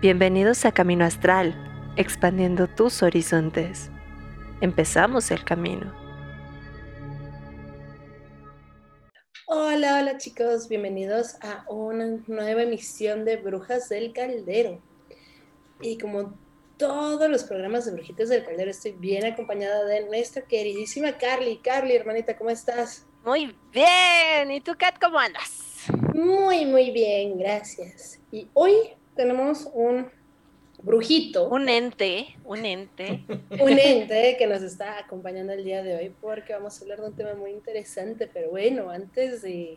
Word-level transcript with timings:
Bienvenidos 0.00 0.64
a 0.64 0.70
Camino 0.70 1.04
Astral, 1.04 1.56
expandiendo 1.96 2.68
tus 2.68 3.02
horizontes. 3.02 3.90
Empezamos 4.60 5.32
el 5.32 5.42
camino. 5.42 5.92
Hola, 9.48 9.98
hola 9.98 10.16
chicos, 10.16 10.68
bienvenidos 10.68 11.34
a 11.40 11.64
una 11.68 12.16
nueva 12.28 12.62
emisión 12.62 13.24
de 13.24 13.38
Brujas 13.38 13.88
del 13.88 14.12
Caldero. 14.12 14.80
Y 15.80 15.98
como 15.98 16.38
todos 16.76 17.28
los 17.28 17.42
programas 17.42 17.84
de 17.84 17.90
Brujitas 17.90 18.28
del 18.28 18.44
Caldero, 18.44 18.70
estoy 18.70 18.92
bien 18.92 19.24
acompañada 19.24 19.84
de 19.84 20.06
nuestra 20.06 20.42
queridísima 20.42 21.18
Carly. 21.18 21.58
Carly, 21.58 21.96
hermanita, 21.96 22.36
¿cómo 22.36 22.50
estás? 22.50 23.04
Muy 23.24 23.52
bien. 23.72 24.52
¿Y 24.52 24.60
tú, 24.60 24.76
Kat, 24.78 24.94
cómo 25.00 25.18
andas? 25.18 25.88
Muy, 26.14 26.66
muy 26.66 26.92
bien, 26.92 27.36
gracias. 27.36 28.20
Y 28.30 28.48
hoy 28.54 28.94
tenemos 29.18 29.68
un 29.74 30.08
brujito. 30.80 31.48
Un 31.48 31.68
ente, 31.68 32.38
un 32.44 32.64
ente. 32.64 33.24
Un 33.60 33.76
ente 33.76 34.36
que 34.38 34.46
nos 34.46 34.62
está 34.62 34.96
acompañando 35.00 35.52
el 35.52 35.64
día 35.64 35.82
de 35.82 35.96
hoy 35.96 36.14
porque 36.20 36.52
vamos 36.52 36.78
a 36.78 36.82
hablar 36.82 37.00
de 37.00 37.06
un 37.08 37.16
tema 37.16 37.34
muy 37.34 37.50
interesante, 37.50 38.28
pero 38.32 38.50
bueno, 38.50 38.90
antes 38.90 39.42
de 39.42 39.76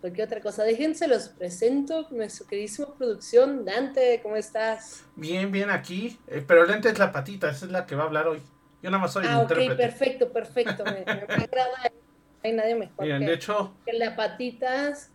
cualquier 0.00 0.26
otra 0.26 0.40
cosa, 0.40 0.64
déjense 0.64 1.06
los 1.06 1.28
presento, 1.28 2.08
nuestra 2.10 2.48
queridísima 2.48 2.92
producción. 2.98 3.64
Dante, 3.64 4.20
¿cómo 4.24 4.34
estás? 4.34 5.04
Bien, 5.14 5.52
bien 5.52 5.70
aquí, 5.70 6.18
eh, 6.26 6.44
pero 6.44 6.64
el 6.64 6.70
ente 6.72 6.88
es 6.88 6.98
la 6.98 7.12
patita, 7.12 7.48
esa 7.48 7.66
es 7.66 7.70
la 7.70 7.86
que 7.86 7.94
va 7.94 8.02
a 8.02 8.06
hablar 8.06 8.26
hoy. 8.26 8.42
Yo 8.82 8.90
nada 8.90 9.02
más 9.02 9.12
soy 9.12 9.26
ah, 9.28 9.36
el 9.36 9.42
intérprete. 9.42 9.72
ok, 9.72 9.78
perfecto, 9.78 10.32
perfecto, 10.32 10.84
me, 10.84 11.04
me 11.04 11.04
agrada. 11.44 11.78
No 11.84 12.40
hay 12.42 12.52
nadie 12.52 12.74
mejor 12.74 13.04
Bien, 13.04 13.20
que, 13.20 13.26
de 13.26 13.34
hecho, 13.34 13.72
que 13.86 13.92
la 13.92 14.16
patitas 14.16 15.12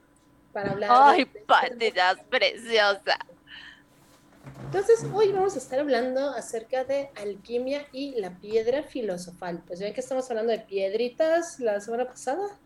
para 0.53 0.71
hablar. 0.71 0.91
Ay, 0.93 1.25
de- 1.25 1.41
patitas, 1.41 2.21
preciosa. 2.29 3.17
Entonces, 4.65 5.05
hoy 5.13 5.31
vamos 5.31 5.55
a 5.55 5.59
estar 5.59 5.79
hablando 5.79 6.31
acerca 6.31 6.83
de 6.83 7.09
alquimia 7.15 7.87
y 7.91 8.19
la 8.19 8.37
piedra 8.39 8.83
filosofal. 8.83 9.63
Pues 9.65 9.79
ven 9.79 9.93
que 9.93 10.01
estamos 10.01 10.29
hablando 10.29 10.51
de 10.51 10.59
piedritas 10.59 11.59
la 11.59 11.79
semana 11.79 12.05
pasada. 12.05 12.59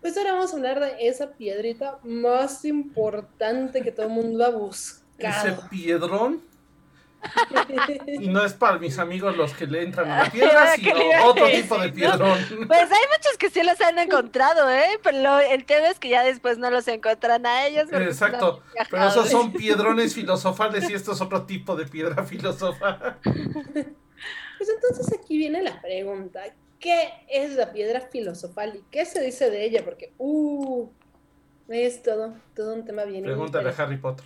Pues 0.00 0.16
ahora 0.16 0.32
vamos 0.32 0.52
a 0.52 0.56
hablar 0.56 0.80
de 0.80 1.06
esa 1.06 1.32
piedrita 1.32 1.98
más 2.02 2.64
importante 2.64 3.82
que 3.82 3.92
todo 3.92 4.06
el 4.06 4.12
mundo 4.12 4.44
ha 4.44 4.48
ese 4.48 4.58
buscado. 4.58 5.68
piedrón, 5.68 6.42
y 8.06 8.28
no 8.28 8.44
es 8.44 8.52
para 8.54 8.78
mis 8.78 8.98
amigos 8.98 9.36
los 9.36 9.52
que 9.54 9.66
le 9.66 9.82
entran 9.82 10.10
a 10.10 10.24
la 10.24 10.30
piedra, 10.32 10.72
¿Qué 10.76 10.82
sino 10.82 11.26
otro 11.26 11.46
tipo 11.48 11.78
de 11.78 11.88
no? 11.88 11.94
piedrón. 11.94 12.38
Pues 12.68 12.80
hay 12.82 13.06
muchos 13.16 13.36
que 13.38 13.50
sí 13.50 13.62
los 13.62 13.80
han 13.80 13.98
encontrado, 13.98 14.68
¿eh? 14.70 14.98
Pero 15.02 15.18
lo- 15.18 15.38
el 15.40 15.64
tema 15.64 15.88
es 15.88 15.98
que 15.98 16.08
ya 16.08 16.22
después 16.22 16.58
no 16.58 16.70
los 16.70 16.86
encuentran 16.88 17.44
a 17.46 17.66
ellos. 17.66 17.88
Exacto, 17.92 18.62
pero 18.90 19.08
esos 19.08 19.28
son 19.30 19.52
piedrones 19.54 20.14
filosofales 20.14 20.88
y 20.90 20.94
esto 20.94 21.12
es 21.12 21.20
otro 21.20 21.44
tipo 21.46 21.76
de 21.76 21.86
piedra 21.86 22.24
filosofal. 22.24 23.18
Pues 23.22 24.68
entonces 24.68 25.18
aquí 25.18 25.38
viene 25.38 25.62
la 25.62 25.80
pregunta. 25.80 26.42
¿Qué 26.78 27.10
es 27.28 27.56
la 27.56 27.72
piedra 27.72 28.00
filosofal 28.00 28.76
y 28.76 28.84
qué 28.90 29.04
se 29.04 29.20
dice 29.22 29.50
de 29.50 29.64
ella? 29.64 29.82
Porque, 29.84 30.12
uh, 30.18 30.88
es 31.68 32.02
todo, 32.02 32.34
todo 32.56 32.74
un 32.74 32.84
tema 32.84 33.04
bien 33.04 33.22
Pregúntale 33.24 33.68
a. 33.70 33.72
Harry 33.72 33.96
Potter. 33.98 34.24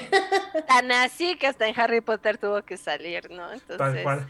Tan 0.68 0.90
así 0.92 1.36
que 1.36 1.46
hasta 1.46 1.66
en 1.68 1.78
Harry 1.78 2.00
Potter 2.00 2.38
tuvo 2.38 2.62
que 2.62 2.76
salir, 2.76 3.30
¿no? 3.30 3.48
Tal 3.48 3.60
Entonces, 3.60 4.02
cual. 4.02 4.28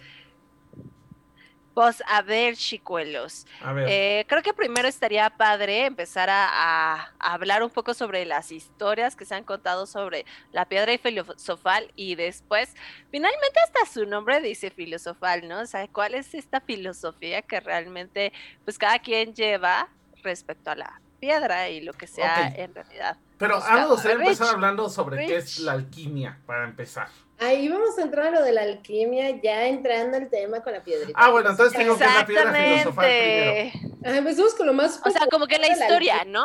pues 1.74 2.02
a 2.06 2.20
ver, 2.22 2.54
chicuelos. 2.56 3.46
A 3.60 3.72
ver, 3.72 3.88
Eh, 3.88 4.26
creo 4.28 4.42
que 4.42 4.52
primero 4.52 4.86
estaría 4.88 5.30
padre 5.30 5.86
empezar 5.86 6.28
a, 6.30 6.46
a- 6.50 7.14
a 7.18 7.32
hablar 7.34 7.62
un 7.62 7.70
poco 7.70 7.94
sobre 7.94 8.24
las 8.26 8.52
historias 8.52 9.16
que 9.16 9.24
se 9.24 9.34
han 9.34 9.44
contado 9.44 9.86
sobre 9.86 10.26
la 10.50 10.66
piedra 10.68 10.96
filosofal 10.98 11.90
y 11.96 12.14
después, 12.14 12.74
finalmente 13.10 13.58
hasta 13.64 13.90
su 13.90 14.04
nombre 14.06 14.40
dice 14.40 14.70
filosofal, 14.70 15.48
¿no? 15.48 15.60
O 15.60 15.66
sea, 15.66 15.88
¿cuál 15.88 16.14
es 16.14 16.34
esta 16.34 16.60
filosofía 16.60 17.40
que 17.42 17.60
realmente, 17.60 18.32
pues 18.64 18.76
cada 18.78 18.98
quien 18.98 19.34
lleva 19.34 19.88
respecto 20.22 20.70
a 20.70 20.76
la 20.76 21.02
piedra 21.22 21.68
y 21.68 21.80
lo 21.80 21.92
que 21.92 22.08
sea 22.08 22.48
en 22.48 22.74
realidad? 22.74 23.16
pero 23.38 23.56
a 23.56 23.76
me 23.76 23.86
gustaría 23.86 24.18
Rich, 24.18 24.26
empezar 24.26 24.54
hablando 24.54 24.88
sobre 24.88 25.24
qué 25.26 25.36
es 25.36 25.60
la 25.60 25.72
alquimia, 25.72 26.38
para 26.46 26.64
empezar. 26.64 27.08
Ahí 27.38 27.68
vamos 27.68 27.96
a 27.96 28.02
entrar 28.02 28.26
a 28.26 28.30
lo 28.30 28.42
de 28.42 28.52
la 28.52 28.62
alquimia, 28.62 29.40
ya 29.40 29.66
entrando 29.66 30.16
al 30.16 30.28
tema 30.28 30.60
con 30.60 30.72
la 30.72 30.82
piedrita. 30.82 31.12
Ah, 31.16 31.30
bueno, 31.30 31.50
entonces 31.50 31.76
tengo 31.78 31.96
que 31.96 32.04
la 32.04 32.26
piedra 32.26 32.52
filosofal 32.52 33.04
primero. 33.04 33.50
Exactamente. 33.50 33.98
Ah, 34.04 34.16
empezamos 34.16 34.54
con 34.54 34.66
lo 34.66 34.72
más 34.72 35.00
O 35.04 35.10
sea, 35.10 35.26
como 35.28 35.46
que 35.46 35.58
la 35.58 35.68
historia, 35.68 36.24
¿no? 36.24 36.44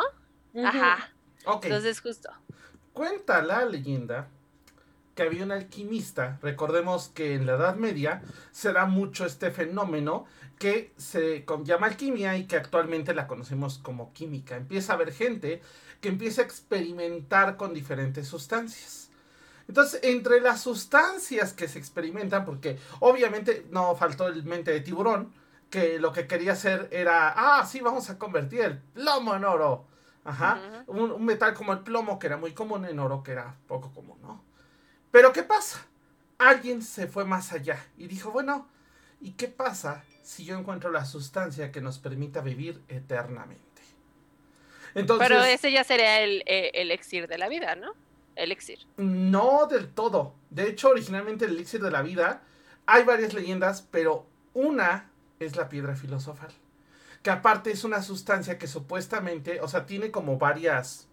Ajá. 0.64 1.10
Ok. 1.44 1.64
Entonces, 1.66 2.00
justo. 2.00 2.30
Cuenta 2.92 3.42
la 3.42 3.64
leyenda 3.64 4.28
que 5.18 5.24
había 5.24 5.42
un 5.42 5.50
alquimista. 5.50 6.38
Recordemos 6.42 7.08
que 7.08 7.34
en 7.34 7.44
la 7.44 7.54
Edad 7.54 7.74
Media 7.74 8.22
se 8.52 8.72
da 8.72 8.86
mucho 8.86 9.26
este 9.26 9.50
fenómeno 9.50 10.26
que 10.60 10.92
se 10.96 11.44
llama 11.64 11.88
alquimia 11.88 12.36
y 12.36 12.46
que 12.46 12.54
actualmente 12.54 13.12
la 13.16 13.26
conocemos 13.26 13.78
como 13.78 14.12
química. 14.12 14.54
Empieza 14.54 14.92
a 14.92 14.94
haber 14.94 15.12
gente 15.12 15.60
que 16.00 16.08
empieza 16.08 16.42
a 16.42 16.44
experimentar 16.44 17.56
con 17.56 17.74
diferentes 17.74 18.28
sustancias. 18.28 19.10
Entonces, 19.66 19.98
entre 20.04 20.40
las 20.40 20.60
sustancias 20.60 21.52
que 21.52 21.66
se 21.66 21.80
experimentan, 21.80 22.44
porque 22.44 22.78
obviamente 23.00 23.66
no 23.72 23.96
faltó 23.96 24.28
el 24.28 24.44
mente 24.44 24.70
de 24.70 24.82
tiburón, 24.82 25.32
que 25.68 25.98
lo 25.98 26.12
que 26.12 26.28
quería 26.28 26.52
hacer 26.52 26.88
era, 26.92 27.34
ah, 27.36 27.66
sí, 27.66 27.80
vamos 27.80 28.08
a 28.08 28.18
convertir 28.18 28.60
el 28.60 28.78
plomo 28.78 29.34
en 29.34 29.44
oro. 29.44 29.88
Ajá 30.22 30.60
un, 30.86 31.10
un 31.10 31.24
metal 31.24 31.54
como 31.54 31.72
el 31.72 31.80
plomo, 31.80 32.18
que 32.18 32.28
era 32.28 32.36
muy 32.36 32.52
común, 32.52 32.84
en 32.84 32.98
oro, 32.98 33.22
que 33.22 33.32
era 33.32 33.56
poco 33.66 33.92
común, 33.92 34.18
¿no? 34.22 34.47
Pero 35.10 35.32
¿qué 35.32 35.42
pasa? 35.42 35.86
Alguien 36.38 36.82
se 36.82 37.08
fue 37.08 37.24
más 37.24 37.52
allá 37.52 37.84
y 37.96 38.06
dijo, 38.06 38.30
bueno, 38.30 38.68
¿y 39.20 39.32
qué 39.32 39.48
pasa 39.48 40.04
si 40.22 40.44
yo 40.44 40.58
encuentro 40.58 40.90
la 40.90 41.04
sustancia 41.04 41.72
que 41.72 41.80
nos 41.80 41.98
permita 41.98 42.40
vivir 42.40 42.82
eternamente? 42.88 43.82
Entonces, 44.94 45.28
Pero 45.28 45.42
ese 45.42 45.72
ya 45.72 45.84
sería 45.84 46.20
el, 46.20 46.42
eh, 46.46 46.70
elixir 46.74 47.28
de 47.28 47.38
la 47.38 47.48
vida, 47.48 47.74
¿no? 47.74 47.92
Elixir. 48.36 48.78
no 48.96 49.66
del 49.66 49.88
todo. 49.88 50.34
De 50.50 50.68
hecho, 50.68 50.90
originalmente 50.90 51.44
el 51.44 51.52
elixir 51.52 51.82
de 51.82 51.90
la 51.90 52.02
vida, 52.02 52.42
hay 52.86 53.04
varias 53.04 53.34
leyendas, 53.34 53.82
pero 53.82 54.26
una 54.54 55.10
es 55.40 55.56
la 55.56 55.68
piedra 55.68 55.96
filosofal. 55.96 56.50
Que 57.22 57.30
aparte 57.30 57.72
es 57.72 57.82
una 57.82 58.00
sustancia 58.02 58.58
que 58.58 58.68
supuestamente, 58.68 59.60
o 59.60 59.68
sea, 59.68 59.86
tiene 59.86 60.10
como 60.10 60.38
varias 60.38 61.08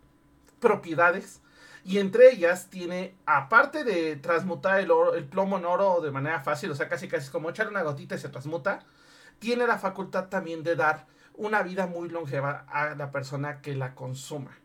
propiedades. 0.59 1.41
Y 1.85 1.99
entre 1.99 2.31
ellas 2.33 2.69
tiene, 2.69 3.15
aparte 3.27 3.85
de 3.85 4.17
transmutar 4.17 4.79
el, 4.81 4.91
oro, 4.91 5.15
el 5.15 5.25
plomo 5.25 5.57
en 5.59 5.65
oro 5.65 6.01
de 6.01 6.11
manera 6.11 6.41
fácil, 6.41 6.71
o 6.71 6.75
sea, 6.75 6.89
casi 6.89 7.07
casi 7.07 7.25
es 7.25 7.29
como 7.31 7.49
echar 7.51 7.69
una 7.69 7.83
gotita 7.83 8.15
y 8.15 8.19
se 8.19 8.29
transmuta, 8.29 8.79
tiene 9.39 9.67
la 9.67 9.77
facultad 9.79 10.29
también 10.29 10.63
de 10.63 10.75
dar 10.75 11.07
una 11.35 11.63
vida 11.63 11.87
muy 11.87 12.09
longeva 12.09 12.65
a 12.69 12.95
la 12.95 13.11
persona 13.11 13.61
que 13.61 13.75
la 13.75 13.95
consuma. 13.95 14.57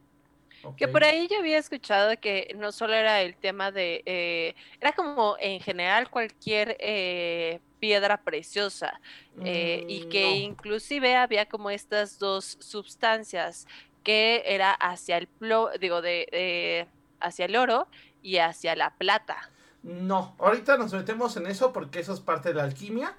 Que 0.77 0.89
por 0.89 1.05
ahí 1.05 1.29
yo 1.31 1.39
había 1.39 1.59
escuchado 1.59 2.19
que 2.21 2.53
no 2.57 2.73
solo 2.73 2.95
era 2.95 3.21
el 3.23 3.37
tema 3.39 3.71
de, 3.73 4.03
eh, 4.07 4.55
era 4.81 4.93
como 4.93 5.37
en 5.39 5.61
general 5.61 6.11
cualquier 6.11 6.77
eh, 6.81 7.61
piedra 7.79 8.23
preciosa 8.25 9.01
eh, 9.41 9.85
y 9.87 10.03
Mm, 10.03 10.09
que 10.09 10.37
no. 10.37 10.41
inclusive 10.41 11.17
había 11.17 11.47
como 11.47 11.71
estas 11.71 12.19
dos 12.19 12.57
sustancias 12.61 13.67
que 14.03 14.43
era 14.47 14.73
hacia 14.73 15.19
el 15.19 15.29
plo, 15.29 15.71
digo, 15.81 16.01
de, 16.03 16.27
de- 16.33 16.89
hacia 17.21 17.47
el 17.47 17.57
oro 17.57 17.89
y 18.23 18.39
hacia 18.39 18.75
la 18.77 18.95
plata. 18.95 19.51
No, 19.83 20.35
ahorita 20.39 20.77
nos 20.77 20.93
metemos 20.93 21.37
en 21.37 21.47
eso 21.47 21.73
porque 21.73 22.01
eso 22.01 22.13
es 22.13 22.21
parte 22.21 22.51
de 22.51 22.57
la 22.57 22.65
alquimia, 22.65 23.15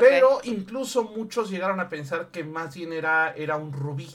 pero 0.00 0.40
incluso 0.44 1.04
muchos 1.04 1.50
llegaron 1.50 1.80
a 1.80 1.88
pensar 1.88 2.30
que 2.30 2.44
más 2.44 2.74
bien 2.74 2.92
era, 2.92 3.32
era 3.34 3.56
un 3.56 3.72
rubí. 3.72 4.10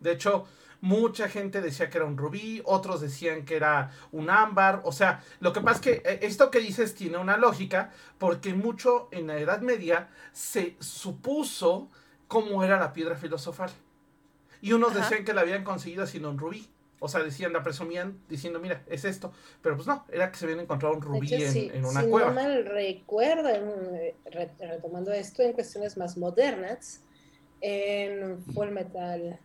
De 0.00 0.12
hecho, 0.12 0.46
mucha 0.80 1.28
gente 1.28 1.60
decía 1.60 1.90
que 1.90 1.98
era 1.98 2.06
un 2.06 2.16
rubí, 2.16 2.62
otros 2.64 3.00
decían 3.00 3.44
que 3.44 3.56
era 3.56 3.90
un 4.12 4.30
ámbar, 4.30 4.80
o 4.84 4.92
sea, 4.92 5.22
lo 5.40 5.52
que 5.52 5.60
pasa 5.60 5.76
es 5.76 5.80
que 5.80 6.10
eh, 6.10 6.20
esto 6.22 6.50
que 6.50 6.60
dices 6.60 6.94
tiene 6.94 7.18
una 7.18 7.36
lógica 7.36 7.90
porque 8.18 8.54
mucho 8.54 9.08
en 9.10 9.26
la 9.26 9.38
Edad 9.38 9.60
Media 9.60 10.08
se 10.32 10.76
supuso 10.80 11.90
cómo 12.26 12.62
era 12.64 12.78
la 12.78 12.92
piedra 12.92 13.16
filosofal. 13.16 13.70
Y 14.60 14.72
unos 14.72 14.90
Ajá. 14.90 15.00
decían 15.00 15.24
que 15.24 15.34
la 15.34 15.42
habían 15.42 15.64
conseguido 15.64 16.06
siendo 16.06 16.30
un 16.30 16.38
rubí. 16.38 16.68
O 17.00 17.08
sea, 17.08 17.22
decían, 17.22 17.52
la 17.52 17.62
presumían 17.62 18.18
diciendo, 18.28 18.58
mira, 18.58 18.82
es 18.88 19.04
esto. 19.04 19.32
Pero 19.62 19.76
pues 19.76 19.86
no, 19.86 20.04
era 20.10 20.30
que 20.32 20.38
se 20.38 20.44
habían 20.46 20.60
encontrado 20.60 20.94
un 20.94 21.00
rubí 21.02 21.32
hecho, 21.32 21.44
en, 21.46 21.52
si, 21.52 21.70
en 21.72 21.84
una 21.84 22.02
si 22.02 22.08
cueva. 22.08 22.28
no 22.30 22.34
mal 22.34 22.64
recuerdo, 22.66 23.48
en- 23.48 24.14
re- 24.32 24.50
retomando 24.58 25.12
esto 25.12 25.42
en 25.42 25.52
cuestiones 25.52 25.96
más 25.96 26.16
modernas, 26.16 27.02
en 27.60 28.42
Full 28.54 28.68
Metal 28.70 29.38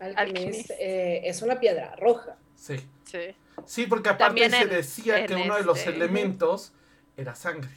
Alchemist 0.00 0.18
Alchemist. 0.18 0.70
eh, 0.78 1.20
es 1.28 1.42
una 1.42 1.58
piedra 1.60 1.94
roja. 1.96 2.36
Sí. 2.54 2.76
Sí. 3.04 3.34
Sí, 3.66 3.86
porque 3.86 4.10
aparte 4.10 4.26
También 4.26 4.50
se 4.50 4.62
en- 4.62 4.68
decía 4.70 5.26
que 5.26 5.32
en 5.34 5.40
uno 5.42 5.56
de 5.56 5.64
los 5.64 5.78
este- 5.78 5.90
elementos 5.90 6.72
era 7.16 7.34
sangre. 7.34 7.70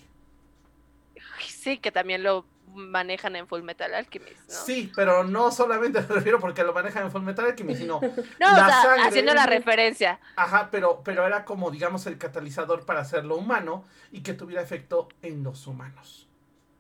Sí, 1.48 1.78
que 1.78 1.92
también 1.92 2.24
lo 2.24 2.46
manejan 2.74 3.36
en 3.36 3.48
Full 3.48 3.62
Metal 3.64 3.94
Alchemist, 3.94 4.50
¿no? 4.50 4.54
Sí, 4.56 4.92
pero 4.96 5.24
no 5.24 5.52
solamente 5.52 6.02
me 6.10 6.16
refiero 6.16 6.40
porque 6.40 6.64
lo 6.64 6.74
manejan 6.74 7.04
en 7.06 7.12
Full 7.12 7.22
Metal 7.24 7.46
Alchemist, 7.46 7.82
sino 7.82 8.00
No, 8.02 8.12
la 8.40 8.52
o 8.54 8.56
sea, 8.56 8.82
sangre- 8.82 9.08
haciendo 9.08 9.34
la 9.34 9.46
referencia. 9.46 10.20
Ajá, 10.36 10.70
pero, 10.72 11.02
pero 11.04 11.26
era 11.26 11.46
como, 11.46 11.72
digamos, 11.72 12.06
el 12.08 12.18
catalizador 12.18 12.86
para 12.86 13.02
hacerlo 13.02 13.36
humano 13.38 13.86
y 14.12 14.22
que 14.22 14.34
tuviera 14.34 14.62
efecto 14.62 15.08
en 15.22 15.44
los 15.44 15.68
humanos. 15.68 16.28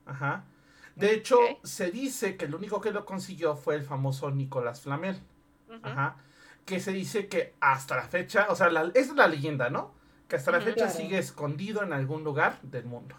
Ajá. 0.05 0.43
De 0.95 1.13
hecho, 1.13 1.38
se 1.63 1.89
dice 1.91 2.35
que 2.35 2.45
el 2.45 2.53
único 2.55 2.81
que 2.81 2.91
lo 2.91 3.05
consiguió 3.05 3.55
fue 3.55 3.75
el 3.75 3.81
famoso 3.83 4.29
Nicolás 4.31 4.81
Flamel. 4.81 5.19
Ajá. 5.83 6.17
Que 6.65 6.79
se 6.79 6.91
dice 6.91 7.27
que 7.27 7.55
hasta 7.61 7.95
la 7.95 8.03
fecha, 8.03 8.47
o 8.49 8.55
sea, 8.55 8.69
la, 8.69 8.81
esa 8.93 9.11
es 9.11 9.15
la 9.15 9.27
leyenda, 9.27 9.69
¿no? 9.69 9.93
Que 10.27 10.35
hasta 10.35 10.51
la 10.51 10.59
fecha 10.61 10.85
Claro. 10.85 10.91
sigue 10.93 11.17
escondido 11.17 11.81
en 11.83 11.93
algún 11.93 12.23
lugar 12.23 12.59
del 12.61 12.85
mundo. 12.85 13.15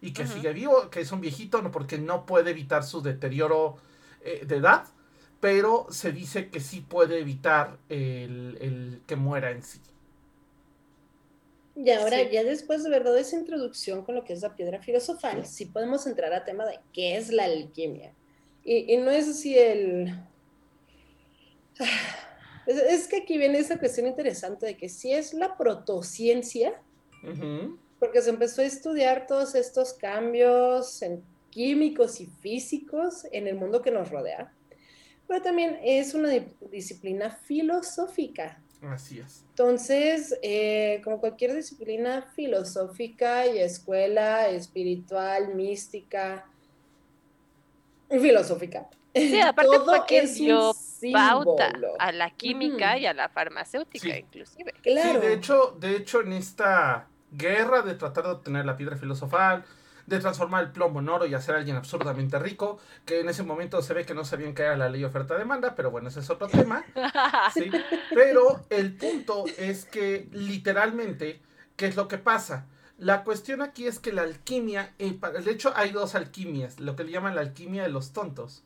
Y 0.00 0.12
que 0.12 0.26
Ujú. 0.26 0.32
sigue 0.32 0.52
vivo, 0.52 0.90
que 0.90 1.00
es 1.00 1.12
un 1.12 1.20
viejito, 1.20 1.62
no, 1.62 1.70
porque 1.70 1.98
no 1.98 2.26
puede 2.26 2.50
evitar 2.50 2.84
su 2.84 3.02
deterioro 3.02 3.76
eh, 4.22 4.44
de 4.46 4.56
edad, 4.56 4.84
pero 5.40 5.86
se 5.90 6.12
dice 6.12 6.50
que 6.50 6.60
sí 6.60 6.80
puede 6.80 7.20
evitar 7.20 7.78
el, 7.88 8.58
el 8.60 9.02
que 9.06 9.16
muera 9.16 9.50
en 9.50 9.62
sí. 9.62 9.80
Y 11.76 11.90
ahora, 11.90 12.22
Sí. 12.22 12.30
ya 12.30 12.42
después 12.42 12.82
de 12.84 12.90
verdad 12.90 13.16
esa 13.18 13.36
introducción 13.36 14.02
con 14.04 14.14
lo 14.14 14.24
que 14.24 14.32
es 14.32 14.40
la 14.42 14.56
piedra 14.56 14.80
filosofal, 14.82 15.44
sí 15.46 15.66
podemos 15.66 16.06
entrar 16.06 16.32
a 16.32 16.44
tema 16.44 16.64
de 16.64 16.80
qué 16.92 17.16
es 17.16 17.30
la 17.30 17.44
alquimia. 17.44 18.16
Y, 18.64 18.92
y 18.94 18.96
no 18.96 19.10
es 19.10 19.28
así 19.28 19.56
el... 19.58 20.12
Es, 22.66 22.78
es 22.78 23.08
que 23.08 23.18
aquí 23.18 23.38
viene 23.38 23.58
esa 23.58 23.78
cuestión 23.78 24.08
interesante 24.08 24.66
de 24.66 24.76
que 24.76 24.88
sí 24.88 25.12
es 25.12 25.32
la 25.34 25.56
protociencia, 25.56 26.82
Ujú. 27.22 27.78
Porque 27.98 28.20
se 28.22 28.30
empezó 28.30 28.62
a 28.62 28.66
estudiar 28.66 29.26
todos 29.26 29.54
estos 29.54 29.92
cambios 29.94 31.00
en 31.02 31.22
químicos 31.50 32.20
y 32.20 32.26
físicos 32.26 33.26
en 33.32 33.46
el 33.46 33.54
mundo 33.56 33.80
que 33.82 33.90
nos 33.90 34.10
rodea, 34.10 34.52
pero 35.26 35.42
también 35.42 35.78
es 35.82 36.12
una 36.14 36.28
di- 36.30 36.46
disciplina 36.70 37.30
filosófica. 37.30 38.60
Así 38.82 39.18
es. 39.20 39.42
Entonces, 39.48 40.38
eh, 40.42 41.00
como 41.02 41.18
cualquier 41.18 41.54
disciplina 41.54 42.22
filosófica 42.34 43.46
y 43.46 43.58
escuela 43.58 44.48
espiritual, 44.50 45.54
mística, 45.54 46.44
filosófica, 48.10 48.88
Sí, 49.14 49.40
aparte 49.40 49.70
todo 49.78 50.04
fue 50.06 50.20
un 50.20 50.34
dio 50.34 50.74
pauta 51.12 51.66
símbolo. 51.70 51.94
a 51.98 52.12
la 52.12 52.30
química 52.30 52.98
y 52.98 53.06
a 53.06 53.14
la 53.14 53.30
farmacéutica, 53.30 54.04
Sí. 54.12 54.20
inclusive. 54.20 54.72
Claro. 54.82 55.20
Sí, 55.22 55.26
de 55.26 55.32
hecho, 55.32 55.76
de 55.80 55.96
hecho, 55.96 56.20
en 56.20 56.32
esta 56.34 57.08
guerra 57.30 57.82
de 57.82 57.94
tratar 57.94 58.24
de 58.24 58.30
obtener 58.30 58.64
la 58.64 58.76
piedra 58.76 58.96
filosofal, 58.96 59.64
de 60.06 60.20
transformar 60.20 60.64
el 60.64 60.70
plomo 60.70 61.00
en 61.00 61.08
oro 61.08 61.26
y 61.26 61.34
hacer 61.34 61.54
a 61.54 61.58
alguien 61.58 61.76
absurdamente 61.76 62.38
rico, 62.38 62.78
que 63.04 63.20
en 63.20 63.28
ese 63.28 63.42
momento 63.42 63.82
se 63.82 63.94
ve 63.94 64.06
que 64.06 64.14
no 64.14 64.24
sabían 64.24 64.54
que 64.54 64.62
era 64.62 64.76
la 64.76 64.88
ley 64.88 65.04
oferta-demanda, 65.04 65.74
pero 65.74 65.90
bueno, 65.90 66.08
ese 66.08 66.20
es 66.20 66.30
otro 66.30 66.46
tema. 66.46 66.84
¿sí? 67.54 67.70
Pero 68.14 68.64
el 68.70 68.96
punto 68.96 69.44
es 69.58 69.84
que 69.84 70.28
literalmente, 70.32 71.40
¿qué 71.76 71.86
es 71.86 71.96
lo 71.96 72.08
que 72.08 72.18
pasa? 72.18 72.66
La 72.98 73.24
cuestión 73.24 73.60
aquí 73.60 73.86
es 73.86 73.98
que 73.98 74.12
la 74.12 74.22
alquimia, 74.22 74.94
eh, 74.98 75.18
de 75.44 75.50
hecho 75.50 75.72
hay 75.76 75.90
dos 75.90 76.14
alquimias, 76.14 76.80
lo 76.80 76.96
que 76.96 77.04
le 77.04 77.12
llaman 77.12 77.34
la 77.34 77.42
alquimia 77.42 77.82
de 77.82 77.90
los 77.90 78.12
tontos 78.12 78.64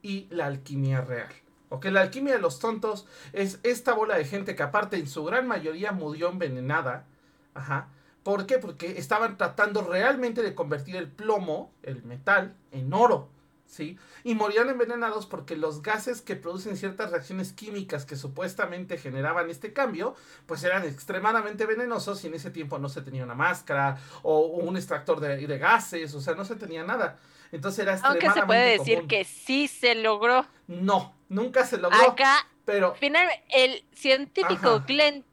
y 0.00 0.28
la 0.30 0.46
alquimia 0.46 1.00
real. 1.00 1.32
¿ok? 1.70 1.86
La 1.86 2.02
alquimia 2.02 2.34
de 2.34 2.40
los 2.40 2.60
tontos 2.60 3.06
es 3.32 3.58
esta 3.62 3.94
bola 3.94 4.16
de 4.16 4.26
gente 4.26 4.54
que 4.54 4.62
aparte 4.62 4.96
en 4.96 5.08
su 5.08 5.24
gran 5.24 5.48
mayoría 5.48 5.90
murió 5.92 6.28
envenenada. 6.28 7.06
Ajá. 7.54 7.88
¿Por 8.22 8.46
qué? 8.46 8.58
Porque 8.58 8.98
estaban 8.98 9.36
tratando 9.36 9.82
realmente 9.82 10.42
de 10.42 10.54
convertir 10.54 10.96
el 10.96 11.10
plomo, 11.10 11.72
el 11.82 12.02
metal, 12.04 12.56
en 12.72 12.92
oro. 12.92 13.28
¿Sí? 13.66 13.98
Y 14.22 14.34
morían 14.34 14.68
envenenados 14.68 15.26
porque 15.26 15.56
los 15.56 15.82
gases 15.82 16.20
que 16.20 16.36
producen 16.36 16.76
ciertas 16.76 17.10
reacciones 17.10 17.52
químicas 17.52 18.04
que 18.04 18.14
supuestamente 18.14 18.98
generaban 18.98 19.50
este 19.50 19.72
cambio, 19.72 20.14
pues 20.46 20.62
eran 20.62 20.84
extremadamente 20.84 21.66
venenosos 21.66 22.22
y 22.22 22.28
en 22.28 22.34
ese 22.34 22.50
tiempo 22.50 22.78
no 22.78 22.88
se 22.88 23.00
tenía 23.00 23.24
una 23.24 23.34
máscara 23.34 23.98
o 24.22 24.40
un 24.46 24.76
extractor 24.76 25.18
de, 25.18 25.44
de 25.46 25.58
gases, 25.58 26.14
o 26.14 26.20
sea, 26.20 26.34
no 26.34 26.44
se 26.44 26.54
tenía 26.56 26.84
nada. 26.84 27.18
Entonces 27.50 27.80
era 27.80 27.98
Aunque 28.02 28.26
extremadamente 28.26 28.32
se 28.34 28.42
puede 28.46 28.70
decir 28.70 28.94
común. 28.96 29.08
que 29.08 29.24
sí 29.24 29.66
se 29.66 29.94
logró. 29.96 30.46
No, 30.68 31.14
nunca 31.28 31.66
se 31.66 31.78
logró, 31.78 32.10
Acá, 32.12 32.46
pero 32.64 32.94
finalmente, 32.94 33.42
el 33.48 33.84
científico 33.92 34.68
Ajá. 34.68 34.84
Glenn. 34.86 35.24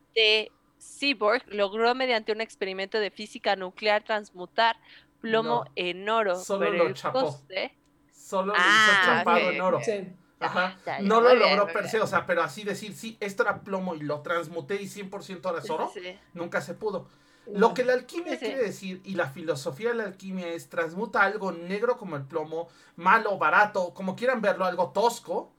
Seaborg 0.81 1.43
logró 1.47 1.93
mediante 1.93 2.31
un 2.31 2.41
experimento 2.41 2.99
de 2.99 3.11
física 3.11 3.55
nuclear 3.55 4.03
transmutar 4.03 4.75
plomo 5.19 5.63
No, 5.65 5.71
en 5.75 6.09
oro. 6.09 6.35
solo 6.39 6.65
pero 6.65 6.77
lo 6.77 6.87
el 6.87 6.93
chapó. 6.95 7.21
coste- 7.21 7.71
solo 8.11 8.53
Ah, 8.55 8.63
lo 8.63 8.69
hizo 8.71 9.05
chapado 9.05 9.47
ok, 9.47 9.53
en 9.53 9.61
oro. 9.61 9.79
Sí. 9.83 10.07
Ajá. 10.39 10.75
Ya, 10.83 10.99
ya, 10.99 11.07
No 11.07 11.21
lo 11.21 11.27
bien, 11.35 11.39
logró 11.39 11.65
muy 11.65 11.73
per 11.73 11.83
bien. 11.83 11.91
se, 11.91 12.01
o 12.01 12.07
sea, 12.07 12.25
pero 12.25 12.41
así 12.41 12.63
decir, 12.63 12.93
sí, 12.95 13.15
esto 13.19 13.43
era 13.43 13.61
plomo 13.61 13.93
y 13.93 13.99
lo 13.99 14.21
transmuté 14.21 14.81
y 14.81 14.87
100% 14.87 15.49
ahora 15.49 15.61
es 15.61 15.69
oro, 15.69 15.91
Sí, 15.93 15.99
sí. 16.01 16.19
nunca 16.33 16.61
se 16.61 16.73
pudo. 16.73 17.07
Lo 17.45 17.75
que 17.75 17.83
la 17.83 17.93
alquimia 17.93 18.33
Sí, 18.33 18.39
sí. 18.39 18.45
quiere 18.45 18.63
decir 18.63 19.01
y 19.03 19.13
la 19.13 19.27
filosofía 19.29 19.89
de 19.89 19.95
la 19.95 20.03
alquimia 20.05 20.47
es 20.47 20.67
transmuta 20.69 21.21
algo 21.21 21.51
negro 21.51 21.97
como 21.97 22.15
el 22.15 22.23
plomo, 22.23 22.69
malo, 22.95 23.37
barato, 23.37 23.93
como 23.93 24.15
quieran 24.15 24.41
verlo, 24.41 24.65
algo 24.65 24.89
tosco, 24.89 25.53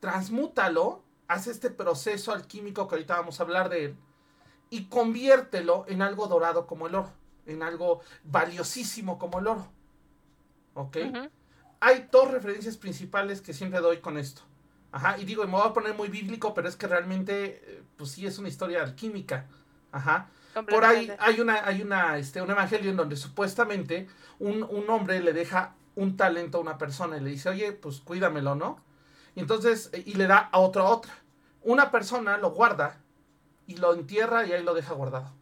transmútalo, 0.00 1.02
hace 1.28 1.50
este 1.50 1.68
proceso 1.70 2.32
alquímico 2.32 2.88
que 2.88 2.94
ahorita 2.94 3.16
vamos 3.16 3.38
a 3.38 3.42
hablar 3.42 3.68
de 3.68 3.84
él 3.86 3.96
y 4.72 4.84
conviértelo 4.84 5.84
en 5.86 6.00
algo 6.00 6.26
dorado 6.28 6.66
como 6.66 6.86
el 6.86 6.94
oro, 6.94 7.12
en 7.44 7.62
algo 7.62 8.00
valiosísimo 8.24 9.18
como 9.18 9.38
el 9.38 9.46
oro. 9.46 9.68
¿Ok? 10.72 10.96
Hay 11.80 12.08
dos 12.10 12.30
referencias 12.30 12.78
principales 12.78 13.42
que 13.42 13.52
siempre 13.52 13.80
doy 13.80 13.98
con 13.98 14.16
esto. 14.16 14.40
Ajá, 14.90 15.18
y 15.18 15.26
digo, 15.26 15.44
me 15.44 15.52
voy 15.52 15.68
a 15.68 15.74
poner 15.74 15.94
muy 15.94 16.08
bíblico, 16.08 16.54
pero 16.54 16.70
es 16.70 16.76
que 16.76 16.86
realmente, 16.86 17.62
eh, 17.66 17.82
pues 17.98 18.12
sí 18.12 18.26
es 18.26 18.38
una 18.38 18.48
historia 18.48 18.82
alquímica. 18.82 19.44
Ajá. 19.90 20.30
Por 20.66 20.86
ahí 20.86 21.12
hay 21.18 21.38
una, 21.40 21.66
hay 21.66 21.82
una, 21.82 22.16
este, 22.16 22.40
un 22.40 22.50
evangelio 22.50 22.90
en 22.90 22.96
donde 22.96 23.16
supuestamente 23.16 24.08
un, 24.38 24.62
un 24.62 24.88
hombre 24.88 25.20
le 25.20 25.34
deja 25.34 25.74
un 25.96 26.16
talento 26.16 26.56
a 26.56 26.60
una 26.62 26.78
persona 26.78 27.18
y 27.18 27.20
le 27.20 27.28
dice, 27.28 27.50
oye, 27.50 27.72
pues 27.72 28.00
cuídamelo, 28.00 28.54
¿no? 28.54 28.80
Y 29.34 29.40
entonces, 29.40 29.90
eh, 29.92 30.02
y 30.06 30.14
le 30.14 30.26
da 30.26 30.48
a 30.50 30.60
otra 30.60 30.84
a 30.84 30.86
otra. 30.86 31.12
Una 31.62 31.90
persona 31.90 32.38
lo 32.38 32.52
guarda 32.52 33.01
y 33.66 33.76
lo 33.76 33.94
entierra 33.94 34.46
y 34.46 34.52
ahí 34.52 34.62
lo 34.62 34.74
deja 34.74 34.94
guardado. 34.94 35.32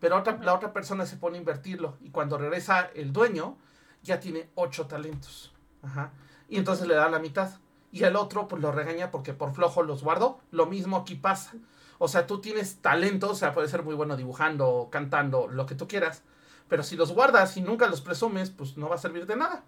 Pero 0.00 0.18
otra, 0.18 0.38
la 0.42 0.54
otra 0.54 0.72
persona 0.72 1.06
se 1.06 1.16
pone 1.16 1.36
a 1.36 1.40
invertirlo 1.40 1.96
y 2.00 2.10
cuando 2.10 2.38
regresa 2.38 2.90
el 2.94 3.12
dueño, 3.12 3.56
ya 4.02 4.20
tiene 4.20 4.50
ocho 4.54 4.86
talentos. 4.86 5.52
Ajá. 5.82 6.12
Y 6.48 6.58
entonces 6.58 6.86
le 6.86 6.94
da 6.94 7.08
la 7.08 7.18
mitad. 7.18 7.50
Y 7.90 8.02
el 8.02 8.16
otro, 8.16 8.48
pues 8.48 8.60
lo 8.60 8.72
regaña 8.72 9.10
porque 9.10 9.34
por 9.34 9.54
flojo 9.54 9.82
los 9.82 10.02
guardó. 10.02 10.40
Lo 10.50 10.66
mismo 10.66 10.96
aquí 10.96 11.14
pasa. 11.14 11.52
O 11.98 12.08
sea, 12.08 12.26
tú 12.26 12.40
tienes 12.40 12.82
talento, 12.82 13.30
o 13.30 13.34
sea, 13.34 13.54
puede 13.54 13.68
ser 13.68 13.82
muy 13.82 13.94
bueno 13.94 14.16
dibujando, 14.16 14.88
cantando, 14.90 15.46
lo 15.48 15.64
que 15.64 15.74
tú 15.74 15.86
quieras. 15.86 16.22
Pero 16.68 16.82
si 16.82 16.96
los 16.96 17.12
guardas 17.12 17.56
y 17.56 17.60
nunca 17.60 17.86
los 17.86 18.00
presumes, 18.00 18.50
pues 18.50 18.76
no 18.76 18.88
va 18.88 18.96
a 18.96 18.98
servir 18.98 19.26
de 19.26 19.36
nada. 19.36 19.64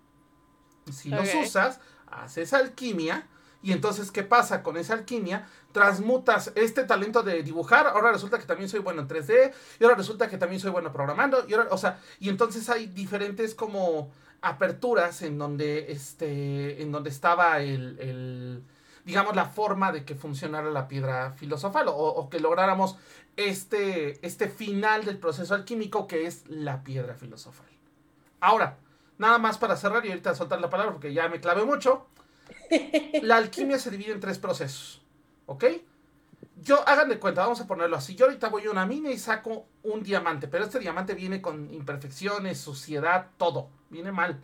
Si 0.91 1.09
los 1.09 1.29
usas, 1.35 1.81
haces 2.07 2.53
alquimia. 2.53 3.29
Y 3.67 3.73
entonces, 3.73 4.13
¿qué 4.13 4.23
pasa 4.23 4.63
con 4.63 4.77
esa 4.77 4.95
alquimia? 4.95 5.49
Transmutas 5.73 6.53
este 6.55 6.85
talento 6.85 7.25
de 7.25 7.43
dibujar. 7.43 7.89
Ahora 7.89 8.13
resulta 8.13 8.39
que 8.39 8.47
también 8.47 8.69
soy 8.69 8.79
bueno 8.79 9.03
en 9.03 9.09
3D. 9.09 9.53
Y 9.81 9.83
ahora 9.83 9.97
resulta 9.97 10.29
que 10.29 10.39
también 10.39 10.61
soy 10.61 10.71
bueno 10.71 10.93
programando. 10.93 11.45
Y 11.49 11.55
ahora, 11.55 11.71
o 11.73 11.77
sea, 11.77 11.99
y 12.21 12.29
entonces 12.29 12.71
hay 12.71 12.87
diferentes 12.87 13.57
como 13.57 14.13
aperturas 14.41 15.21
en 15.23 15.37
donde 15.37 15.91
este. 15.91 16.81
en 16.81 16.93
donde 16.93 17.11
estaba 17.11 17.59
el. 17.59 17.99
el 17.99 18.63
digamos, 19.05 19.35
la 19.35 19.47
forma 19.47 19.91
de 19.91 20.05
que 20.05 20.15
funcionara 20.15 20.71
la 20.71 20.87
piedra 20.87 21.33
filosofal. 21.33 21.89
O, 21.89 21.93
o 21.93 22.31
que 22.31 22.39
lográramos 22.39 22.97
este. 23.35 24.25
este 24.25 24.49
final 24.49 25.05
del 25.05 25.19
proceso 25.19 25.57
alquímico 25.57 26.07
que 26.07 26.27
es 26.29 26.45
la 26.47 26.85
piedra 26.85 27.17
filosofal. 27.17 27.67
Ahora, 28.39 28.77
nada 29.19 29.39
más 29.39 29.59
para 29.59 29.77
cerrar 29.77 30.07
y 30.07 30.11
ahorita 30.11 30.37
soltar 30.37 30.61
la 30.61 30.71
palabra 30.71 30.93
porque 30.93 31.13
ya 31.13 31.29
me 31.29 31.41
clavé 31.41 31.65
mucho. 31.65 32.07
La 33.23 33.37
alquimia 33.37 33.79
se 33.79 33.91
divide 33.91 34.13
en 34.13 34.21
tres 34.21 34.39
procesos. 34.39 35.03
¿Ok? 35.47 35.65
Yo, 36.57 36.87
hagan 36.89 37.09
de 37.09 37.19
cuenta, 37.19 37.43
vamos 37.43 37.61
a 37.61 37.67
ponerlo 37.67 37.97
así. 37.97 38.15
Yo 38.15 38.27
ahorita 38.27 38.49
voy 38.49 38.67
a 38.67 38.71
una 38.71 38.87
mina 38.87 39.11
y 39.11 39.19
saco 39.19 39.67
un 39.83 40.03
diamante, 40.03 40.49
pero 40.49 40.65
este 40.65 40.79
diamante 40.79 41.15
viene 41.15 41.43
con 41.43 41.73
imperfecciones, 41.73 42.59
suciedad, 42.59 43.29
todo. 43.37 43.69
Viene 43.91 44.11
mal. 44.11 44.43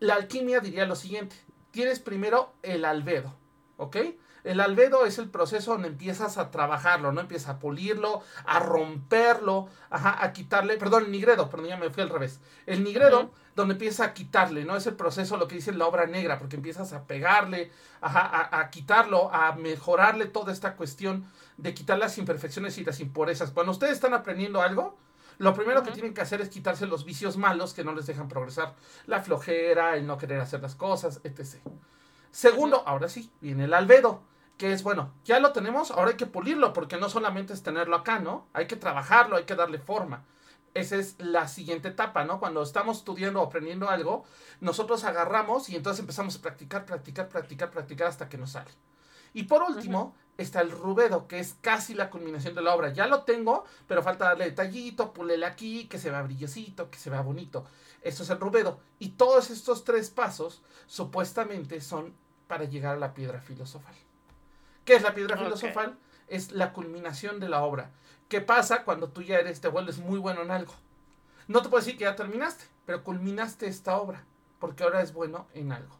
La 0.00 0.14
alquimia 0.14 0.60
diría 0.60 0.86
lo 0.86 0.96
siguiente. 0.96 1.36
Tienes 1.70 2.00
primero 2.00 2.52
el 2.62 2.84
albedo, 2.84 3.34
¿ok? 3.76 3.96
El 4.44 4.60
albedo 4.60 5.04
es 5.06 5.18
el 5.18 5.30
proceso 5.30 5.72
donde 5.72 5.88
empiezas 5.88 6.38
a 6.38 6.50
trabajarlo, 6.50 7.12
¿no? 7.12 7.20
Empiezas 7.20 7.50
a 7.50 7.58
pulirlo, 7.58 8.22
a 8.46 8.60
romperlo, 8.60 9.68
ajá, 9.90 10.24
a 10.24 10.32
quitarle, 10.32 10.76
perdón, 10.76 11.04
el 11.06 11.10
nigredo, 11.10 11.48
perdón, 11.50 11.68
ya 11.68 11.76
me 11.76 11.90
fui 11.90 12.02
al 12.02 12.08
revés. 12.10 12.40
El 12.66 12.84
nigredo, 12.84 13.32
donde 13.56 13.74
empieza 13.74 14.04
a 14.04 14.14
quitarle, 14.14 14.64
¿no? 14.64 14.76
Es 14.76 14.86
el 14.86 14.94
proceso, 14.96 15.36
lo 15.36 15.48
que 15.48 15.56
dice 15.56 15.72
la 15.72 15.86
obra 15.86 16.06
negra, 16.06 16.38
porque 16.38 16.56
empiezas 16.56 16.92
a 16.92 17.06
pegarle, 17.06 17.72
ajá, 18.00 18.20
a, 18.20 18.60
a 18.60 18.70
quitarlo, 18.70 19.32
a 19.34 19.54
mejorarle 19.56 20.26
toda 20.26 20.52
esta 20.52 20.76
cuestión 20.76 21.26
de 21.56 21.74
quitar 21.74 21.98
las 21.98 22.18
imperfecciones 22.18 22.78
y 22.78 22.84
las 22.84 23.00
impurezas. 23.00 23.50
Cuando 23.50 23.72
ustedes 23.72 23.94
están 23.94 24.14
aprendiendo 24.14 24.62
algo, 24.62 24.98
Lo 25.38 25.54
primero 25.54 25.82
que 25.84 25.92
tienen 25.92 26.14
que 26.14 26.20
hacer 26.20 26.40
es 26.40 26.48
quitarse 26.48 26.86
los 26.86 27.04
vicios 27.04 27.36
malos 27.36 27.72
que 27.74 27.84
no 27.84 27.92
les 27.94 28.06
dejan 28.06 28.28
progresar. 28.28 28.74
La 29.06 29.20
flojera, 29.22 29.96
el 29.96 30.06
no 30.06 30.18
querer 30.18 30.40
hacer 30.40 30.60
las 30.60 30.74
cosas, 30.74 31.20
etc. 31.24 31.58
Segundo, 32.30 32.82
ahora 32.86 33.08
sí, 33.08 33.30
viene 33.40 33.64
el 33.64 33.74
albedo, 33.74 34.22
que 34.56 34.72
es, 34.72 34.82
bueno, 34.82 35.12
ya 35.24 35.40
lo 35.40 35.52
tenemos, 35.52 35.90
ahora 35.90 36.10
hay 36.10 36.16
que 36.16 36.26
pulirlo, 36.26 36.72
porque 36.72 36.96
no 36.96 37.08
solamente 37.08 37.52
es 37.52 37.62
tenerlo 37.62 37.96
acá, 37.96 38.18
¿no? 38.18 38.46
Hay 38.52 38.66
que 38.66 38.76
trabajarlo, 38.76 39.36
hay 39.36 39.44
que 39.44 39.54
darle 39.54 39.78
forma. 39.78 40.24
Esa 40.74 40.96
es 40.96 41.16
la 41.18 41.48
siguiente 41.48 41.88
etapa, 41.88 42.24
¿no? 42.24 42.38
Cuando 42.40 42.62
estamos 42.62 42.98
estudiando 42.98 43.40
o 43.40 43.46
aprendiendo 43.46 43.88
algo, 43.88 44.24
nosotros 44.60 45.04
agarramos 45.04 45.68
y 45.68 45.76
entonces 45.76 46.00
empezamos 46.00 46.36
a 46.36 46.42
practicar, 46.42 46.84
practicar, 46.84 47.28
practicar, 47.28 47.70
practicar 47.70 48.08
hasta 48.08 48.28
que 48.28 48.38
nos 48.38 48.50
sale. 48.52 48.70
Y 49.32 49.44
por 49.44 49.62
último, 49.62 50.14
está 50.36 50.60
el 50.60 50.70
rubedo, 50.70 51.26
que 51.26 51.38
es 51.40 51.54
casi 51.60 51.94
la 51.94 52.10
culminación 52.10 52.54
de 52.54 52.62
la 52.62 52.74
obra. 52.74 52.92
Ya 52.92 53.06
lo 53.06 53.22
tengo, 53.22 53.64
pero 53.86 54.02
falta 54.02 54.26
darle 54.26 54.44
detallito, 54.46 55.12
pulele 55.12 55.46
aquí, 55.46 55.86
que 55.86 55.98
se 55.98 56.10
vea 56.10 56.22
brillosito, 56.22 56.90
que 56.90 56.98
se 56.98 57.10
vea 57.10 57.20
bonito. 57.20 57.64
Eso 58.02 58.22
es 58.22 58.30
el 58.30 58.38
rubedo. 58.40 58.80
Y 58.98 59.10
todos 59.10 59.50
estos 59.50 59.84
tres 59.84 60.10
pasos 60.10 60.62
supuestamente 60.86 61.80
son 61.80 62.14
para 62.46 62.64
llegar 62.64 62.96
a 62.96 62.98
la 62.98 63.14
piedra 63.14 63.40
filosofal. 63.40 63.94
¿Qué 64.84 64.94
es 64.96 65.02
la 65.02 65.14
piedra 65.14 65.36
filosofal? 65.36 65.98
Es 66.28 66.52
la 66.52 66.72
culminación 66.72 67.40
de 67.40 67.48
la 67.48 67.62
obra. 67.62 67.90
¿Qué 68.28 68.40
pasa 68.40 68.84
cuando 68.84 69.08
tú 69.08 69.22
ya 69.22 69.36
eres, 69.38 69.60
te 69.60 69.68
vuelves 69.68 69.98
muy 69.98 70.18
bueno 70.18 70.42
en 70.42 70.50
algo? 70.50 70.74
No 71.46 71.62
te 71.62 71.68
puedo 71.68 71.82
decir 71.82 71.96
que 71.98 72.04
ya 72.04 72.14
terminaste, 72.16 72.64
pero 72.86 73.02
culminaste 73.02 73.66
esta 73.66 73.96
obra, 73.96 74.24
porque 74.58 74.82
ahora 74.84 75.00
es 75.02 75.12
bueno 75.12 75.46
en 75.54 75.72
algo. 75.72 75.96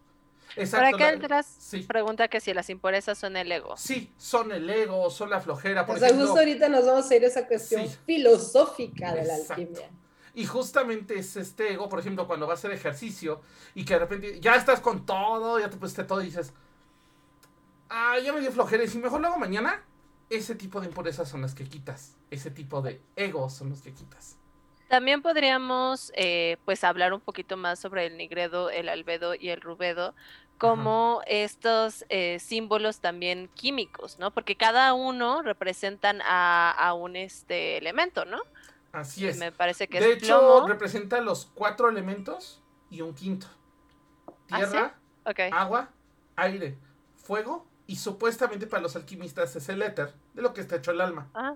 Exacto. 0.57 0.97
acá 0.97 1.07
la- 1.07 1.11
el 1.12 1.21
Dras 1.21 1.47
sí. 1.59 1.83
pregunta 1.83 2.28
que 2.28 2.40
si 2.40 2.55
las 2.55 2.71
impurezas 2.71 3.19
son 3.19 3.37
el 3.37 3.52
ego. 3.52 3.76
Sí, 3.76 4.12
son 4.17 4.50
el 4.52 4.69
ego, 4.71 5.11
son 5.11 5.28
la 5.31 5.40
flojera, 5.40 5.85
por 5.87 5.97
O 5.97 5.99
sea, 5.99 6.09
ejemplo. 6.09 6.26
justo 6.28 6.40
ahorita 6.40 6.69
nos 6.71 6.87
vamos 6.87 7.11
a 7.11 7.17
ir 7.17 7.25
a 7.25 7.26
esa 7.28 7.47
cuestión 7.47 7.87
Sí. 7.87 7.97
filosófica 8.07 9.14
de 9.14 9.25
la 9.25 9.35
alquimia. 9.35 9.90
Y 10.38 10.47
justamente 10.47 11.18
es 11.18 11.35
este 11.35 11.73
ego, 11.73 11.88
por 11.88 11.99
ejemplo, 11.99 12.28
cuando 12.28 12.47
vas 12.47 12.59
a 12.59 12.68
hacer 12.68 12.71
ejercicio 12.71 13.40
y 13.75 13.85
que 13.85 13.95
de 13.95 13.99
repente 13.99 14.38
ya 14.38 14.54
estás 14.54 14.78
con 14.78 15.04
todo, 15.04 15.59
ya 15.59 15.68
te 15.68 15.76
pusiste 15.76 16.04
todo 16.04 16.23
y 16.23 16.26
dices, 16.26 16.52
ah, 17.88 18.16
ya 18.23 18.33
me 18.33 18.40
dio 18.40 18.52
flojera 18.52 18.85
y 18.85 18.87
si 18.87 18.99
mejor 18.99 19.21
lo 19.21 19.26
hago 19.26 19.38
mañana, 19.38 19.83
ese 20.30 20.54
tipo 20.54 20.80
de 20.80 20.87
impurezas 20.87 21.28
son 21.28 21.42
las 21.42 21.57
que 21.57 21.64
quitas. 21.64 22.14
Ese 22.30 22.52
tipo 22.52 22.83
de 22.83 23.00
egos 23.16 23.52
son 23.52 23.71
los 23.71 23.80
que 23.80 23.92
quitas. 23.92 24.37
También 24.87 25.23
podríamos 25.23 26.12
eh, 26.14 26.57
pues 26.64 26.85
hablar 26.85 27.14
un 27.14 27.21
poquito 27.21 27.57
más 27.57 27.80
sobre 27.80 28.07
el 28.07 28.16
nigredo, 28.16 28.71
el 28.71 28.88
albedo 28.88 29.35
y 29.35 29.49
el 29.49 29.61
rubedo 29.61 30.14
como 30.57 31.21
estos 31.26 32.04
eh, 32.11 32.38
símbolos 32.38 33.00
también 33.00 33.50
químicos, 33.54 34.21
¿no? 34.21 34.30
Porque 34.30 34.54
cada 34.54 34.92
uno 34.92 35.42
representan 35.42 36.21
a, 36.23 36.71
a 36.71 36.95
un 36.95 37.16
este 37.16 37.76
elemento, 37.76 38.25
¿no? 38.25 38.38
Así 38.92 39.26
es. 39.26 39.37
Me 39.38 39.52
parece 39.52 39.87
que 39.88 40.00
De 40.00 40.12
es 40.12 40.23
hecho, 40.23 40.38
plomo. 40.40 40.66
representa 40.68 41.21
los 41.21 41.47
cuatro 41.54 41.88
elementos 41.88 42.62
y 42.90 43.00
un 43.02 43.14
quinto. 43.14 43.47
¿Ah, 44.50 44.64
sí? 44.64 44.71
Tierra, 44.71 44.95
agua, 45.61 45.90
aire, 46.37 46.76
fuego 47.16 47.66
y 47.87 47.97
supuestamente 47.97 48.66
para 48.66 48.83
los 48.83 48.97
alquimistas 48.97 49.54
es 49.57 49.68
el 49.68 49.83
éter, 49.83 50.14
de 50.35 50.42
lo 50.42 50.54
que 50.54 50.61
está 50.62 50.76
hecho 50.76 50.90
el 50.90 51.00
alma. 51.02 51.28
Ah. 51.35 51.54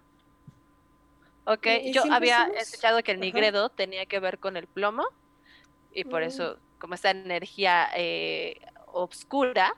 Ok, 1.45 1.67
Y- 1.83 1.93
yo 1.93 2.03
había 2.13 2.45
somos- 2.47 2.63
escuchado 2.63 3.03
que 3.03 3.13
el 3.13 3.17
Ajá. 3.19 3.25
nigredo 3.25 3.69
tenía 3.71 4.07
que 4.07 4.21
ver 4.21 4.39
con 4.39 4.57
el 4.57 4.67
plomo 4.67 5.05
y 5.93 6.05
por 6.05 6.21
Mm. 6.23 6.27
eso, 6.27 6.59
como 6.79 6.95
esta 6.95 7.11
energía 7.11 7.89
eh, 7.97 8.61
obscura, 8.87 9.75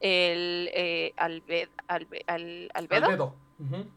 el 0.00 0.68
eh, 0.74 1.14
albe- 1.16 1.70
albe- 1.88 2.24
al- 2.26 2.70
albedo, 2.74 3.06
Albedo. 3.06 3.34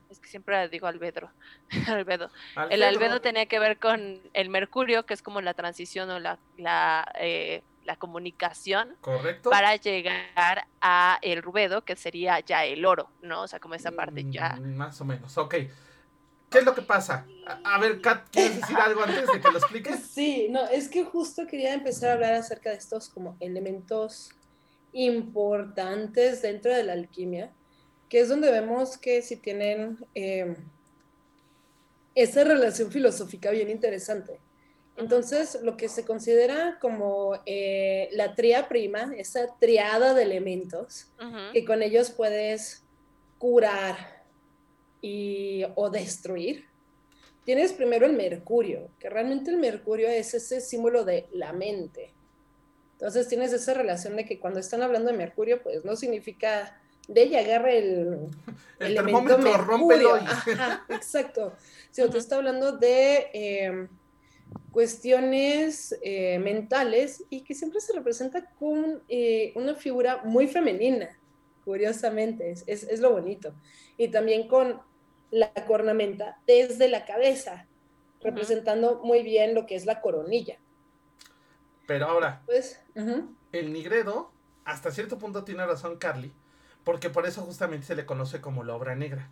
Es 0.09 0.19
que 0.19 0.29
siempre 0.29 0.69
digo 0.69 0.87
albedro, 0.87 1.31
albedo. 1.87 2.29
El 2.69 2.83
albedo 2.83 3.19
tenía 3.21 3.45
que 3.45 3.59
ver 3.59 3.77
con 3.77 4.21
el 4.33 4.49
mercurio, 4.49 5.05
que 5.05 5.13
es 5.13 5.21
como 5.21 5.41
la 5.41 5.53
transición 5.53 6.09
o 6.09 6.19
la, 6.19 6.39
la, 6.57 7.11
eh, 7.19 7.61
la 7.83 7.97
comunicación 7.97 8.95
Correcto. 9.01 9.49
para 9.49 9.75
llegar 9.75 10.65
a 10.79 11.19
el 11.21 11.41
rubedo, 11.41 11.83
que 11.83 11.95
sería 11.95 12.39
ya 12.39 12.63
el 12.63 12.85
oro, 12.85 13.09
¿no? 13.21 13.41
O 13.41 13.47
sea, 13.47 13.59
como 13.59 13.75
esa 13.75 13.91
parte 13.91 14.25
ya. 14.29 14.55
Mm, 14.55 14.75
Más 14.75 15.01
o 15.01 15.05
menos, 15.05 15.37
ok. 15.37 15.55
¿Qué 16.49 16.57
es 16.59 16.65
lo 16.65 16.73
que 16.73 16.81
pasa? 16.81 17.27
A, 17.45 17.75
a 17.75 17.79
ver, 17.79 18.01
Kat, 18.01 18.29
¿quieres 18.31 18.55
decir 18.61 18.77
algo 18.81 19.03
antes 19.03 19.27
de 19.27 19.41
que 19.41 19.51
lo 19.51 19.57
expliques? 19.57 19.99
Sí, 20.05 20.47
no, 20.49 20.65
es 20.67 20.87
que 20.89 21.03
justo 21.03 21.45
quería 21.45 21.73
empezar 21.73 22.09
a 22.09 22.13
hablar 22.13 22.33
acerca 22.33 22.69
de 22.69 22.77
estos 22.77 23.09
como 23.09 23.35
elementos 23.39 24.31
importantes 24.93 26.41
dentro 26.41 26.73
de 26.73 26.83
la 26.83 26.93
alquimia, 26.93 27.51
que 28.09 28.19
es 28.19 28.29
donde 28.29 28.51
vemos 28.51 28.97
que 28.97 29.21
si 29.21 29.37
tienen 29.37 29.97
eh, 30.15 30.55
esa 32.15 32.43
relación 32.43 32.91
filosófica 32.91 33.51
bien 33.51 33.69
interesante. 33.69 34.39
Entonces, 34.97 35.59
lo 35.61 35.77
que 35.77 35.87
se 35.87 36.03
considera 36.03 36.77
como 36.81 37.39
eh, 37.45 38.09
la 38.11 38.35
tría 38.35 38.67
prima, 38.67 39.13
esa 39.15 39.55
triada 39.57 40.13
de 40.13 40.23
elementos, 40.23 41.07
que 41.53 41.63
con 41.63 41.81
ellos 41.81 42.11
puedes 42.11 42.83
curar 43.37 44.25
y, 45.01 45.63
o 45.75 45.89
destruir. 45.89 46.65
Tienes 47.45 47.71
primero 47.71 48.05
el 48.05 48.13
mercurio, 48.13 48.89
que 48.99 49.09
realmente 49.09 49.51
el 49.51 49.57
mercurio 49.57 50.09
es 50.09 50.33
ese 50.33 50.59
símbolo 50.59 51.05
de 51.05 51.27
la 51.31 51.53
mente. 51.53 52.11
Entonces 52.93 53.29
tienes 53.29 53.53
esa 53.53 53.73
relación 53.73 54.17
de 54.17 54.25
que 54.25 54.39
cuando 54.39 54.59
están 54.59 54.81
hablando 54.81 55.09
de 55.09 55.17
mercurio, 55.17 55.63
pues 55.63 55.85
no 55.85 55.95
significa 55.95 56.78
de 57.09 57.23
ella 57.23 57.39
agarre 57.39 57.79
el, 57.79 58.29
El 58.79 58.91
elemento 58.97 59.37
termómetro. 59.37 60.15
Ajá, 60.15 60.85
exacto. 60.89 61.53
Sino 61.91 62.09
te 62.09 62.19
está 62.19 62.35
hablando 62.35 62.71
de 62.71 63.29
eh, 63.33 63.87
cuestiones 64.71 65.97
eh, 66.03 66.39
mentales 66.39 67.23
y 67.29 67.41
que 67.41 67.55
siempre 67.55 67.81
se 67.81 67.93
representa 67.93 68.45
con 68.59 69.01
eh, 69.09 69.51
una 69.55 69.73
figura 69.73 70.21
muy 70.23 70.47
femenina, 70.47 71.09
curiosamente, 71.65 72.51
es, 72.51 72.63
es, 72.67 72.83
es 72.83 72.99
lo 72.99 73.11
bonito. 73.11 73.53
Y 73.97 74.09
también 74.09 74.47
con 74.47 74.79
la 75.31 75.51
cornamenta 75.65 76.39
desde 76.45 76.87
la 76.87 77.05
cabeza, 77.05 77.65
representando 78.21 79.01
muy 79.03 79.23
bien 79.23 79.55
lo 79.55 79.65
que 79.65 79.75
es 79.75 79.85
la 79.85 79.99
coronilla. 79.99 80.57
Pero 81.87 82.05
ahora, 82.05 82.43
Pues, 82.45 82.79
el 83.51 83.73
nigredo, 83.73 84.31
hasta 84.63 84.91
cierto 84.91 85.17
punto 85.17 85.43
tiene 85.43 85.65
razón 85.65 85.97
Carly, 85.97 86.31
porque 86.89 87.11
por 87.11 87.27
eso 87.27 87.43
justamente 87.43 87.85
se 87.85 87.93
le 87.95 88.03
conoce 88.03 88.41
como 88.41 88.63
la 88.63 88.73
obra 88.73 88.95
negra. 88.95 89.29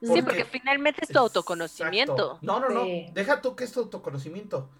Sí, 0.00 0.22
porque- 0.22 0.44
finalmente 0.44 1.00
es 1.02 1.08
tu 1.08 1.18
autoconocimiento. 1.18 2.12
Exacto. 2.12 2.38
No, 2.42 2.60
no, 2.60 2.68
no. 2.68 2.84
Sí. 2.84 3.08
Deja 3.12 3.42
tú 3.42 3.56
que 3.56 3.64
es 3.64 3.72
tu 3.72 3.80
autoconocimiento. 3.80 4.70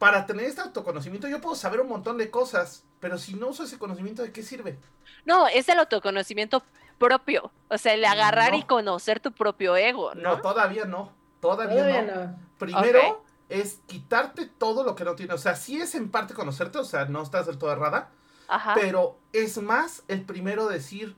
Para 0.00 0.26
tener 0.26 0.46
este 0.46 0.62
autoconocimiento 0.62 1.28
yo 1.28 1.40
puedo 1.40 1.54
saber 1.54 1.78
un 1.80 1.88
montón 1.88 2.18
de 2.18 2.28
cosas, 2.28 2.82
pero 2.98 3.18
si 3.18 3.34
no 3.34 3.46
uso 3.50 3.62
ese 3.62 3.78
conocimiento, 3.78 4.22
¿de 4.22 4.32
qué 4.32 4.42
sirve? 4.42 4.80
No, 5.24 5.46
es 5.46 5.68
el 5.68 5.78
autoconocimiento 5.78 6.64
propio. 6.98 7.52
O 7.68 7.78
sea, 7.78 7.94
el 7.94 8.04
agarrar 8.04 8.50
No. 8.50 8.58
y 8.58 8.62
conocer 8.64 9.20
tu 9.20 9.30
propio 9.30 9.76
ego, 9.76 10.12
No, 10.16 10.22
¿no? 10.34 10.40
todavía 10.40 10.86
no. 10.86 11.12
Todavía, 11.40 11.76
todavía 11.76 12.02
no. 12.02 12.24
no. 12.32 12.38
Primero 12.58 13.24
es 13.48 13.78
quitarte 13.86 14.46
todo 14.46 14.82
lo 14.82 14.96
que 14.96 15.04
no 15.04 15.14
tienes. 15.14 15.36
O 15.36 15.38
sea, 15.38 15.54
sí 15.54 15.80
es 15.80 15.94
en 15.94 16.10
parte 16.10 16.34
conocerte, 16.34 16.78
o 16.78 16.84
sea, 16.84 17.04
no 17.04 17.22
estás 17.22 17.46
del 17.46 17.58
todo 17.58 17.70
errada, 17.70 18.10
Ajá. 18.48 18.74
pero 18.74 19.16
es 19.32 19.56
más 19.62 20.02
el 20.08 20.22
primero 20.24 20.66
decir, 20.66 21.14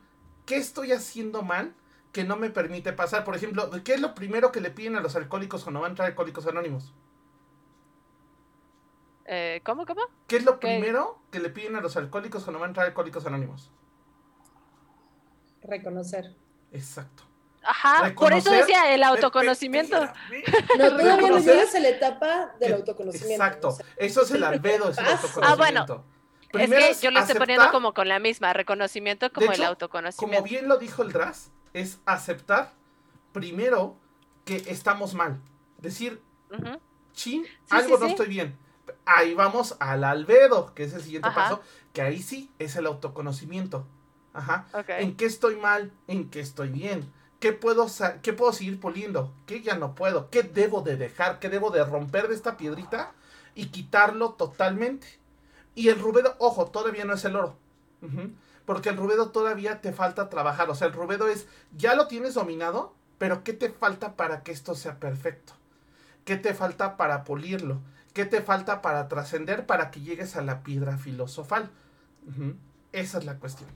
¿qué 0.47 0.57
estoy 0.57 0.91
haciendo 0.93 1.43
mal 1.43 1.75
que 2.11 2.23
no 2.23 2.35
me 2.37 2.49
permite 2.49 2.91
pasar? 2.93 3.23
Por 3.23 3.35
ejemplo, 3.35 3.69
¿qué 3.83 3.93
es 3.93 4.01
lo 4.01 4.15
primero 4.15 4.51
que 4.51 4.61
le 4.61 4.71
piden 4.71 4.95
a 4.95 5.01
los 5.01 5.15
alcohólicos 5.15 5.61
cuando 5.63 5.81
van 5.81 5.89
a 5.89 5.91
entrar 5.91 6.07
Alcohólicos 6.07 6.47
Anónimos? 6.47 6.91
Eh, 9.25 9.61
¿Cómo, 9.65 9.85
cómo? 9.85 10.01
¿Qué 10.25 10.37
es 10.37 10.45
lo 10.45 10.59
¿Qué? 10.59 10.67
primero 10.67 11.19
que 11.31 11.39
le 11.39 11.49
piden 11.49 11.75
a 11.75 11.81
los 11.81 11.97
alcohólicos 11.97 12.43
cuando 12.43 12.59
van 12.59 12.67
a 12.67 12.71
entrar 12.71 12.85
Alcohólicos 12.87 13.25
Anónimos? 13.27 13.69
Reconocer. 15.61 16.33
Exacto. 16.71 17.23
Ajá, 17.63 18.13
por 18.15 18.31
eso 18.31 18.49
decía 18.51 18.93
el 18.93 19.03
autoconocimiento. 19.03 19.97
No, 20.77 20.89
todavía 20.89 21.05
no 21.11 21.15
Reconocer 21.17 21.55
llegas 21.55 21.75
a 21.75 21.79
la 21.79 21.89
etapa 21.89 22.55
del 22.59 22.69
que- 22.69 22.73
autoconocimiento. 22.75 23.43
Exacto. 23.43 23.67
o 23.69 23.71
sea, 23.71 23.85
Eso 23.97 24.21
es 24.21 24.31
el 24.31 24.43
albedo, 24.43 24.89
es 24.89 24.97
el 24.97 25.05
Ah, 25.41 25.55
autoconocimiento. 26.61 26.91
Es 26.91 26.97
que 26.99 27.05
yo 27.05 27.11
lo 27.11 27.19
estoy 27.19 27.35
poniendo 27.35 27.71
como 27.71 27.93
con 27.93 28.07
la 28.07 28.19
misma, 28.19 28.53
reconocimiento 28.53 29.31
como 29.31 29.47
el 29.47 29.53
hecho, 29.53 29.57
Como 29.61 29.69
autoconocimiento. 29.69 30.43
bien 30.43 30.67
lo 30.67 30.77
dijo 30.77 31.03
el 31.03 31.11
Dras, 31.11 31.51
es 31.73 31.99
aceptar 32.05 32.73
primero 33.33 33.95
que 34.45 34.57
estamos 34.67 35.13
mal. 35.13 35.39
Decir, 35.79 36.21
chin, 37.13 37.43
Sí, 37.43 37.49
algo 37.69 37.95
sí, 37.97 38.01
no 38.01 38.05
sí. 38.07 38.11
estoy 38.11 38.27
bien. 38.27 38.57
Ahí 39.05 39.33
vamos 39.33 39.75
al 39.79 40.03
albedo, 40.03 40.73
que 40.73 40.83
es 40.83 40.93
el 40.93 41.01
siguiente 41.01 41.29
Ajá. 41.29 41.41
paso, 41.43 41.61
que 41.93 42.01
ahí 42.01 42.21
sí 42.21 42.51
es 42.59 42.75
el 42.75 42.85
autoconocimiento. 42.85 43.85
Ajá. 44.33 44.67
¿En 44.99 45.15
qué 45.15 45.25
estoy 45.25 45.55
mal? 45.55 45.91
¿En 46.07 46.29
qué 46.29 46.39
estoy 46.39 46.69
bien? 46.69 47.11
¿Qué 47.39 47.53
puedo, 47.53 47.87
¿Qué 48.21 48.33
puedo 48.33 48.53
seguir 48.53 48.79
puliendo? 48.79 49.33
¿Qué 49.45 49.61
ya 49.61 49.75
no 49.75 49.93
puedo? 49.95 50.29
¿Qué 50.29 50.43
debo 50.43 50.81
de 50.81 50.95
dejar? 50.97 51.39
¿Qué 51.39 51.49
debo 51.49 51.69
de 51.71 51.83
romper 51.83 52.27
de 52.27 52.35
esta 52.35 52.57
piedrita 52.57 53.13
y 53.55 53.67
quitarlo 53.67 54.31
totalmente? 54.33 55.07
Y 55.77 55.89
el 55.89 55.99
rubedo, 55.99 56.35
ojo, 56.39 56.71
todavía 56.71 57.05
no 57.05 57.13
es 57.13 57.23
el 57.23 57.35
oro. 57.35 57.55
Porque 58.65 58.89
el 58.89 58.97
rubedo 58.97 59.29
todavía 59.29 59.79
te 59.79 59.93
falta 59.93 60.27
trabajar. 60.27 60.71
O 60.71 60.75
sea, 60.75 60.87
el 60.87 60.93
rubedo 60.93 61.27
es, 61.27 61.47
ya 61.71 61.93
lo 61.93 62.07
tienes 62.07 62.33
dominado, 62.33 62.95
pero 63.19 63.43
¿qué 63.43 63.53
te 63.53 63.69
falta 63.69 64.15
para 64.15 64.41
que 64.41 64.51
esto 64.51 64.73
sea 64.73 64.99
perfecto? 64.99 65.53
¿Qué 66.25 66.35
te 66.35 66.55
falta 66.55 66.97
para 66.97 67.23
pulirlo? 67.23 67.79
¿Qué 68.13 68.25
te 68.25 68.41
falta 68.41 68.81
para 68.81 69.07
trascender 69.07 69.67
para 69.67 69.91
que 69.91 70.01
llegues 70.01 70.35
a 70.35 70.41
la 70.41 70.63
piedra 70.63 70.97
filosofal? 70.97 71.69
Esa 72.91 73.19
es 73.19 73.25
la 73.25 73.37
cuestión. 73.37 73.69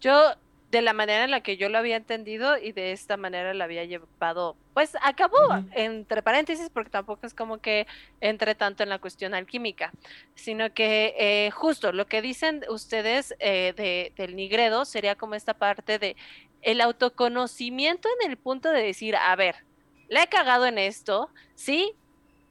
Yo, 0.00 0.32
de 0.70 0.82
la 0.82 0.92
manera 0.92 1.24
en 1.24 1.30
la 1.30 1.42
que 1.42 1.56
yo 1.56 1.68
lo 1.68 1.78
había 1.78 1.96
entendido 1.96 2.58
y 2.58 2.72
de 2.72 2.92
esta 2.92 3.16
manera 3.16 3.54
lo 3.54 3.64
había 3.64 3.84
llevado, 3.84 4.56
pues 4.74 4.96
acabó 5.02 5.38
entre 5.72 6.22
paréntesis, 6.22 6.68
porque 6.68 6.90
tampoco 6.90 7.26
es 7.26 7.32
como 7.32 7.58
que 7.58 7.86
entre 8.20 8.54
tanto 8.54 8.82
en 8.82 8.90
la 8.90 8.98
cuestión 8.98 9.34
alquímica, 9.34 9.92
sino 10.34 10.72
que 10.74 11.14
eh, 11.18 11.50
justo 11.52 11.92
lo 11.92 12.06
que 12.06 12.20
dicen 12.20 12.64
ustedes 12.68 13.34
eh, 13.38 13.72
de, 13.76 14.12
del 14.16 14.36
nigredo 14.36 14.84
sería 14.84 15.14
como 15.14 15.34
esta 15.34 15.54
parte 15.54 15.98
de 15.98 16.16
el 16.60 16.80
autoconocimiento 16.80 18.08
en 18.20 18.30
el 18.30 18.36
punto 18.36 18.70
de 18.70 18.82
decir, 18.82 19.16
a 19.16 19.34
ver, 19.36 19.64
le 20.08 20.22
he 20.22 20.26
cagado 20.26 20.66
en 20.66 20.76
esto, 20.76 21.30
sí, 21.54 21.94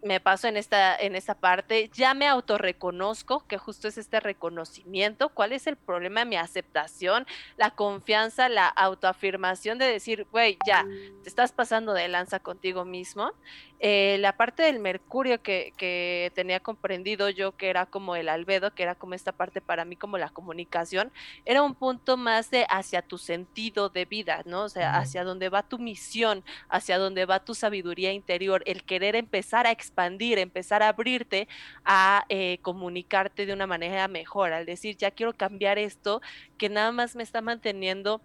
me 0.03 0.19
paso 0.19 0.47
en 0.47 0.57
esta, 0.57 0.95
en 0.95 1.15
esta 1.15 1.35
parte, 1.35 1.89
ya 1.93 2.13
me 2.13 2.27
autorreconozco, 2.27 3.45
que 3.47 3.57
justo 3.57 3.87
es 3.87 3.97
este 3.97 4.19
reconocimiento, 4.19 5.29
cuál 5.29 5.53
es 5.53 5.67
el 5.67 5.75
problema, 5.75 6.25
mi 6.25 6.35
aceptación, 6.35 7.25
la 7.57 7.71
confianza, 7.71 8.49
la 8.49 8.67
autoafirmación 8.67 9.77
de 9.77 9.85
decir, 9.85 10.27
güey, 10.31 10.57
ya, 10.67 10.85
te 11.23 11.29
estás 11.29 11.51
pasando 11.51 11.93
de 11.93 12.07
lanza 12.07 12.39
contigo 12.39 12.85
mismo. 12.85 13.31
Eh, 13.79 14.17
la 14.19 14.35
parte 14.35 14.63
del 14.63 14.79
mercurio 14.79 15.41
que, 15.41 15.73
que 15.77 16.31
tenía 16.33 16.59
comprendido 16.59 17.29
yo, 17.29 17.55
que 17.55 17.69
era 17.69 17.85
como 17.85 18.15
el 18.15 18.29
albedo, 18.29 18.73
que 18.73 18.83
era 18.83 18.95
como 18.95 19.13
esta 19.13 19.31
parte 19.31 19.61
para 19.61 19.85
mí 19.85 19.95
como 19.95 20.17
la 20.17 20.29
comunicación, 20.29 21.11
era 21.45 21.61
un 21.61 21.75
punto 21.75 22.17
más 22.17 22.49
de 22.49 22.65
hacia 22.69 23.01
tu 23.01 23.17
sentido 23.17 23.89
de 23.89 24.05
vida, 24.05 24.41
¿no? 24.45 24.63
O 24.63 24.69
sea, 24.69 24.97
hacia 24.97 25.23
dónde 25.23 25.49
va 25.49 25.63
tu 25.63 25.77
misión, 25.77 26.43
hacia 26.69 26.97
dónde 26.97 27.25
va 27.25 27.43
tu 27.43 27.53
sabiduría 27.53 28.11
interior, 28.13 28.63
el 28.65 28.83
querer 28.83 29.15
empezar 29.15 29.67
a 29.67 29.71
expandir, 29.71 30.39
empezar 30.39 30.81
a 30.81 30.89
abrirte 30.89 31.47
a 31.85 32.25
eh, 32.29 32.57
comunicarte 32.61 33.45
de 33.45 33.53
una 33.53 33.67
manera 33.67 34.07
mejor, 34.07 34.53
al 34.53 34.65
decir, 34.65 34.97
ya 34.97 35.11
quiero 35.11 35.33
cambiar 35.33 35.77
esto 35.77 36.21
que 36.57 36.69
nada 36.69 36.91
más 36.91 37.15
me 37.15 37.23
está 37.23 37.41
manteniendo 37.41 38.21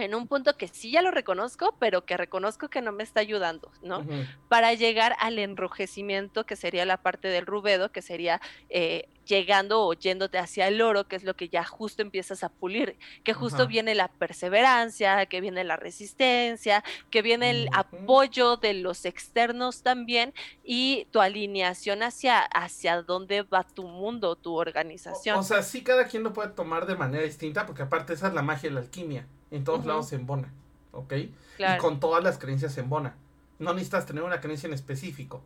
en 0.00 0.14
un 0.14 0.26
punto 0.26 0.56
que 0.56 0.68
sí 0.68 0.90
ya 0.90 1.02
lo 1.02 1.10
reconozco, 1.10 1.74
pero 1.78 2.04
que 2.04 2.16
reconozco 2.16 2.68
que 2.68 2.82
no 2.82 2.92
me 2.92 3.02
está 3.02 3.20
ayudando, 3.20 3.70
¿no? 3.82 4.04
Para 4.48 4.74
llegar 4.74 5.14
al 5.18 5.38
enrojecimiento, 5.38 6.44
que 6.44 6.56
sería 6.56 6.84
la 6.84 6.96
parte 6.96 7.28
del 7.28 7.46
rubedo, 7.46 7.92
que 7.92 8.02
sería 8.02 8.40
eh, 8.68 9.08
llegando 9.30 9.86
o 9.86 9.92
yéndote 9.92 10.38
hacia 10.38 10.66
el 10.66 10.82
oro, 10.82 11.06
que 11.06 11.16
es 11.16 11.24
lo 11.24 11.34
que 11.34 11.48
ya 11.48 11.64
justo 11.64 12.02
empiezas 12.02 12.42
a 12.42 12.48
pulir, 12.48 12.96
que 13.22 13.32
justo 13.32 13.66
viene 13.66 13.94
la 13.94 14.08
perseverancia, 14.08 15.24
que 15.26 15.40
viene 15.40 15.62
la 15.62 15.76
resistencia, 15.76 16.82
que 17.10 17.22
viene 17.22 17.50
el 17.50 17.68
apoyo 17.72 18.56
de 18.56 18.74
los 18.74 19.04
externos 19.04 19.82
también 19.82 20.34
y 20.64 21.06
tu 21.12 21.20
alineación 21.20 22.02
hacia, 22.02 22.40
hacia 22.40 23.02
dónde 23.02 23.42
va 23.42 23.62
tu 23.62 23.84
mundo, 23.84 24.34
tu 24.36 24.56
organización. 24.56 25.36
O, 25.36 25.40
o 25.40 25.44
sea, 25.44 25.62
sí 25.62 25.82
cada 25.82 26.06
quien 26.06 26.24
lo 26.24 26.32
puede 26.32 26.50
tomar 26.50 26.86
de 26.86 26.96
manera 26.96 27.24
distinta, 27.24 27.66
porque 27.66 27.82
aparte 27.82 28.14
esa 28.14 28.28
es 28.28 28.34
la 28.34 28.42
magia 28.42 28.68
de 28.68 28.74
la 28.74 28.80
alquimia. 28.80 29.26
En 29.50 29.64
todos 29.64 29.84
lados 29.86 30.08
se 30.08 30.16
embona, 30.16 30.52
¿ok? 30.92 31.12
Y 31.12 31.78
con 31.78 32.00
todas 32.00 32.22
las 32.22 32.38
creencias 32.38 32.72
se 32.72 32.80
embona. 32.80 33.16
No 33.58 33.72
necesitas 33.72 34.06
tener 34.06 34.22
una 34.22 34.40
creencia 34.40 34.66
en 34.66 34.74
específico. 34.74 35.42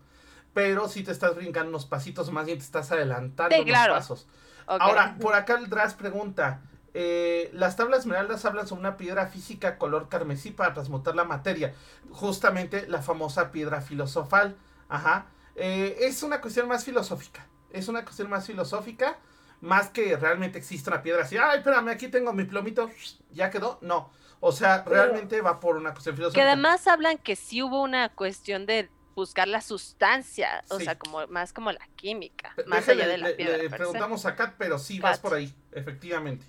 Pero 0.52 0.88
si 0.88 1.02
te 1.02 1.10
estás 1.10 1.34
brincando 1.34 1.70
unos 1.70 1.84
pasitos, 1.84 2.30
más 2.30 2.46
bien 2.46 2.58
te 2.58 2.64
estás 2.64 2.92
adelantando 2.92 3.56
Sí, 3.56 3.62
unos 3.62 3.88
pasos. 3.88 4.26
Ahora, 4.66 5.16
por 5.20 5.34
acá 5.34 5.58
el 5.58 5.68
Dras 5.68 5.94
pregunta, 5.94 6.62
eh, 6.94 7.50
las 7.52 7.76
tablas 7.76 8.00
esmeraldas 8.00 8.44
hablan 8.44 8.68
sobre 8.68 8.80
una 8.80 8.96
piedra 8.96 9.26
física 9.26 9.78
color 9.78 10.08
carmesí 10.08 10.52
para 10.52 10.72
transmutar 10.72 11.16
la 11.16 11.24
materia, 11.24 11.74
justamente 12.10 12.86
la 12.88 13.02
famosa 13.02 13.50
piedra 13.50 13.80
filosofal. 13.80 14.56
Ajá. 14.88 15.26
Eh, 15.56 15.96
es 16.00 16.22
una 16.22 16.40
cuestión 16.40 16.68
más 16.68 16.84
filosófica, 16.84 17.46
es 17.70 17.88
una 17.88 18.04
cuestión 18.04 18.30
más 18.30 18.46
filosófica, 18.46 19.18
más 19.64 19.88
que 19.90 20.16
realmente 20.16 20.58
existe 20.58 20.90
una 20.90 21.02
piedra 21.02 21.22
así, 21.24 21.36
ay, 21.36 21.58
espérame, 21.58 21.88
aquí 21.88 22.08
tengo 22.08 22.32
mi 22.32 22.44
plomito, 22.44 22.90
ya 23.32 23.50
quedó, 23.50 23.78
no. 23.80 24.10
O 24.40 24.52
sea, 24.52 24.84
realmente 24.84 25.40
va 25.40 25.58
por 25.58 25.76
una 25.76 25.92
cuestión 25.92 26.14
Que 26.14 26.18
filosófica. 26.18 26.44
además 26.46 26.86
hablan 26.86 27.16
que 27.18 27.34
sí 27.34 27.62
hubo 27.62 27.82
una 27.82 28.10
cuestión 28.10 28.66
de 28.66 28.90
buscar 29.14 29.48
la 29.48 29.60
sustancia, 29.62 30.62
o 30.68 30.78
Sí. 30.78 30.84
sea, 30.84 30.98
como 30.98 31.26
más 31.28 31.52
como 31.52 31.72
la 31.72 31.86
química, 31.96 32.54
más 32.66 32.86
allá 32.88 33.06
de 33.08 33.16
la 33.16 33.28
le- 33.28 33.34
piedra. 33.36 33.56
le 33.56 33.70
preguntamos 33.70 34.26
a 34.26 34.36
Kat, 34.36 34.54
pero 34.58 34.78
sí 34.78 35.00
vas 35.00 35.18
por 35.18 35.34
ahí, 35.34 35.52
efectivamente. 35.72 36.44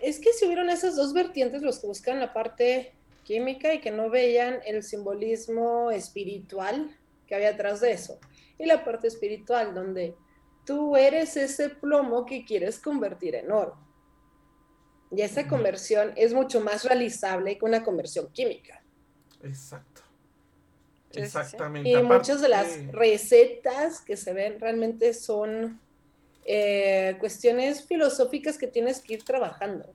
Es 0.00 0.18
que 0.20 0.32
si 0.32 0.46
hubieron 0.46 0.70
esas 0.70 0.96
dos 0.96 1.12
vertientes, 1.12 1.60
los 1.62 1.80
que 1.80 1.86
buscan 1.86 2.18
la 2.18 2.32
parte 2.32 2.94
química 3.24 3.74
y 3.74 3.80
que 3.80 3.90
no 3.90 4.08
veían 4.10 4.60
el 4.64 4.82
simbolismo 4.82 5.90
espiritual 5.90 6.96
que 7.26 7.34
había 7.34 7.50
atrás 7.50 7.80
de 7.80 7.92
eso. 7.92 8.18
Y 8.58 8.66
la 8.66 8.84
parte 8.84 9.06
espiritual, 9.08 9.74
donde 9.74 10.14
tú 10.64 10.96
eres 10.96 11.36
ese 11.36 11.68
plomo 11.70 12.24
que 12.26 12.44
quieres 12.44 12.78
convertir 12.78 13.34
en 13.34 13.50
oro. 13.50 13.76
Y 15.10 15.20
esa 15.20 15.46
conversión 15.46 16.12
es 16.16 16.32
mucho 16.32 16.60
más 16.60 16.84
realizable 16.84 17.58
que 17.58 17.64
una 17.64 17.82
conversión 17.84 18.28
química. 18.32 18.82
Exacto. 19.42 20.00
Exactamente. 21.12 21.90
Y 21.90 21.94
Aparte- 21.94 22.14
muchas 22.14 22.40
de 22.40 22.48
las 22.48 22.86
recetas 22.92 24.00
que 24.00 24.16
se 24.16 24.32
ven 24.32 24.58
realmente 24.58 25.12
son 25.12 25.80
eh, 26.44 27.16
cuestiones 27.20 27.84
filosóficas 27.86 28.56
que 28.58 28.66
tienes 28.66 29.00
que 29.00 29.14
ir 29.14 29.24
trabajando. 29.24 29.92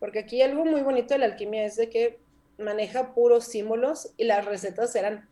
Porque 0.00 0.20
aquí 0.20 0.42
algo 0.42 0.64
muy 0.64 0.80
bonito 0.80 1.14
de 1.14 1.18
la 1.18 1.26
alquimia 1.26 1.64
es 1.66 1.76
de 1.76 1.90
que 1.90 2.18
maneja 2.58 3.14
puros 3.14 3.44
símbolos 3.44 4.12
y 4.16 4.24
las 4.24 4.44
recetas 4.44 4.94
eran 4.96 5.28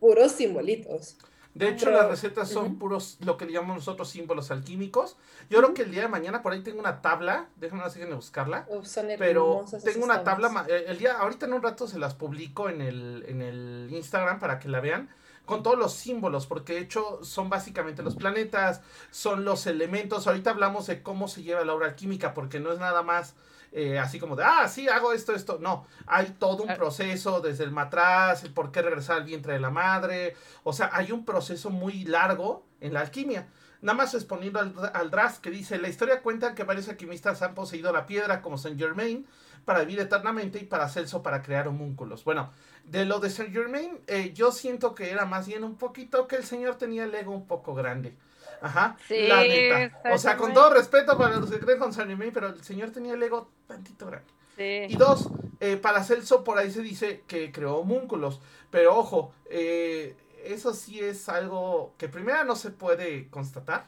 puros 0.00 0.32
simbolitos. 0.32 1.16
De 1.54 1.68
hecho, 1.68 1.86
Pero- 1.86 1.98
las 1.98 2.08
recetas 2.08 2.48
son 2.48 2.78
puros, 2.78 3.16
lo 3.20 3.36
que 3.36 3.44
le 3.44 3.52
llamamos 3.52 3.78
nosotros 3.78 4.08
símbolos 4.08 4.50
alquímicos. 4.52 5.16
Yo 5.48 5.58
creo 5.58 5.74
que 5.74 5.82
el 5.82 5.90
día 5.90 6.02
de 6.02 6.08
mañana 6.08 6.42
por 6.42 6.52
ahí 6.52 6.62
tengo 6.62 6.78
una 6.78 7.02
tabla, 7.02 7.48
no 7.72 7.90
sé 7.90 7.98
de 8.06 8.14
buscarla. 8.14 8.66
Uf, 8.68 8.86
son 8.86 9.06
Pero 9.18 9.64
tengo 9.82 10.04
una 10.04 10.22
tabla, 10.22 10.48
tablas. 10.48 10.68
eh, 10.68 10.84
el 10.86 10.98
día, 10.98 11.18
ahorita 11.18 11.46
en 11.46 11.54
un 11.54 11.62
rato 11.62 11.88
se 11.88 11.98
las 11.98 12.14
publico 12.14 12.68
en 12.68 12.80
el, 12.80 13.24
en 13.26 13.42
el 13.42 13.88
Instagram 13.90 14.38
para 14.38 14.60
que 14.60 14.68
la 14.68 14.80
vean, 14.80 15.10
con 15.44 15.64
todos 15.64 15.76
los 15.76 15.92
símbolos, 15.94 16.46
porque 16.46 16.74
de 16.74 16.80
hecho 16.80 17.24
son 17.24 17.48
básicamente 17.50 18.04
los 18.04 18.14
planetas, 18.14 18.82
son 19.10 19.44
los 19.44 19.66
elementos. 19.66 20.28
Ahorita 20.28 20.50
hablamos 20.50 20.86
de 20.86 21.02
cómo 21.02 21.26
se 21.26 21.42
lleva 21.42 21.64
la 21.64 21.74
obra 21.74 21.88
alquímica, 21.88 22.32
porque 22.32 22.60
no 22.60 22.70
es 22.70 22.78
nada 22.78 23.02
más 23.02 23.34
eh, 23.72 23.98
así 23.98 24.18
como 24.18 24.36
de, 24.36 24.44
ah, 24.44 24.66
sí, 24.68 24.88
hago 24.88 25.12
esto, 25.12 25.34
esto. 25.34 25.58
No, 25.60 25.86
hay 26.06 26.34
todo 26.38 26.62
un 26.64 26.70
Ah. 26.70 26.74
proceso, 26.76 27.40
desde 27.40 27.64
el 27.64 27.70
matraz, 27.70 28.44
el 28.44 28.52
por 28.52 28.72
qué 28.72 28.82
regresar 28.82 29.16
al 29.18 29.24
vientre 29.24 29.52
de 29.54 29.60
la 29.60 29.70
madre. 29.70 30.34
O 30.64 30.72
sea, 30.72 30.90
hay 30.92 31.12
un 31.12 31.24
proceso 31.24 31.70
muy 31.70 32.04
largo 32.04 32.64
en 32.80 32.94
la 32.94 33.00
alquimia. 33.00 33.46
Nada 33.82 33.96
más 33.96 34.12
respondiendo 34.12 34.58
al, 34.60 34.74
al 34.92 35.10
Dras 35.10 35.38
que 35.38 35.50
dice, 35.50 35.78
la 35.78 35.88
historia 35.88 36.20
cuenta 36.20 36.54
que 36.54 36.64
varios 36.64 36.88
alquimistas 36.88 37.40
han 37.42 37.54
poseído 37.54 37.92
la 37.92 38.06
piedra 38.06 38.42
como 38.42 38.58
Saint 38.58 38.78
Germain 38.78 39.26
para 39.64 39.80
vivir 39.80 40.00
eternamente 40.00 40.58
y 40.58 40.64
para 40.64 40.88
Celso 40.88 41.22
para 41.22 41.40
crear 41.42 41.66
homúnculos. 41.68 42.24
Bueno, 42.24 42.50
de 42.84 43.04
lo 43.06 43.20
de 43.20 43.30
Saint 43.30 43.52
Germain, 43.52 43.98
eh, 44.06 44.32
yo 44.34 44.52
siento 44.52 44.94
que 44.94 45.10
era 45.10 45.24
más 45.26 45.46
bien 45.46 45.64
un 45.64 45.76
poquito 45.76 46.26
que 46.26 46.36
el 46.36 46.44
señor 46.44 46.74
tenía 46.76 47.04
el 47.04 47.14
ego 47.14 47.32
un 47.32 47.46
poco 47.46 47.74
grande. 47.74 48.16
Ajá, 48.62 48.96
Sí, 49.08 49.26
la 49.26 49.42
neta. 49.42 49.98
O 50.12 50.18
sea, 50.18 50.36
con 50.36 50.52
todo 50.52 50.74
respeto 50.74 51.16
para 51.16 51.36
los 51.36 51.50
que 51.50 51.58
creen 51.60 51.78
con 51.78 51.92
Saint 51.92 52.10
Germain, 52.10 52.32
pero 52.32 52.48
el 52.48 52.62
señor 52.62 52.90
tenía 52.90 53.14
el 53.14 53.22
ego 53.22 53.50
tantito 53.66 54.06
grande. 54.06 54.28
Y 54.58 54.90
Sí. 54.90 54.96
dos, 54.96 55.30
eh, 55.60 55.76
para 55.76 56.04
Celso 56.04 56.44
por 56.44 56.58
ahí 56.58 56.70
se 56.70 56.82
dice 56.82 57.24
que 57.26 57.50
creó 57.50 57.76
homúnculos. 57.76 58.40
Pero 58.70 58.96
ojo, 58.96 59.32
eh, 59.48 60.14
eso 60.44 60.74
sí 60.74 61.00
es 61.00 61.28
algo 61.30 61.94
que 61.96 62.08
primera 62.08 62.44
no 62.44 62.56
se 62.56 62.70
puede 62.70 63.28
constatar. 63.28 63.86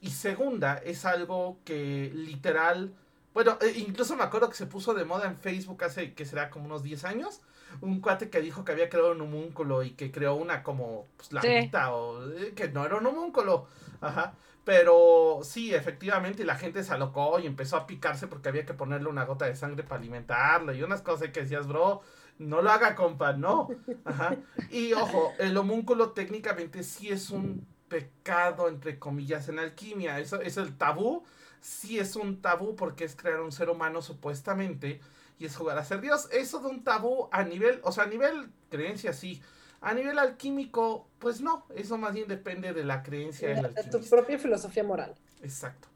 Y 0.00 0.10
segunda, 0.10 0.78
es 0.78 1.04
algo 1.04 1.58
que 1.64 2.10
literal... 2.14 2.94
Bueno, 3.34 3.58
eh, 3.60 3.72
incluso 3.76 4.16
me 4.16 4.24
acuerdo 4.24 4.48
que 4.48 4.56
se 4.56 4.66
puso 4.66 4.94
de 4.94 5.04
moda 5.04 5.26
en 5.28 5.36
Facebook 5.36 5.84
hace, 5.84 6.14
que 6.14 6.24
será 6.24 6.50
como 6.50 6.64
unos 6.66 6.82
10 6.82 7.04
años. 7.04 7.40
Un 7.80 8.00
cuate 8.00 8.28
que 8.30 8.40
dijo 8.40 8.64
que 8.64 8.72
había 8.72 8.88
creado 8.88 9.12
un 9.12 9.20
homúnculo 9.20 9.84
y 9.84 9.92
que 9.92 10.10
creó 10.10 10.34
una 10.34 10.64
como 10.64 11.06
pues, 11.16 11.32
larguita 11.32 11.94
o 11.94 12.28
eh, 12.32 12.52
que 12.56 12.68
no 12.68 12.84
era 12.84 12.96
un 12.96 13.06
homúnculo. 13.06 13.68
Ajá. 14.00 14.34
Pero 14.64 15.40
sí, 15.42 15.74
efectivamente, 15.74 16.44
la 16.44 16.56
gente 16.56 16.84
se 16.84 16.92
alocó 16.92 17.38
y 17.38 17.46
empezó 17.46 17.76
a 17.76 17.86
picarse 17.86 18.26
porque 18.26 18.48
había 18.48 18.66
que 18.66 18.74
ponerle 18.74 19.08
una 19.08 19.24
gota 19.24 19.46
de 19.46 19.56
sangre 19.56 19.82
para 19.84 20.00
alimentarlo 20.00 20.72
y 20.72 20.82
unas 20.82 21.02
cosas 21.02 21.30
que 21.30 21.40
decías, 21.40 21.66
bro, 21.66 22.02
no 22.38 22.62
lo 22.62 22.70
haga, 22.70 22.94
compa, 22.94 23.32
no. 23.32 23.68
Ajá. 24.04 24.36
Y 24.70 24.92
ojo, 24.92 25.32
el 25.38 25.56
homúnculo 25.56 26.10
técnicamente 26.10 26.82
sí 26.82 27.08
es 27.08 27.30
un 27.30 27.66
pecado, 27.88 28.68
entre 28.68 28.98
comillas, 28.98 29.48
en 29.48 29.58
alquimia. 29.58 30.18
Eso 30.18 30.40
es 30.40 30.56
el 30.56 30.76
tabú. 30.76 31.24
Sí 31.60 31.98
es 31.98 32.16
un 32.16 32.40
tabú 32.40 32.76
porque 32.76 33.04
es 33.04 33.16
crear 33.16 33.40
un 33.40 33.52
ser 33.52 33.68
humano 33.68 34.00
supuestamente 34.00 35.00
y 35.38 35.46
es 35.46 35.56
jugar 35.56 35.76
a 35.78 35.84
ser 35.84 36.00
Dios. 36.00 36.28
Eso 36.32 36.60
de 36.60 36.68
un 36.68 36.84
tabú 36.84 37.28
a 37.32 37.42
nivel, 37.42 37.80
o 37.82 37.92
sea, 37.92 38.04
a 38.04 38.06
nivel 38.06 38.50
creencia 38.70 39.12
sí. 39.12 39.42
A 39.82 39.94
nivel 39.94 40.18
alquímico, 40.18 41.08
pues 41.18 41.40
no. 41.40 41.66
Eso 41.74 41.96
más 41.96 42.12
bien 42.14 42.28
depende 42.28 42.72
de 42.74 42.84
la 42.84 43.02
creencia 43.02 43.48
del 43.48 43.62
De 43.62 43.68
tu 43.68 43.78
alquimista. 43.78 44.16
propia 44.16 44.38
filosofía 44.38 44.84
moral. 44.84 45.14
Exacto. 45.42 45.88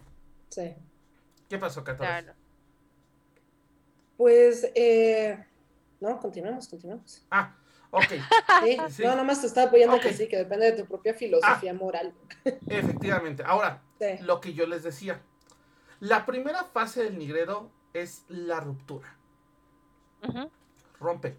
Sí. 0.49 0.75
¿Qué 1.49 1.59
pasó, 1.59 1.85
Catarina? 1.85 2.23
Claro. 2.33 2.39
Pues, 4.17 4.71
eh, 4.75 5.45
no, 6.01 6.19
continuamos, 6.21 6.69
continuamos. 6.69 7.27
Ah, 7.31 7.57
Ok, 7.91 8.07
Sí, 8.65 8.77
Sí. 8.91 9.03
No, 9.05 9.15
nomás 9.15 9.41
te 9.41 9.47
estaba 9.47 9.69
apoyando 9.69 10.01
que 10.01 10.13
sí, 10.13 10.27
que 10.29 10.37
depende 10.39 10.67
de 10.73 10.83
tu 10.83 10.85
propia 10.87 11.15
filosofía 11.15 11.73
moral. 11.75 12.13
efectivamente. 12.67 13.45
Ahora, 13.47 13.83
Sí. 14.01 14.23
lo 14.23 14.41
que 14.41 14.53
yo 14.55 14.67
les 14.67 14.83
decía. 14.83 15.21
La 16.01 16.27
primera 16.27 16.65
fase 16.65 17.05
del 17.05 17.19
nigrero 17.19 17.71
es 17.93 18.25
la 18.29 18.59
ruptura. 18.61 19.17
Rompe, 20.99 21.37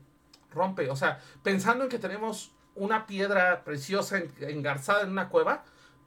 rompe. 0.56 0.90
O 0.90 0.96
sea, 0.96 1.20
pensando 1.44 1.84
en 1.84 1.90
que 1.92 2.00
tenemos 2.00 2.52
una 2.74 3.06
piedra 3.06 3.64
preciosa 3.64 4.18
en- 4.18 4.34
engarzada 4.40 5.02
en 5.04 5.12
una 5.12 5.30
cueva, 5.30 5.64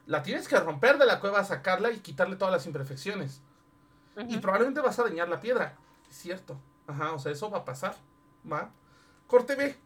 la 0.06 0.22
tienes 0.22 0.48
que 0.48 0.58
romper 0.58 0.98
de 0.98 1.06
la 1.06 1.20
cueva, 1.20 1.44
sacarla 1.44 1.92
y 1.92 2.00
quitarle 2.00 2.36
todas 2.36 2.52
las 2.52 2.66
imperfecciones. 2.66 3.42
Y 4.26 4.38
probablemente 4.38 4.80
vas 4.80 4.98
a 4.98 5.04
dañar 5.04 5.28
la 5.28 5.40
piedra. 5.40 5.76
Es 6.10 6.16
cierto. 6.16 6.58
Ajá, 6.88 7.12
o 7.12 7.18
sea, 7.20 7.30
eso 7.30 7.50
va 7.50 7.58
a 7.58 7.64
pasar. 7.64 7.94
¿Va? 8.50 8.70
Corte 9.28 9.54
B. 9.54 9.76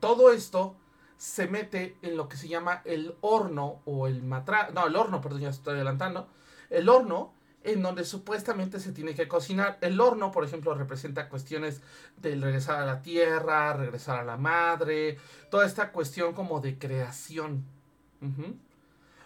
Todo 0.00 0.30
esto 0.32 0.76
se 1.16 1.48
mete 1.48 1.96
en 2.02 2.16
lo 2.16 2.28
que 2.28 2.36
se 2.36 2.46
llama 2.46 2.82
el 2.84 3.16
horno 3.22 3.80
o 3.86 4.06
el 4.06 4.22
matra... 4.22 4.70
No, 4.72 4.86
el 4.86 4.94
horno, 4.94 5.20
perdón, 5.20 5.40
ya 5.40 5.48
estoy 5.48 5.74
adelantando. 5.74 6.28
El 6.70 6.88
horno 6.88 7.32
en 7.64 7.82
donde 7.82 8.04
supuestamente 8.04 8.80
se 8.80 8.92
tiene 8.92 9.14
que 9.14 9.28
cocinar. 9.28 9.78
El 9.80 10.00
horno, 10.00 10.30
por 10.30 10.44
ejemplo, 10.44 10.74
representa 10.74 11.28
cuestiones 11.28 11.82
de 12.16 12.36
regresar 12.36 12.80
a 12.80 12.86
la 12.86 13.02
tierra, 13.02 13.72
regresar 13.72 14.20
a 14.20 14.24
la 14.24 14.36
madre, 14.36 15.18
toda 15.50 15.66
esta 15.66 15.92
cuestión 15.92 16.34
como 16.34 16.60
de 16.60 16.78
creación. 16.78 17.64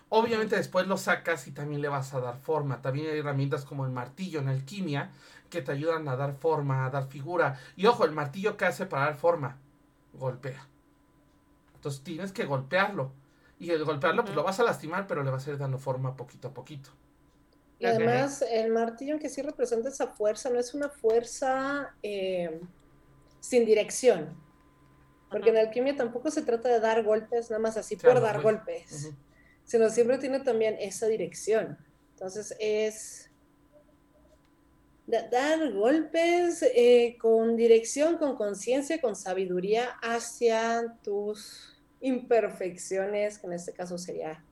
Obviamente 0.08 0.56
después 0.56 0.86
lo 0.86 0.98
sacas 0.98 1.46
y 1.46 1.52
también 1.52 1.80
le 1.80 1.88
vas 1.88 2.12
a 2.14 2.20
dar 2.20 2.36
forma. 2.38 2.82
También 2.82 3.10
hay 3.10 3.18
herramientas 3.18 3.64
como 3.64 3.86
el 3.86 3.92
martillo 3.92 4.40
en 4.40 4.48
alquimia 4.48 5.10
que 5.48 5.62
te 5.62 5.72
ayudan 5.72 6.08
a 6.08 6.16
dar 6.16 6.34
forma, 6.34 6.86
a 6.86 6.90
dar 6.90 7.08
figura. 7.08 7.58
Y 7.76 7.86
ojo, 7.86 8.04
el 8.04 8.12
martillo 8.12 8.56
que 8.56 8.64
hace 8.64 8.86
para 8.86 9.04
dar 9.04 9.16
forma, 9.16 9.58
golpea. 10.14 10.66
Entonces 11.74 12.02
tienes 12.02 12.32
que 12.32 12.44
golpearlo. 12.44 13.12
Y 13.58 13.70
el 13.70 13.84
golpearlo, 13.84 14.24
pues 14.24 14.34
lo 14.34 14.42
vas 14.42 14.58
a 14.60 14.64
lastimar, 14.64 15.06
pero 15.06 15.22
le 15.22 15.30
vas 15.30 15.46
a 15.46 15.50
ir 15.50 15.58
dando 15.58 15.78
forma 15.78 16.16
poquito 16.16 16.48
a 16.48 16.54
poquito. 16.54 16.90
Y 17.82 17.86
además, 17.86 18.44
el 18.48 18.70
martillo 18.70 19.18
que 19.18 19.28
sí 19.28 19.42
representa 19.42 19.88
esa 19.88 20.06
fuerza, 20.06 20.50
no 20.50 20.58
es 20.60 20.72
una 20.72 20.88
fuerza 20.88 21.94
eh, 22.02 22.60
sin 23.40 23.64
dirección. 23.66 24.40
Porque 25.30 25.50
en 25.50 25.56
alquimia 25.56 25.96
tampoco 25.96 26.30
se 26.30 26.42
trata 26.42 26.68
de 26.68 26.78
dar 26.78 27.02
golpes 27.02 27.50
nada 27.50 27.60
más 27.60 27.76
así 27.76 27.96
Claro, 27.96 28.20
por 28.20 28.22
dar 28.22 28.34
pues, 28.40 28.44
golpes, 28.44 29.10
sino 29.64 29.88
siempre 29.90 30.18
tiene 30.18 30.40
también 30.40 30.76
esa 30.78 31.06
dirección. 31.06 31.76
Entonces 32.10 32.54
es 32.60 33.30
da- 35.06 35.26
dar 35.28 35.72
golpes 35.72 36.62
eh, 36.62 37.16
con 37.18 37.56
dirección, 37.56 38.18
con 38.18 38.36
conciencia, 38.36 39.00
con 39.00 39.16
sabiduría 39.16 39.88
hacia 40.02 40.98
tus 41.02 41.82
imperfecciones, 42.00 43.38
que 43.38 43.46
en 43.46 43.54
este 43.54 43.72
caso 43.72 43.96
sería 43.98 44.44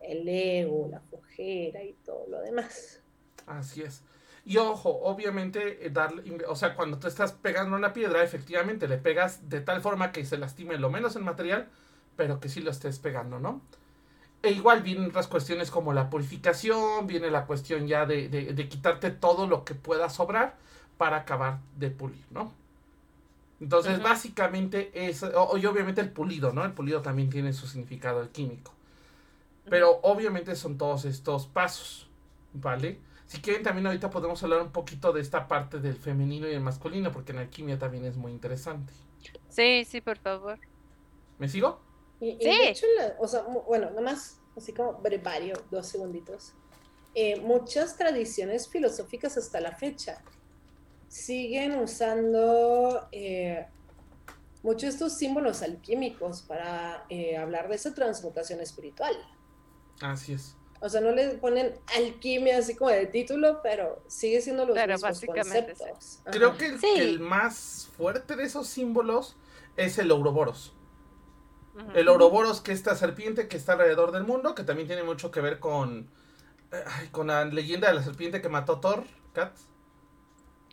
el 0.00 0.28
ego, 0.28 0.88
la 0.90 1.00
flojera 1.00 1.82
y 1.84 1.94
todo 2.04 2.26
lo 2.28 2.40
demás. 2.40 3.02
Así 3.46 3.82
es. 3.82 4.02
Y 4.44 4.56
ojo, 4.56 4.90
obviamente, 5.02 5.86
eh, 5.86 5.90
darle, 5.90 6.22
o 6.46 6.56
sea, 6.56 6.74
cuando 6.74 6.98
tú 6.98 7.06
estás 7.08 7.32
pegando 7.32 7.76
una 7.76 7.92
piedra, 7.92 8.22
efectivamente 8.22 8.88
le 8.88 8.96
pegas 8.98 9.48
de 9.48 9.60
tal 9.60 9.80
forma 9.82 10.12
que 10.12 10.24
se 10.24 10.38
lastime 10.38 10.78
lo 10.78 10.90
menos 10.90 11.16
el 11.16 11.22
material, 11.24 11.68
pero 12.16 12.40
que 12.40 12.48
sí 12.48 12.60
lo 12.60 12.70
estés 12.70 12.98
pegando, 12.98 13.38
¿no? 13.38 13.60
E 14.42 14.52
igual 14.52 14.82
vienen 14.82 15.06
otras 15.10 15.28
cuestiones 15.28 15.70
como 15.70 15.92
la 15.94 16.10
purificación, 16.10 17.06
viene 17.06 17.30
la 17.30 17.46
cuestión 17.46 17.88
ya 17.88 18.06
de, 18.06 18.28
de- 18.28 18.54
de 18.54 18.68
quitarte 18.68 19.10
todo 19.10 19.46
lo 19.46 19.64
que 19.64 19.74
pueda 19.74 20.10
sobrar 20.10 20.56
para 20.98 21.18
acabar 21.18 21.60
de 21.78 21.90
pulir, 21.90 22.24
¿no? 22.30 22.52
Entonces, 23.60 24.00
básicamente 24.02 24.90
es, 24.94 25.22
o- 25.22 25.56
y 25.58 25.66
obviamente 25.66 26.00
el 26.00 26.10
pulido, 26.10 26.52
¿no? 26.52 26.64
El 26.64 26.72
pulido 26.72 27.02
también 27.02 27.28
tiene 27.30 27.52
su 27.52 27.66
significado 27.66 28.30
químico. 28.32 28.72
Pero 29.70 30.00
obviamente 30.02 30.54
son 30.56 30.76
todos 30.76 31.04
estos 31.06 31.46
pasos, 31.46 32.10
¿vale? 32.52 32.98
Si 33.26 33.40
quieren 33.40 33.62
también 33.62 33.86
ahorita 33.86 34.10
podemos 34.10 34.42
hablar 34.42 34.60
un 34.60 34.72
poquito 34.72 35.12
de 35.12 35.20
esta 35.20 35.46
parte 35.46 35.78
del 35.78 35.94
femenino 35.94 36.48
y 36.48 36.52
el 36.52 36.60
masculino, 36.60 37.12
porque 37.12 37.32
en 37.32 37.38
alquimia 37.38 37.78
también 37.78 38.04
es 38.04 38.16
muy 38.16 38.32
interesante. 38.32 38.92
Sí, 39.48 39.84
sí, 39.84 40.00
por 40.00 40.18
favor. 40.18 40.58
¿Me 41.38 41.48
sigo? 41.48 41.80
Y, 42.20 42.30
y 42.30 42.38
Sí. 42.40 42.48
de 42.48 42.68
hecho, 42.70 42.86
la- 42.98 43.14
o 43.20 43.28
sea, 43.28 43.42
bueno, 43.42 43.90
nomás 43.90 44.40
así 44.56 44.72
como 44.74 44.94
brevario, 44.94 45.54
dos 45.70 45.86
segunditos. 45.86 46.52
Eh, 47.14 47.40
muchas 47.40 47.96
tradiciones 47.96 48.68
filosóficas 48.68 49.36
hasta 49.36 49.60
la 49.60 49.72
fecha 49.76 50.22
siguen 51.08 51.78
usando 51.78 53.08
eh, 53.12 53.66
muchos 54.62 54.82
de 54.82 54.88
estos 54.88 55.16
símbolos 55.16 55.62
alquímicos 55.62 56.42
para 56.42 57.04
eh, 57.08 57.36
hablar 57.36 57.68
de 57.68 57.76
esa 57.76 57.94
transmutación 57.94 58.60
espiritual. 58.60 59.14
Así 60.00 60.32
es. 60.32 60.56
O 60.82 60.88
sea, 60.88 61.00
no 61.02 61.10
le 61.12 61.28
ponen 61.34 61.74
alquimia 61.94 62.58
así 62.58 62.74
como 62.74 62.90
de 62.90 63.06
título, 63.06 63.60
pero 63.62 64.02
sigue 64.06 64.40
siendo 64.40 64.64
los 64.64 64.74
Pero 64.74 64.94
mismos 64.94 65.10
básicamente 65.10 65.74
sí. 65.74 65.82
conceptos. 65.82 66.20
Ajá. 66.24 66.30
Creo 66.30 66.56
que 66.56 66.66
el, 66.66 66.80
Sí. 66.80 66.86
que 66.94 67.02
el 67.02 67.20
más 67.20 67.88
fuerte 67.96 68.34
de 68.36 68.44
esos 68.44 68.66
símbolos 68.66 69.36
es 69.76 69.98
el 69.98 70.10
Ouroboros. 70.10 70.74
El 71.94 72.08
Ouroboros, 72.08 72.60
que 72.60 72.72
es 72.72 72.78
esta 72.78 72.94
serpiente 72.96 73.46
que 73.48 73.56
está 73.56 73.72
alrededor 73.74 74.10
del 74.12 74.24
mundo, 74.24 74.54
que 74.54 74.64
también 74.64 74.86
tiene 74.88 75.02
mucho 75.02 75.30
que 75.30 75.40
ver 75.40 75.60
con, 75.60 76.10
ay, 76.72 77.08
con 77.08 77.28
la 77.28 77.44
leyenda 77.44 77.88
de 77.88 77.94
la 77.94 78.02
serpiente 78.02 78.42
que 78.42 78.48
mató 78.48 78.74
a 78.74 78.80
Thor, 78.80 79.04
Kat. 79.34 79.56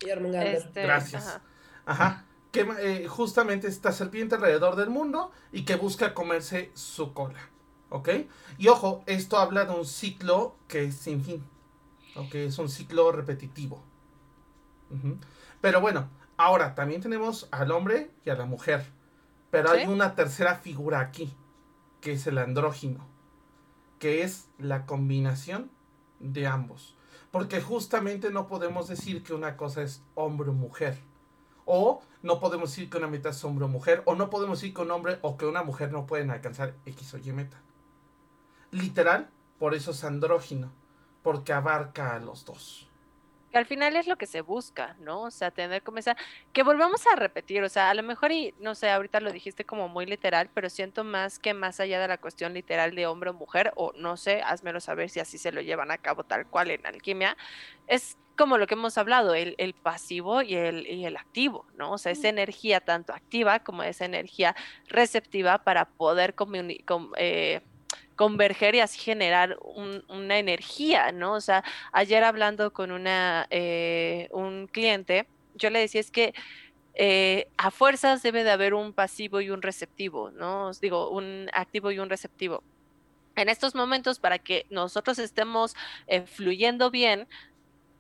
Y. 0.02 0.10
Este, 0.10 0.84
Gracias. 0.84 1.28
ajá. 1.28 1.42
Ajá. 1.86 2.26
Que 2.52 2.62
eh, 2.80 3.08
justamente 3.08 3.68
esta 3.68 3.92
serpiente 3.92 4.36
alrededor 4.36 4.76
del 4.76 4.90
mundo 4.90 5.32
y 5.52 5.66
que 5.66 5.76
busca 5.76 6.14
comerse 6.14 6.72
su 6.74 7.14
cola. 7.14 7.40
¿Ok? 7.90 8.10
Y 8.58 8.68
ojo, 8.68 9.04
esto 9.06 9.38
habla 9.38 9.66
de 9.66 9.74
un 9.74 9.86
ciclo 9.86 10.56
que 10.68 10.86
es 10.86 10.96
sin 10.96 11.24
fin. 11.24 11.44
¿Ok? 12.16 12.36
Es 12.36 12.60
un 12.60 12.70
ciclo 12.70 13.12
repetitivo. 13.12 13.84
Pero 15.62 15.82
bueno, 15.82 16.10
ahora 16.38 16.76
también 16.76 17.02
tenemos 17.02 17.48
al 17.52 17.72
hombre 17.72 18.12
y 18.26 18.30
a 18.30 18.36
la 18.36 18.46
mujer. 18.46 18.86
Pero 19.52 19.72
hay 19.72 19.86
una 19.86 20.16
tercera 20.16 20.56
figura 20.56 21.00
aquí, 21.00 21.34
que 22.02 22.14
es 22.14 22.28
el 22.28 22.38
andrógino. 22.38 23.08
Que 24.00 24.24
es 24.24 24.50
la 24.58 24.86
combinación 24.86 25.72
de 26.20 26.48
ambos. 26.48 26.96
Porque 27.32 27.62
justamente 27.62 28.32
no 28.32 28.48
podemos 28.48 28.88
decir 28.88 29.24
que 29.24 29.34
una 29.34 29.58
cosa 29.58 29.82
es 29.82 30.02
hombre 30.16 30.50
o 30.50 30.54
mujer. 30.54 31.00
O 31.66 32.02
no 32.24 32.40
podemos 32.40 32.70
decir 32.72 32.90
que 32.90 32.98
una 32.98 33.08
meta 33.08 33.30
es 33.30 33.44
hombre 33.44 33.66
o 33.66 33.68
mujer. 33.68 34.02
O 34.06 34.16
no 34.16 34.30
podemos 34.30 34.60
decir 34.60 34.74
que 34.74 34.82
un 34.82 34.92
hombre 34.92 35.20
o 35.22 35.38
que 35.38 35.46
una 35.46 35.64
mujer 35.64 35.92
no 35.92 36.06
pueden 36.06 36.32
alcanzar 36.32 36.74
X 36.86 37.14
o 37.14 37.18
Y 37.18 37.32
meta. 37.34 37.62
Literal, 38.72 39.30
por 39.60 39.74
eso 39.74 39.92
es 39.92 40.04
andrógino. 40.04 40.72
Porque 41.24 41.52
abarca 41.54 42.16
a 42.16 42.20
los 42.20 42.46
dos. 42.46 42.90
Que 43.52 43.58
al 43.58 43.66
final 43.66 43.96
es 43.96 44.08
lo 44.08 44.18
que 44.18 44.28
se 44.28 44.42
busca, 44.42 44.96
¿no? 45.00 45.24
O 45.24 45.32
sea, 45.32 45.52
tener 45.52 45.82
como 45.82 45.98
esa, 45.98 46.18
que 46.52 46.64
volvemos 46.64 47.06
a 47.08 47.16
repetir, 47.16 47.64
o 47.64 47.70
sea, 47.70 47.90
a 47.90 47.94
lo 47.94 48.04
mejor 48.04 48.32
y 48.32 48.54
no 48.60 48.76
sé, 48.76 48.90
ahorita 48.90 49.22
lo 49.22 49.32
dijiste 49.32 49.66
como 49.66 49.88
muy 49.88 50.06
literal, 50.06 50.50
pero 50.54 50.70
siento 50.70 51.06
más 51.06 51.40
que 51.40 51.54
más 51.54 51.80
allá 51.80 52.00
de 52.00 52.10
la 52.10 52.18
cuestión 52.18 52.54
literal 52.54 52.94
de 52.94 53.08
hombre 53.08 53.30
o 53.30 53.34
mujer, 53.34 53.72
o 53.76 53.94
no 53.96 54.18
sé, 54.18 54.42
házmelo 54.42 54.82
saber 54.82 55.10
si 55.10 55.22
así 55.22 55.38
se 55.38 55.54
lo 55.54 55.62
llevan 55.62 55.92
a 55.92 55.98
cabo 55.98 56.26
tal 56.26 56.46
cual 56.48 56.72
en 56.72 56.86
alquimia, 56.86 57.38
es 57.88 58.18
como 58.38 58.58
lo 58.58 58.68
que 58.68 58.74
hemos 58.76 58.98
hablado, 58.98 59.34
el, 59.34 59.56
el 59.58 59.74
pasivo 59.74 60.42
y 60.42 60.56
el, 60.56 60.86
y 60.86 61.06
el 61.06 61.16
activo, 61.16 61.66
¿no? 61.76 61.94
O 61.94 61.98
sea, 61.98 62.12
esa 62.12 62.28
energía 62.28 62.82
tanto 62.82 63.14
activa 63.14 63.60
como 63.60 63.82
esa 63.82 64.04
energía 64.06 64.56
receptiva 64.90 65.64
para 65.64 65.86
poder 65.86 66.36
comuni- 66.36 66.84
com- 66.86 67.14
eh, 67.18 67.62
converger 68.18 68.76
y 68.76 68.82
así 68.82 69.00
generar 69.00 69.58
un- 69.62 70.04
una 70.10 70.40
energía, 70.40 71.14
¿no? 71.14 71.36
O 71.36 71.42
sea, 71.42 71.64
ayer 71.94 72.26
hablando 72.26 72.74
con 72.74 72.92
una, 72.92 73.48
eh, 73.52 74.30
un 74.34 74.68
cliente, 74.70 75.30
yo 75.56 75.72
le 75.72 75.80
decía 75.82 76.02
es 76.02 76.12
que 76.12 76.34
eh, 76.96 77.48
a 77.58 77.72
fuerzas 77.72 78.24
debe 78.24 78.44
de 78.44 78.52
haber 78.52 78.74
un 78.76 78.94
pasivo 78.94 79.42
y 79.42 79.50
un 79.52 79.62
receptivo, 79.64 80.32
¿no? 80.32 80.68
Os 80.70 80.82
digo, 80.82 81.10
un 81.12 81.50
activo 81.54 81.92
y 81.92 82.00
un 82.00 82.10
receptivo. 82.10 82.64
En 83.36 83.50
estos 83.50 83.76
momentos, 83.76 84.20
para 84.20 84.40
que 84.40 84.66
nosotros 84.70 85.20
estemos 85.20 85.76
eh, 86.08 86.26
fluyendo 86.26 86.90
bien, 86.92 87.28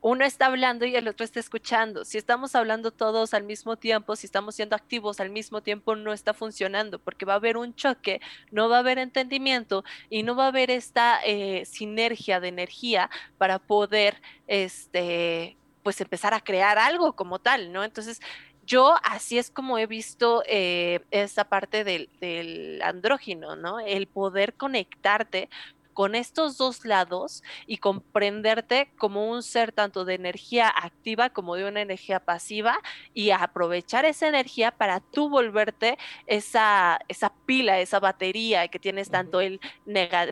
uno 0.07 0.23
está 0.23 0.45
hablando 0.45 0.85
y 0.85 0.95
el 0.95 1.07
otro 1.09 1.25
está 1.25 1.41
escuchando. 1.41 2.05
Si 2.05 2.17
estamos 2.17 2.55
hablando 2.55 2.91
todos 2.91 3.33
al 3.33 3.43
mismo 3.43 3.75
tiempo, 3.75 4.15
si 4.15 4.25
estamos 4.25 4.55
siendo 4.55 4.73
activos 4.73 5.19
al 5.19 5.29
mismo 5.29 5.61
tiempo, 5.61 5.97
no 5.97 6.13
está 6.13 6.33
funcionando 6.33 6.97
porque 6.97 7.25
va 7.25 7.33
a 7.33 7.35
haber 7.35 7.57
un 7.57 7.75
choque, 7.75 8.21
no 8.49 8.69
va 8.69 8.77
a 8.77 8.79
haber 8.79 8.99
entendimiento 8.99 9.83
y 10.09 10.23
no 10.23 10.33
va 10.33 10.45
a 10.45 10.47
haber 10.47 10.71
esta 10.71 11.19
eh, 11.25 11.65
sinergia 11.65 12.39
de 12.39 12.47
energía 12.47 13.09
para 13.37 13.59
poder, 13.59 14.21
este, 14.47 15.57
pues 15.83 15.99
empezar 15.99 16.33
a 16.33 16.39
crear 16.39 16.77
algo 16.79 17.11
como 17.13 17.39
tal, 17.39 17.73
¿no? 17.73 17.83
Entonces, 17.83 18.21
yo 18.65 18.95
así 19.03 19.37
es 19.37 19.49
como 19.49 19.77
he 19.77 19.87
visto 19.87 20.41
eh, 20.45 21.01
esa 21.11 21.45
parte 21.45 21.83
del, 21.83 22.09
del 22.21 22.81
andrógino, 22.81 23.57
¿no? 23.57 23.81
El 23.81 24.07
poder 24.07 24.53
conectarte 24.53 25.49
con 25.97 26.13
estos 26.13 26.59
dos 26.59 26.85
lados 26.85 27.41
y 27.65 27.77
comprenderte 27.77 28.91
como 28.99 29.31
un 29.31 29.41
ser 29.41 29.71
tanto 29.71 30.05
de 30.05 30.13
energía 30.13 30.69
activa 30.69 31.31
como 31.31 31.55
de 31.55 31.67
una 31.67 31.81
energía 31.81 32.19
pasiva 32.19 32.77
y 33.15 33.31
aprovechar 33.31 34.05
esa 34.05 34.27
energía 34.27 34.69
para 34.69 34.99
tú 34.99 35.27
volverte 35.27 35.97
esa, 36.27 36.99
esa 37.07 37.33
pila, 37.47 37.79
esa 37.79 37.99
batería 37.99 38.67
que 38.67 38.77
tienes 38.77 39.09
tanto 39.09 39.41
el 39.41 39.59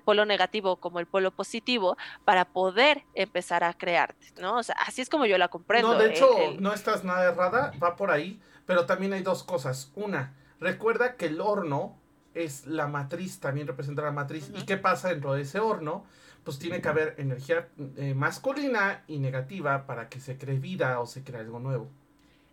polo 0.04 0.26
negativo 0.26 0.76
como 0.76 1.00
el 1.00 1.08
polo 1.08 1.32
positivo 1.32 1.98
para 2.26 2.46
poder 2.46 3.04
empezar 3.16 3.64
a 3.64 3.74
crearte, 3.74 4.34
¿no? 4.40 4.58
O 4.58 4.62
sea, 4.62 4.76
así 4.86 5.02
es 5.02 5.10
como 5.10 5.26
yo 5.26 5.40
la 5.40 5.48
comprendo. 5.48 5.94
No, 5.94 5.98
de 5.98 6.12
hecho, 6.12 6.30
no 6.60 6.74
estás 6.74 7.04
nada 7.04 7.24
errada, 7.24 7.72
va 7.84 7.96
por 7.96 8.12
ahí, 8.12 8.40
pero 8.68 8.86
también 8.86 9.14
hay 9.14 9.24
dos 9.24 9.42
cosas. 9.42 9.92
Una, 9.96 10.36
recuerda 10.60 11.16
que 11.16 11.26
el 11.26 11.42
horno 11.42 11.98
es 12.36 12.68
la 12.68 12.88
matriz, 12.88 13.40
también 13.40 13.66
representa 13.66 14.04
la 14.04 14.12
matriz. 14.12 14.52
¿Y 14.54 14.66
qué 14.66 14.78
pasa 14.78 15.10
dentro 15.10 15.34
de 15.34 15.42
ese 15.42 15.60
horno? 15.60 16.06
Pues 16.44 16.60
tiene 16.60 16.82
que 16.82 16.88
haber 16.88 17.16
energía 17.18 17.70
eh, 17.98 18.14
masculina 18.14 19.04
y 19.08 19.18
negativa 19.18 19.88
para 19.88 20.10
que 20.10 20.20
se 20.20 20.38
cree 20.38 20.60
vida 20.60 21.00
o 21.00 21.08
se 21.08 21.24
cree 21.24 21.40
algo 21.40 21.60
nuevo. 21.60 21.90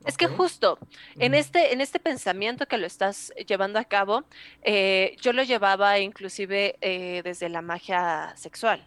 Es 0.07 0.16
que 0.16 0.27
justo 0.27 0.79
en 1.16 1.35
este, 1.35 1.73
en 1.73 1.81
este 1.81 2.01
pensamiento 2.01 2.66
que 2.66 2.77
lo 2.77 2.88
estás 2.88 3.33
llevando 3.47 3.79
a 3.79 3.85
cabo, 3.85 4.25
eh, 4.62 5.16
yo 5.21 5.33
lo 5.33 5.45
llevaba 5.45 6.01
inclusive 6.01 6.77
eh, 6.81 7.21
desde 7.23 7.49
la 7.49 7.62
magia 7.62 8.33
sexual. 8.37 8.85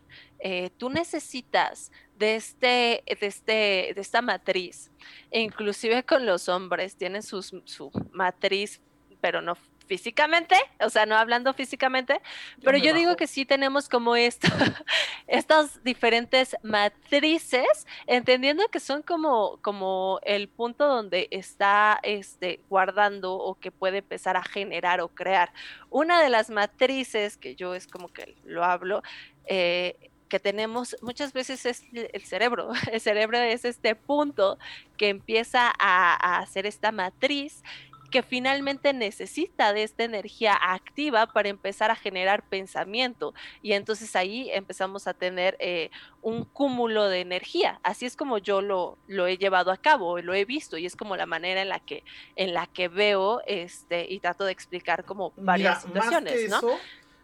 tú 0.78 0.90
necesitas 0.90 1.92
de 2.18 2.36
este, 2.36 3.04
de 3.20 3.28
este, 3.28 3.52
de 3.96 4.02
esta 4.02 4.22
matriz, 4.22 4.92
e 5.32 5.40
inclusive 5.40 6.04
con 6.04 6.26
los 6.26 6.50
hombres, 6.50 6.98
tienen 6.98 7.24
su 7.24 7.92
matriz, 8.12 8.82
pero 9.22 9.42
no 9.42 9.56
físicamente, 9.86 10.56
o 10.80 10.89
sea, 10.89 11.06
no 11.06 11.15
hablando 11.15 11.54
físicamente, 11.54 12.21
pero 12.63 12.78
yo, 12.78 12.93
digo 12.93 13.15
que 13.15 13.28
sí 13.28 13.45
tenemos 13.45 13.89
como 13.89 14.15
esto, 14.15 14.48
estas 15.28 15.84
diferentes 15.84 16.56
matrices, 16.63 17.88
entendiendo 18.08 18.67
que 18.69 18.80
son 18.80 19.02
como, 19.02 19.60
como 19.62 20.19
el 20.24 20.48
punto 20.48 20.88
donde 20.88 21.28
está 21.32 22.00
este, 22.04 22.60
guardando 22.69 23.34
o 23.34 23.56
que 23.56 23.71
puede 23.71 24.00
empezar 24.00 24.38
a 24.38 24.43
generar 24.43 25.02
o 25.02 25.10
crear. 25.10 25.52
Una 25.89 26.21
de 26.21 26.30
las 26.30 26.50
matrices 26.50 27.38
que 27.38 27.56
yo 27.56 27.76
es 27.76 27.88
como 27.88 28.10
que 28.10 28.36
lo 28.43 28.63
hablo, 28.63 29.02
eh, 29.45 29.95
que 30.30 30.39
tenemos 30.39 30.95
muchas 31.02 31.34
veces 31.34 31.65
es 31.65 31.84
el 31.93 32.24
cerebro. 32.24 32.71
El 32.91 33.00
cerebro 33.00 33.38
es 33.38 33.63
este 33.65 33.95
punto 33.95 34.58
que 34.98 35.10
empieza 35.10 35.71
a, 35.80 36.13
a 36.13 36.39
hacer 36.39 36.65
esta 36.65 36.91
matriz 36.91 37.63
que 38.12 38.24
finalmente 38.24 38.94
necesita 38.94 39.74
de 39.74 39.84
esta 39.84 40.04
energía 40.04 40.58
activa 40.62 41.28
para 41.28 41.50
empezar 41.50 41.91
a 41.91 41.96
generar 41.96 42.44
pensamiento. 42.48 43.34
Y 43.62 43.74
entonces 43.74 44.15
ahí 44.15 44.50
empezamos 44.52 45.08
a 45.08 45.13
tener 45.13 45.56
eh, 45.60 45.91
un 46.22 46.46
cúmulo 46.46 47.08
de 47.08 47.22
energía. 47.22 47.80
Así 47.84 48.06
es 48.06 48.15
como 48.15 48.38
yo 48.38 48.62
lo, 48.62 48.98
lo 49.08 49.28
he 49.28 49.38
llevado 49.38 49.72
a 49.72 49.78
cabo, 49.78 50.20
lo 50.20 50.34
he 50.34 50.46
visto 50.46 50.78
y 50.78 50.86
es 50.86 50.96
como 50.96 51.15
la 51.15 51.26
manera 51.26 51.62
en 51.62 51.70
la 51.70 51.80
que, 51.80 52.04
en 52.36 52.54
la 52.54 52.68
que 52.68 52.88
veo 52.88 53.41
este, 53.46 54.06
y 54.10 54.20
trato 54.20 54.46
de 54.46 54.52
explicar 54.52 55.06
como 55.06 55.34
varias 55.38 55.84
situaciones. 55.84 56.52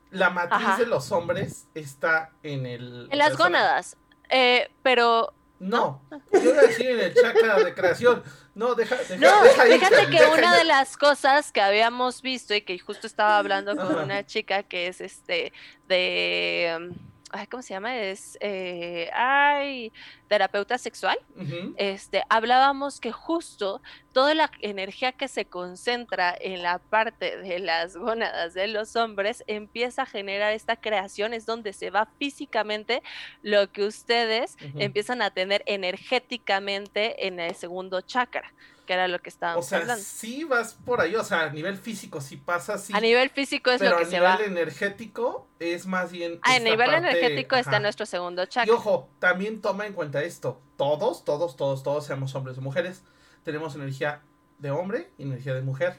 la 0.09 0.29
matriz 0.29 0.77
de 0.77 0.85
los 0.85 1.11
hombres 1.11 1.67
está 1.73 2.31
en 2.43 2.65
el... 2.65 3.07
En 3.11 3.17
las 3.17 3.37
gónadas. 3.37 3.97
Eh, 4.29 4.69
pero 4.81 5.33
no, 5.61 6.01
yo 6.33 6.41
iba 6.41 6.59
a 6.59 6.63
decir 6.63 6.89
en 6.89 6.99
el 6.99 7.13
chakra 7.13 7.59
de 7.59 7.73
creación. 7.75 8.23
No, 8.55 8.73
deja, 8.73 8.95
deja, 8.95 9.15
no, 9.17 9.63
fíjate 9.63 10.07
que 10.09 10.25
una 10.25 10.57
de 10.57 10.63
las 10.63 10.97
cosas 10.97 11.51
que 11.51 11.61
habíamos 11.61 12.23
visto 12.23 12.55
y 12.55 12.61
que 12.61 12.79
justo 12.79 13.05
estaba 13.05 13.37
hablando 13.37 13.75
con 13.75 13.95
una 13.95 14.25
chica 14.25 14.63
que 14.63 14.87
es 14.87 15.01
este 15.01 15.53
de 15.87 16.91
ay, 17.31 17.47
¿cómo 17.47 17.63
se 17.63 17.73
llama? 17.73 17.97
Es, 17.97 18.37
eh, 18.41 19.09
ay, 19.13 19.91
terapeuta 20.27 20.77
sexual, 20.77 21.17
este, 21.77 22.23
hablábamos 22.29 22.99
que 22.99 23.11
justo 23.11 23.81
toda 24.13 24.33
la 24.33 24.51
energía 24.61 25.11
que 25.11 25.27
se 25.27 25.45
concentra 25.45 26.35
en 26.39 26.63
la 26.63 26.79
parte 26.79 27.37
de 27.37 27.59
las 27.59 27.97
gónadas 27.97 28.53
de 28.53 28.67
los 28.67 28.95
hombres 28.95 29.43
empieza 29.47 30.03
a 30.03 30.05
generar 30.05 30.53
esta 30.53 30.75
creación, 30.75 31.33
es 31.33 31.45
donde 31.45 31.73
se 31.73 31.89
va 31.89 32.07
físicamente 32.17 33.01
lo 33.41 33.71
que 33.71 33.85
ustedes 33.85 34.57
empiezan 34.75 35.21
a 35.21 35.31
tener 35.31 35.63
energéticamente 35.65 37.27
en 37.27 37.39
el 37.39 37.55
segundo 37.55 38.01
chakra 38.01 38.53
que 38.91 38.95
era 38.95 39.07
lo 39.07 39.21
que 39.21 39.29
estábamos 39.29 39.65
o 39.65 39.69
sea, 39.69 39.79
hablando. 39.79 40.03
Sí 40.03 40.43
vas 40.43 40.73
por 40.73 40.99
ahí, 40.99 41.15
o 41.15 41.23
sea, 41.23 41.43
a 41.43 41.49
nivel 41.49 41.77
físico 41.77 42.19
sí 42.19 42.35
pasa 42.35 42.73
así. 42.73 42.91
A 42.93 42.99
nivel 42.99 43.29
físico 43.29 43.71
es 43.71 43.79
lo 43.79 43.97
que 43.97 44.03
se 44.03 44.19
va. 44.19 44.33
a 44.33 44.37
nivel 44.37 44.51
energético 44.51 45.47
es 45.59 45.87
más 45.87 46.11
bien 46.11 46.41
A 46.41 46.59
nivel 46.59 46.93
energético 46.93 47.55
está 47.55 47.79
nuestro 47.79 48.05
segundo 48.05 48.45
chakra. 48.47 48.69
Y 48.69 48.75
ojo, 48.75 49.09
también 49.19 49.61
toma 49.61 49.87
en 49.87 49.93
cuenta 49.93 50.21
esto. 50.23 50.61
Todos, 50.75 51.23
todos, 51.23 51.55
todos, 51.55 51.83
todos, 51.83 52.05
seamos 52.05 52.35
hombres 52.35 52.57
o 52.57 52.61
mujeres, 52.61 53.03
tenemos 53.45 53.75
energía 53.75 54.23
de 54.59 54.71
hombre 54.71 55.09
y 55.17 55.23
energía 55.23 55.53
de 55.53 55.61
mujer. 55.61 55.95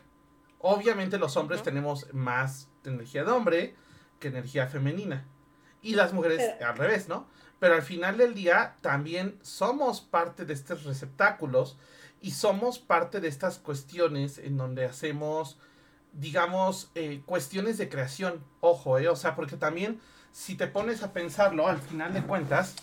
Obviamente 0.59 1.16
los 1.16 1.38
hombres 1.38 1.62
tenemos 1.62 2.12
más 2.12 2.68
energía 2.85 3.24
de 3.24 3.31
hombre 3.31 3.74
que 4.18 4.28
energía 4.28 4.66
femenina. 4.66 5.26
Y 5.81 5.94
las 5.94 6.12
mujeres 6.12 6.61
al 6.61 6.76
revés, 6.76 7.09
¿no? 7.09 7.26
Pero 7.59 7.74
al 7.74 7.83
final 7.83 8.18
del 8.18 8.35
día 8.35 8.76
también 8.83 9.38
somos 9.40 10.02
parte 10.02 10.44
de 10.44 10.52
estos 10.52 10.85
receptáculos 10.85 11.78
y 12.23 12.31
somos 12.31 12.79
parte 12.79 13.21
de 13.21 13.27
estas 13.27 13.59
cuestiones 13.59 14.39
en 14.39 14.57
donde 14.57 14.85
hacemos, 14.85 15.59
digamos, 16.13 16.91
eh, 16.95 17.21
cuestiones 17.27 17.79
de 17.79 17.89
creación. 17.89 18.45
Ojo, 18.61 18.97
eh, 18.99 19.09
o 19.09 19.17
sea, 19.17 19.35
porque 19.35 19.57
también 19.57 20.01
si 20.31 20.55
te 20.55 20.69
pones 20.69 21.03
a 21.03 21.13
pensarlo, 21.13 21.67
al 21.67 21.79
final 21.79 22.15
de 22.15 22.23
cuentas, 22.23 22.77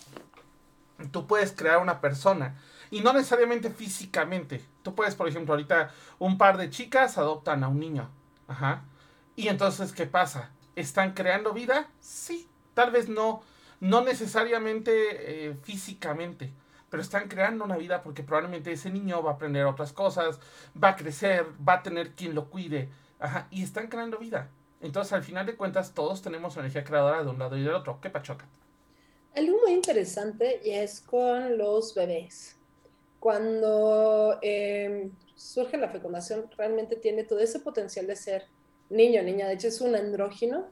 tú 1.10 1.26
puedes 1.26 1.52
crear 1.52 1.78
una 1.78 2.02
persona. 2.02 2.60
Y 2.90 3.00
no 3.00 3.14
necesariamente 3.14 3.70
físicamente. 3.70 4.62
Tú 4.82 4.94
puedes, 4.94 5.14
por 5.14 5.26
ejemplo, 5.26 5.54
ahorita 5.54 5.90
un 6.18 6.36
par 6.36 6.58
de 6.58 6.68
chicas 6.68 7.16
adoptan 7.16 7.64
a 7.64 7.68
un 7.68 7.80
niño. 7.80 8.10
Ajá. 8.46 8.84
Y 9.36 9.48
entonces, 9.48 9.92
¿qué 9.92 10.06
pasa? 10.06 10.50
¿Están 10.76 11.14
creando 11.14 11.54
vida? 11.54 11.88
Sí. 12.00 12.46
Tal 12.74 12.90
vez 12.90 13.08
no, 13.08 13.42
no 13.80 14.02
necesariamente 14.02 15.48
eh, 15.48 15.54
físicamente 15.62 16.52
pero 16.90 17.02
están 17.02 17.28
creando 17.28 17.64
una 17.64 17.76
vida 17.76 18.02
porque 18.02 18.22
probablemente 18.22 18.72
ese 18.72 18.90
niño 18.90 19.22
va 19.22 19.32
a 19.32 19.34
aprender 19.34 19.64
otras 19.64 19.92
cosas, 19.92 20.40
va 20.82 20.90
a 20.90 20.96
crecer, 20.96 21.46
va 21.66 21.74
a 21.74 21.82
tener 21.82 22.10
quien 22.10 22.34
lo 22.34 22.50
cuide, 22.50 22.88
ajá, 23.18 23.46
y 23.50 23.62
están 23.62 23.86
creando 23.86 24.18
vida. 24.18 24.50
Entonces, 24.80 25.12
al 25.12 25.22
final 25.22 25.46
de 25.46 25.56
cuentas, 25.56 25.92
todos 25.94 26.22
tenemos 26.22 26.56
energía 26.56 26.84
creadora 26.84 27.22
de 27.22 27.30
un 27.30 27.38
lado 27.38 27.56
y 27.56 27.62
del 27.62 27.74
otro. 27.74 27.98
¿Qué 28.00 28.10
pachoca? 28.10 28.46
Algo 29.36 29.58
muy 29.62 29.72
interesante 29.72 30.60
es 30.64 31.00
con 31.00 31.56
los 31.58 31.94
bebés. 31.94 32.56
Cuando 33.20 34.38
em, 34.40 35.12
surge 35.34 35.76
la 35.76 35.90
fecundación, 35.90 36.50
realmente 36.56 36.96
tiene 36.96 37.24
todo 37.24 37.38
ese 37.38 37.60
potencial 37.60 38.06
de 38.06 38.16
ser 38.16 38.46
niño, 38.88 39.22
niña. 39.22 39.46
De 39.46 39.54
hecho, 39.54 39.68
es 39.68 39.80
un 39.82 39.94
andrógino 39.94 40.68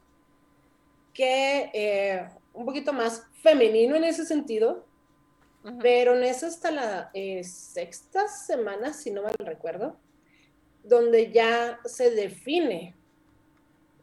que 1.13 1.71
eh, 1.75 2.29
un 2.55 2.65
poquito 2.65 2.93
más 2.93 3.27
femenino 3.43 3.95
en 3.95 4.05
ese 4.05 4.25
sentido, 4.25 4.87
pero 5.81 6.15
no 6.15 6.23
es 6.23 6.43
hasta 6.43 6.71
la 6.71 7.11
eh, 7.15 7.45
sexta 7.45 8.29
semana, 8.29 8.93
si 8.93 9.11
no 9.11 9.23
mal 9.23 9.35
recuerdo, 9.39 9.99
donde 10.85 11.31
ya 11.33 11.81
se 11.85 12.11
define 12.11 12.95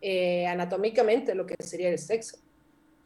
eh, 0.01 0.45
anatómicamente 0.47 1.33
lo 1.33 1.45
que 1.45 1.55
sería 1.59 1.89
el 1.89 1.99
sexo 1.99 2.37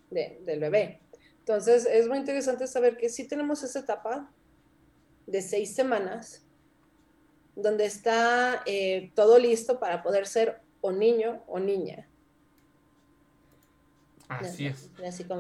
del 0.10 0.60
bebé. 0.60 1.00
Entonces, 1.40 1.86
es 1.86 2.08
muy 2.08 2.18
interesante 2.18 2.68
saber 2.68 2.98
que 2.98 3.10
sí 3.10 3.28
tenemos 3.28 3.64
esa 3.64 3.80
etapa 3.80 4.30
de 5.26 5.42
seis 5.42 5.74
semanas, 5.74 6.44
donde 7.56 7.86
está 7.86 8.64
eh, 8.66 9.12
todo 9.16 9.38
listo 9.38 9.80
para 9.80 10.02
poder 10.02 10.28
ser 10.28 10.62
o 10.82 10.92
niño 10.92 11.44
o 11.48 11.60
niña. 11.60 12.08
Así 14.28 14.68
es. 14.68 14.90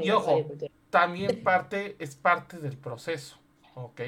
y 0.01 0.09
ojo, 0.09 0.45
también 0.89 1.43
parte, 1.43 1.95
es 1.99 2.15
parte 2.15 2.57
del 2.57 2.77
proceso, 2.77 3.37
¿ok? 3.75 4.01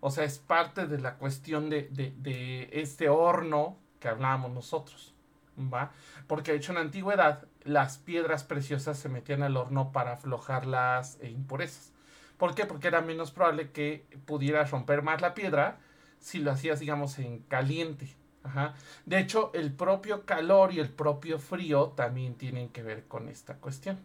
O 0.00 0.10
sea, 0.10 0.24
es 0.24 0.38
parte 0.38 0.86
de 0.86 0.98
la 0.98 1.16
cuestión 1.16 1.68
de, 1.68 1.88
de, 1.90 2.68
este 2.72 3.08
horno 3.08 3.76
que 3.98 4.08
hablábamos 4.08 4.52
nosotros, 4.52 5.14
¿va? 5.58 5.92
Porque 6.26 6.52
de 6.52 6.58
hecho 6.58 6.72
en 6.72 6.76
la 6.76 6.82
antigüedad 6.82 7.46
las 7.64 7.98
piedras 7.98 8.44
preciosas 8.44 8.98
se 8.98 9.08
metían 9.08 9.42
al 9.42 9.56
horno 9.56 9.90
para 9.92 10.12
aflojar 10.12 10.66
las 10.66 11.18
eh, 11.20 11.30
impurezas. 11.30 11.92
¿Por 12.36 12.54
qué? 12.54 12.66
Porque 12.66 12.88
era 12.88 13.00
menos 13.00 13.30
probable 13.30 13.70
que 13.72 14.06
pudieras 14.26 14.70
romper 14.70 15.02
más 15.02 15.22
la 15.22 15.34
piedra 15.34 15.78
si 16.20 16.38
lo 16.38 16.52
hacías, 16.52 16.80
digamos, 16.80 17.18
en 17.18 17.40
caliente. 17.40 18.14
Ajá. 18.44 18.74
De 19.06 19.18
hecho, 19.18 19.50
el 19.54 19.72
propio 19.72 20.24
calor 20.24 20.72
y 20.72 20.78
el 20.78 20.90
propio 20.90 21.38
frío 21.38 21.88
también 21.96 22.36
tienen 22.36 22.68
que 22.68 22.82
ver 22.82 23.08
con 23.08 23.28
esta 23.28 23.56
cuestión. 23.56 23.98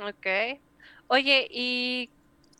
Ok. 0.00 0.60
Oye, 1.08 1.46
¿y 1.50 2.10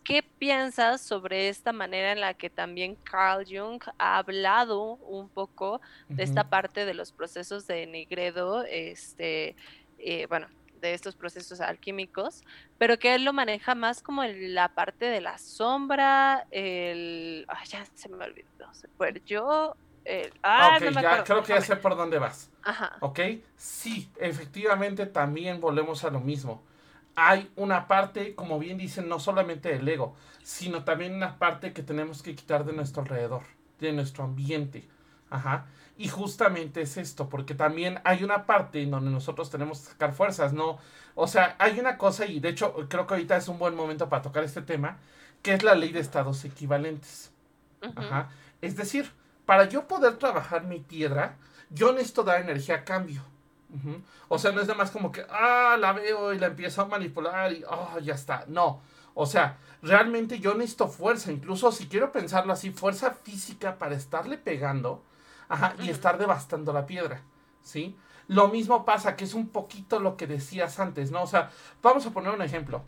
qué 0.03 0.23
piensas 0.23 1.01
sobre 1.01 1.49
esta 1.49 1.71
manera 1.71 2.11
en 2.11 2.21
la 2.21 2.33
que 2.33 2.49
también 2.49 2.95
Carl 2.95 3.45
Jung 3.49 3.81
ha 3.97 4.17
hablado 4.17 4.95
un 4.95 5.29
poco 5.29 5.81
de 6.09 6.23
esta 6.23 6.49
parte 6.49 6.85
de 6.85 6.93
los 6.93 7.11
procesos 7.11 7.67
de 7.67 7.87
Nigredo, 7.87 8.63
este, 8.63 9.55
eh, 9.97 10.25
bueno, 10.27 10.47
de 10.81 10.93
estos 10.93 11.15
procesos 11.15 11.61
alquímicos, 11.61 12.43
pero 12.77 12.99
que 12.99 13.15
él 13.15 13.23
lo 13.23 13.31
maneja 13.31 13.73
más 13.73 14.03
como 14.03 14.23
en 14.23 14.53
la 14.53 14.69
parte 14.69 15.05
de 15.05 15.21
la 15.21 15.37
sombra, 15.37 16.45
el... 16.51 17.45
Ay, 17.47 17.67
ya 17.67 17.85
se 17.95 18.09
me 18.09 18.23
olvidó, 18.23 18.73
se 18.73 18.87
perdió... 18.89 19.75
El... 20.03 20.33
Ah, 20.43 20.73
ok, 20.75 20.83
no 20.83 20.91
me 20.91 21.01
ya 21.01 21.07
acuerdo. 21.07 21.23
creo 21.23 21.43
que 21.43 21.53
ya 21.53 21.61
sé 21.61 21.77
por 21.77 21.95
dónde 21.95 22.19
vas. 22.19 22.51
Ajá. 22.63 22.97
¿Ok? 22.99 23.19
Sí, 23.55 24.11
efectivamente 24.19 25.05
también 25.05 25.61
volvemos 25.61 26.03
a 26.03 26.09
lo 26.09 26.19
mismo. 26.19 26.61
Hay 27.15 27.51
una 27.55 27.87
parte, 27.87 28.35
como 28.35 28.57
bien 28.59 28.77
dicen, 28.77 29.07
no 29.07 29.19
solamente 29.19 29.69
del 29.69 29.87
ego, 29.87 30.15
sino 30.43 30.83
también 30.83 31.13
una 31.13 31.37
parte 31.37 31.73
que 31.73 31.83
tenemos 31.83 32.23
que 32.23 32.35
quitar 32.35 32.65
de 32.65 32.73
nuestro 32.73 33.03
alrededor, 33.03 33.43
de 33.79 33.93
nuestro 33.93 34.23
ambiente. 34.23 34.87
Ajá. 35.29 35.65
Y 35.97 36.07
justamente 36.07 36.81
es 36.81 36.97
esto, 36.97 37.29
porque 37.29 37.53
también 37.53 37.99
hay 38.03 38.23
una 38.23 38.45
parte 38.45 38.81
en 38.81 38.91
donde 38.91 39.11
nosotros 39.11 39.49
tenemos 39.51 39.79
que 39.79 39.91
sacar 39.91 40.13
fuerzas, 40.13 40.53
¿no? 40.53 40.79
O 41.15 41.27
sea, 41.27 41.55
hay 41.59 41.79
una 41.79 41.97
cosa, 41.97 42.25
y 42.25 42.39
de 42.39 42.49
hecho 42.49 42.73
creo 42.89 43.05
que 43.05 43.13
ahorita 43.13 43.37
es 43.37 43.47
un 43.47 43.59
buen 43.59 43.75
momento 43.75 44.09
para 44.09 44.23
tocar 44.23 44.43
este 44.43 44.63
tema, 44.63 44.97
que 45.43 45.53
es 45.53 45.63
la 45.63 45.75
ley 45.75 45.91
de 45.91 45.99
estados 45.99 46.43
equivalentes. 46.45 47.31
Ajá. 47.95 48.29
Es 48.61 48.75
decir, 48.75 49.11
para 49.45 49.65
yo 49.65 49.87
poder 49.87 50.17
trabajar 50.17 50.63
mi 50.63 50.79
piedra, 50.79 51.37
yo 51.69 51.91
necesito 51.91 52.23
dar 52.23 52.41
energía 52.41 52.75
a 52.75 52.83
cambio. 52.83 53.23
O 54.27 54.37
sea, 54.39 54.51
no 54.51 54.61
es 54.61 54.67
nada 54.67 54.77
más 54.77 54.91
como 54.91 55.11
que, 55.11 55.25
ah, 55.29 55.77
la 55.79 55.93
veo 55.93 56.33
y 56.33 56.39
la 56.39 56.47
empiezo 56.47 56.81
a 56.81 56.85
manipular 56.85 57.51
y, 57.51 57.63
ah, 57.69 57.97
ya 58.01 58.13
está. 58.13 58.45
No. 58.47 58.81
O 59.13 59.25
sea, 59.25 59.57
realmente 59.81 60.39
yo 60.39 60.53
necesito 60.55 60.87
fuerza, 60.87 61.31
incluso 61.31 61.71
si 61.71 61.87
quiero 61.87 62.11
pensarlo 62.11 62.53
así, 62.53 62.71
fuerza 62.71 63.11
física 63.11 63.77
para 63.77 63.95
estarle 63.95 64.37
pegando 64.37 65.03
ajá, 65.49 65.75
y 65.79 65.89
estar 65.89 66.17
devastando 66.17 66.73
la 66.73 66.85
piedra. 66.85 67.21
¿Sí? 67.61 67.95
Lo 68.27 68.47
mismo 68.47 68.85
pasa, 68.85 69.15
que 69.15 69.23
es 69.23 69.33
un 69.33 69.49
poquito 69.49 69.99
lo 69.99 70.17
que 70.17 70.27
decías 70.27 70.79
antes, 70.79 71.11
¿no? 71.11 71.23
O 71.23 71.27
sea, 71.27 71.51
vamos 71.81 72.05
a 72.05 72.11
poner 72.11 72.33
un 72.33 72.41
ejemplo. 72.41 72.83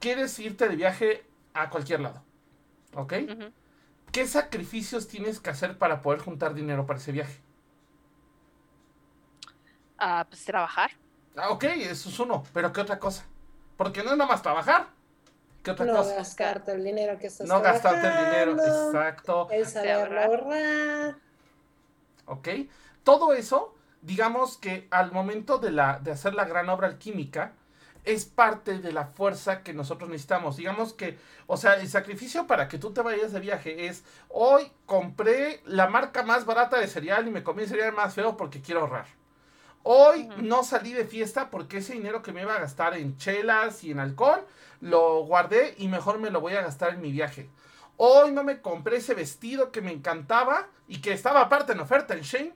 Quieres 0.00 0.38
irte 0.38 0.68
de 0.68 0.76
viaje 0.76 1.24
a 1.54 1.70
cualquier 1.70 2.00
lado. 2.00 2.22
¿Ok? 2.94 3.14
¿Qué 4.10 4.26
sacrificios 4.26 5.08
tienes 5.08 5.40
que 5.40 5.50
hacer 5.50 5.78
para 5.78 6.02
poder 6.02 6.20
juntar 6.20 6.54
dinero 6.54 6.86
para 6.86 6.98
ese 6.98 7.12
viaje? 7.12 7.40
Ah, 10.04 10.26
pues 10.28 10.44
trabajar. 10.44 10.90
Ah, 11.36 11.50
ok, 11.50 11.64
eso 11.64 12.08
es 12.10 12.18
uno, 12.20 12.42
pero 12.52 12.72
¿qué 12.72 12.80
otra 12.80 12.98
cosa? 12.98 13.24
Porque 13.76 14.02
no 14.02 14.10
es 14.12 14.16
nada 14.18 14.30
más 14.30 14.42
trabajar. 14.42 14.88
¿Qué 15.62 15.70
otra 15.70 15.86
No 15.86 15.94
cosa? 15.96 16.14
gastarte 16.16 16.72
el 16.72 16.84
dinero 16.84 17.18
que 17.18 17.28
estás 17.28 17.46
No 17.46 17.60
gastarte 17.60 18.06
el 18.08 18.16
dinero, 18.26 18.52
exacto. 18.52 19.48
El 19.50 19.66
saber 19.66 19.92
ahorrar. 19.92 20.24
ahorrar. 20.24 21.16
¿Ok? 22.26 22.48
Todo 23.02 23.32
eso, 23.32 23.74
digamos 24.00 24.58
que 24.58 24.88
al 24.90 25.12
momento 25.12 25.58
de, 25.58 25.72
la, 25.72 25.98
de 25.98 26.12
hacer 26.12 26.34
la 26.34 26.44
gran 26.44 26.68
obra 26.68 26.88
alquímica, 26.88 27.54
es 28.04 28.24
parte 28.24 28.78
de 28.80 28.92
la 28.92 29.06
fuerza 29.06 29.62
que 29.62 29.72
nosotros 29.74 30.10
necesitamos. 30.10 30.56
Digamos 30.56 30.92
que, 30.92 31.18
o 31.46 31.56
sea, 31.56 31.74
el 31.74 31.88
sacrificio 31.88 32.46
para 32.48 32.68
que 32.68 32.78
tú 32.78 32.92
te 32.92 33.00
vayas 33.02 33.32
de 33.32 33.40
viaje 33.40 33.86
es, 33.86 34.04
hoy 34.28 34.72
compré 34.86 35.62
la 35.66 35.88
marca 35.88 36.22
más 36.24 36.44
barata 36.44 36.78
de 36.78 36.88
cereal 36.88 37.28
y 37.28 37.30
me 37.30 37.44
comí 37.44 37.62
el 37.62 37.68
cereal 37.68 37.92
más 37.92 38.14
feo 38.14 38.36
porque 38.36 38.60
quiero 38.60 38.80
ahorrar. 38.82 39.06
Hoy 39.84 40.28
no 40.38 40.62
salí 40.62 40.92
de 40.92 41.04
fiesta 41.04 41.50
porque 41.50 41.78
ese 41.78 41.94
dinero 41.94 42.22
que 42.22 42.32
me 42.32 42.42
iba 42.42 42.54
a 42.54 42.60
gastar 42.60 42.96
en 42.96 43.16
chelas 43.16 43.82
y 43.82 43.90
en 43.90 43.98
alcohol, 43.98 44.46
lo 44.80 45.24
guardé 45.24 45.74
y 45.78 45.88
mejor 45.88 46.18
me 46.18 46.30
lo 46.30 46.40
voy 46.40 46.54
a 46.54 46.62
gastar 46.62 46.94
en 46.94 47.00
mi 47.00 47.10
viaje. 47.10 47.48
Hoy 47.96 48.32
no 48.32 48.44
me 48.44 48.60
compré 48.60 48.96
ese 48.96 49.14
vestido 49.14 49.72
que 49.72 49.80
me 49.80 49.92
encantaba 49.92 50.68
y 50.88 51.00
que 51.00 51.12
estaba 51.12 51.40
aparte 51.40 51.72
en 51.72 51.80
oferta 51.80 52.14
en 52.14 52.22
Shane. 52.22 52.54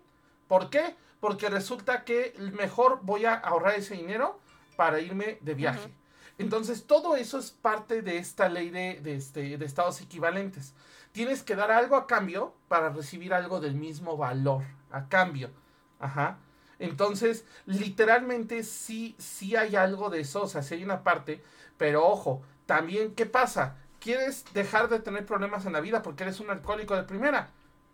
¿Por 0.48 0.70
qué? 0.70 0.96
Porque 1.20 1.48
resulta 1.50 2.04
que 2.04 2.34
mejor 2.56 3.00
voy 3.02 3.24
a 3.24 3.34
ahorrar 3.34 3.74
ese 3.74 3.94
dinero 3.94 4.38
para 4.76 5.00
irme 5.00 5.38
de 5.40 5.54
viaje. 5.54 5.92
Entonces, 6.38 6.86
todo 6.86 7.16
eso 7.16 7.38
es 7.38 7.50
parte 7.50 8.02
de 8.02 8.18
esta 8.18 8.48
ley 8.48 8.70
de, 8.70 9.00
de 9.00 9.16
este, 9.16 9.56
de 9.56 9.64
estados 9.64 10.00
equivalentes. 10.00 10.74
Tienes 11.12 11.42
que 11.42 11.56
dar 11.56 11.70
algo 11.70 11.96
a 11.96 12.06
cambio 12.06 12.54
para 12.68 12.90
recibir 12.90 13.32
algo 13.32 13.58
del 13.58 13.74
mismo 13.74 14.16
valor 14.16 14.62
a 14.90 15.08
cambio. 15.08 15.50
Ajá. 15.98 16.38
Entonces, 16.78 17.44
literalmente 17.64 18.62
sí, 18.62 19.14
sí 19.18 19.56
hay 19.56 19.76
algo 19.76 20.10
de 20.10 20.20
eso, 20.20 20.42
o 20.42 20.48
sea, 20.48 20.62
sí 20.62 20.74
hay 20.74 20.84
una 20.84 21.02
parte, 21.02 21.42
pero 21.78 22.06
ojo, 22.06 22.42
también, 22.66 23.14
¿qué 23.14 23.26
pasa? 23.26 23.76
¿Quieres 24.00 24.44
dejar 24.52 24.88
de 24.88 25.00
tener 25.00 25.24
problemas 25.24 25.64
en 25.66 25.72
la 25.72 25.80
vida 25.80 26.02
porque 26.02 26.24
eres 26.24 26.40
un 26.40 26.50
alcohólico 26.50 26.94
de 26.94 27.04
primera? 27.04 27.50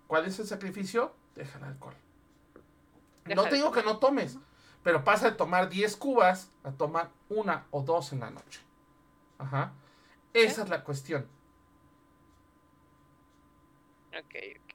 ¿Cuál 0.06 0.26
es 0.26 0.38
el 0.38 0.46
sacrificio? 0.46 1.14
Deja 1.34 1.58
el 1.58 1.64
alcohol. 1.64 1.94
Deja 3.24 3.34
no 3.40 3.48
te 3.48 3.54
digo 3.54 3.70
que 3.72 3.82
no 3.82 3.98
tomes, 3.98 4.36
pero 4.82 5.04
pasa 5.04 5.30
de 5.30 5.36
tomar 5.36 5.68
10 5.68 5.96
cubas 5.96 6.50
a 6.64 6.72
tomar 6.72 7.10
una 7.28 7.66
o 7.70 7.82
dos 7.82 8.12
en 8.12 8.20
la 8.20 8.30
noche. 8.30 8.60
Ajá. 9.38 9.72
Esa 10.32 10.62
es 10.62 10.68
la 10.68 10.82
cuestión. 10.82 11.26
Ok, 14.08 14.34
ok. 14.64 14.74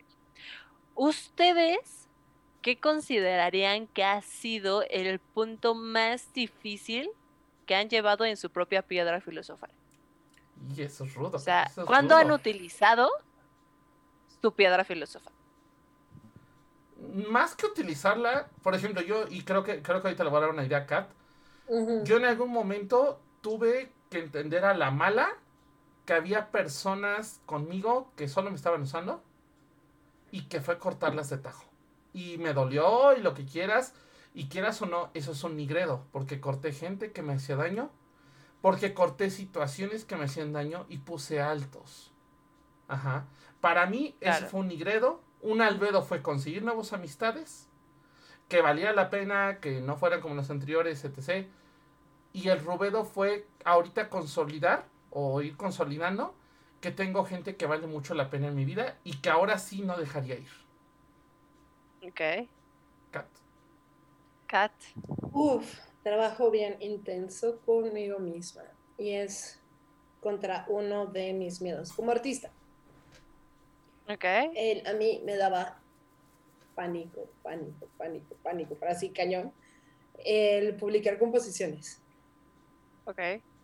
¿Ustedes 0.95 2.06
qué 2.67 2.77
considerarían 2.77 3.87
que 3.87 4.03
ha 4.03 4.21
sido 4.21 4.83
el 4.89 5.19
punto 5.19 5.73
más 5.73 6.33
difícil 6.33 7.09
que 7.65 7.75
han 7.75 7.87
llevado 7.87 8.25
en 8.25 8.35
su 8.35 8.49
propia 8.49 8.81
piedra 8.81 9.21
filosofal? 9.21 9.71
Y 10.75 10.81
eso 10.81 11.05
es 11.05 11.13
rudo. 11.13 11.37
O 11.37 11.39
sea, 11.39 11.63
es 11.63 11.85
¿cuándo 11.85 12.17
han 12.17 12.29
utilizado 12.29 13.09
su 14.41 14.51
piedra 14.51 14.83
filosofal? 14.83 15.31
Más 17.29 17.55
que 17.55 17.67
utilizarla, 17.67 18.49
por 18.61 18.75
ejemplo, 18.75 19.01
yo, 19.01 19.29
y 19.29 19.43
creo 19.43 19.63
que, 19.63 19.81
creo 19.81 20.01
que 20.01 20.09
ahorita 20.09 20.25
le 20.25 20.29
voy 20.29 20.39
a 20.39 20.41
dar 20.41 20.49
una 20.49 20.65
idea 20.65 20.79
a 20.79 20.85
Kat, 20.85 21.09
yo 22.03 22.17
en 22.17 22.25
algún 22.25 22.51
momento 22.51 23.21
tuve 23.39 23.93
que 24.09 24.19
entender 24.19 24.65
a 24.65 24.73
la 24.73 24.91
mala 24.91 25.29
que 26.05 26.11
había 26.11 26.51
personas 26.51 27.39
conmigo 27.45 28.11
que 28.17 28.27
solo 28.27 28.49
me 28.49 28.57
estaban 28.57 28.81
usando 28.81 29.23
y 30.31 30.49
que 30.49 30.59
fue 30.59 30.77
cortarlas 30.79 31.29
de 31.29 31.37
tajo. 31.37 31.66
Y 32.17 32.39
me 32.39 32.53
dolió 32.53 33.15
y 33.15 33.21
lo 33.21 33.35
que 33.35 33.45
quieras, 33.45 33.93
y 34.33 34.47
quieras 34.47 34.81
o 34.81 34.87
no, 34.87 35.11
eso 35.13 35.33
es 35.33 35.43
un 35.43 35.55
nigredo, 35.55 36.03
porque 36.11 36.41
corté 36.41 36.71
gente 36.71 37.11
que 37.11 37.21
me 37.21 37.33
hacía 37.33 37.55
daño, 37.55 37.91
porque 38.59 38.95
corté 38.95 39.29
situaciones 39.29 40.03
que 40.03 40.15
me 40.15 40.25
hacían 40.25 40.51
daño 40.51 40.87
y 40.89 40.97
puse 40.97 41.41
altos. 41.41 42.11
Ajá. 42.87 43.27
Para 43.61 43.85
mí, 43.85 44.15
eso 44.19 44.31
Claro. 44.39 44.47
fue 44.49 44.59
un 44.61 44.67
nigredo. 44.67 45.21
Un 45.41 45.61
albedo 45.61 46.01
fue 46.01 46.23
conseguir 46.23 46.63
nuevas 46.63 46.91
amistades, 46.91 47.69
que 48.47 48.61
valía 48.61 48.93
la 48.93 49.11
pena, 49.11 49.59
que 49.59 49.79
no 49.81 49.95
fueran 49.95 50.19
como 50.19 50.33
los 50.33 50.49
anteriores, 50.49 51.05
etc. 51.05 51.47
Y 52.33 52.49
el 52.49 52.59
rubedo 52.65 53.05
fue 53.05 53.45
ahorita 53.63 54.09
consolidar 54.09 54.85
o 55.11 55.43
ir 55.43 55.55
consolidando 55.55 56.33
que 56.81 56.89
tengo 56.89 57.25
gente 57.25 57.55
que 57.57 57.67
vale 57.67 57.85
mucho 57.85 58.15
la 58.15 58.31
pena 58.31 58.47
en 58.47 58.55
mi 58.55 58.65
vida 58.65 58.97
y 59.03 59.17
que 59.17 59.29
ahora 59.29 59.59
sí 59.59 59.81
no 59.83 59.97
dejaría 59.97 60.35
ir. 60.39 60.66
Ok. 62.03 62.47
Kat. 63.11 63.27
Kat. 64.47 64.71
Uf, 65.33 65.79
trabajo 66.03 66.51
bien 66.51 66.77
intenso 66.79 67.59
conmigo 67.65 68.19
misma 68.19 68.63
y 68.97 69.11
es 69.11 69.59
contra 70.21 70.65
uno 70.69 71.05
de 71.05 71.33
mis 71.33 71.61
miedos 71.61 71.93
como 71.93 72.11
artista. 72.11 72.51
Ok. 74.09 74.23
Él 74.55 74.83
a 74.87 74.93
mí 74.93 75.21
me 75.25 75.35
daba 75.35 75.79
pánico, 76.75 77.27
pánico, 77.43 77.87
pánico, 77.97 78.35
pánico, 78.43 78.75
para 78.75 78.91
así 78.91 79.09
cañón, 79.09 79.51
el 80.23 80.75
publicar 80.75 81.17
composiciones, 81.17 81.99
Ok. 83.05 83.19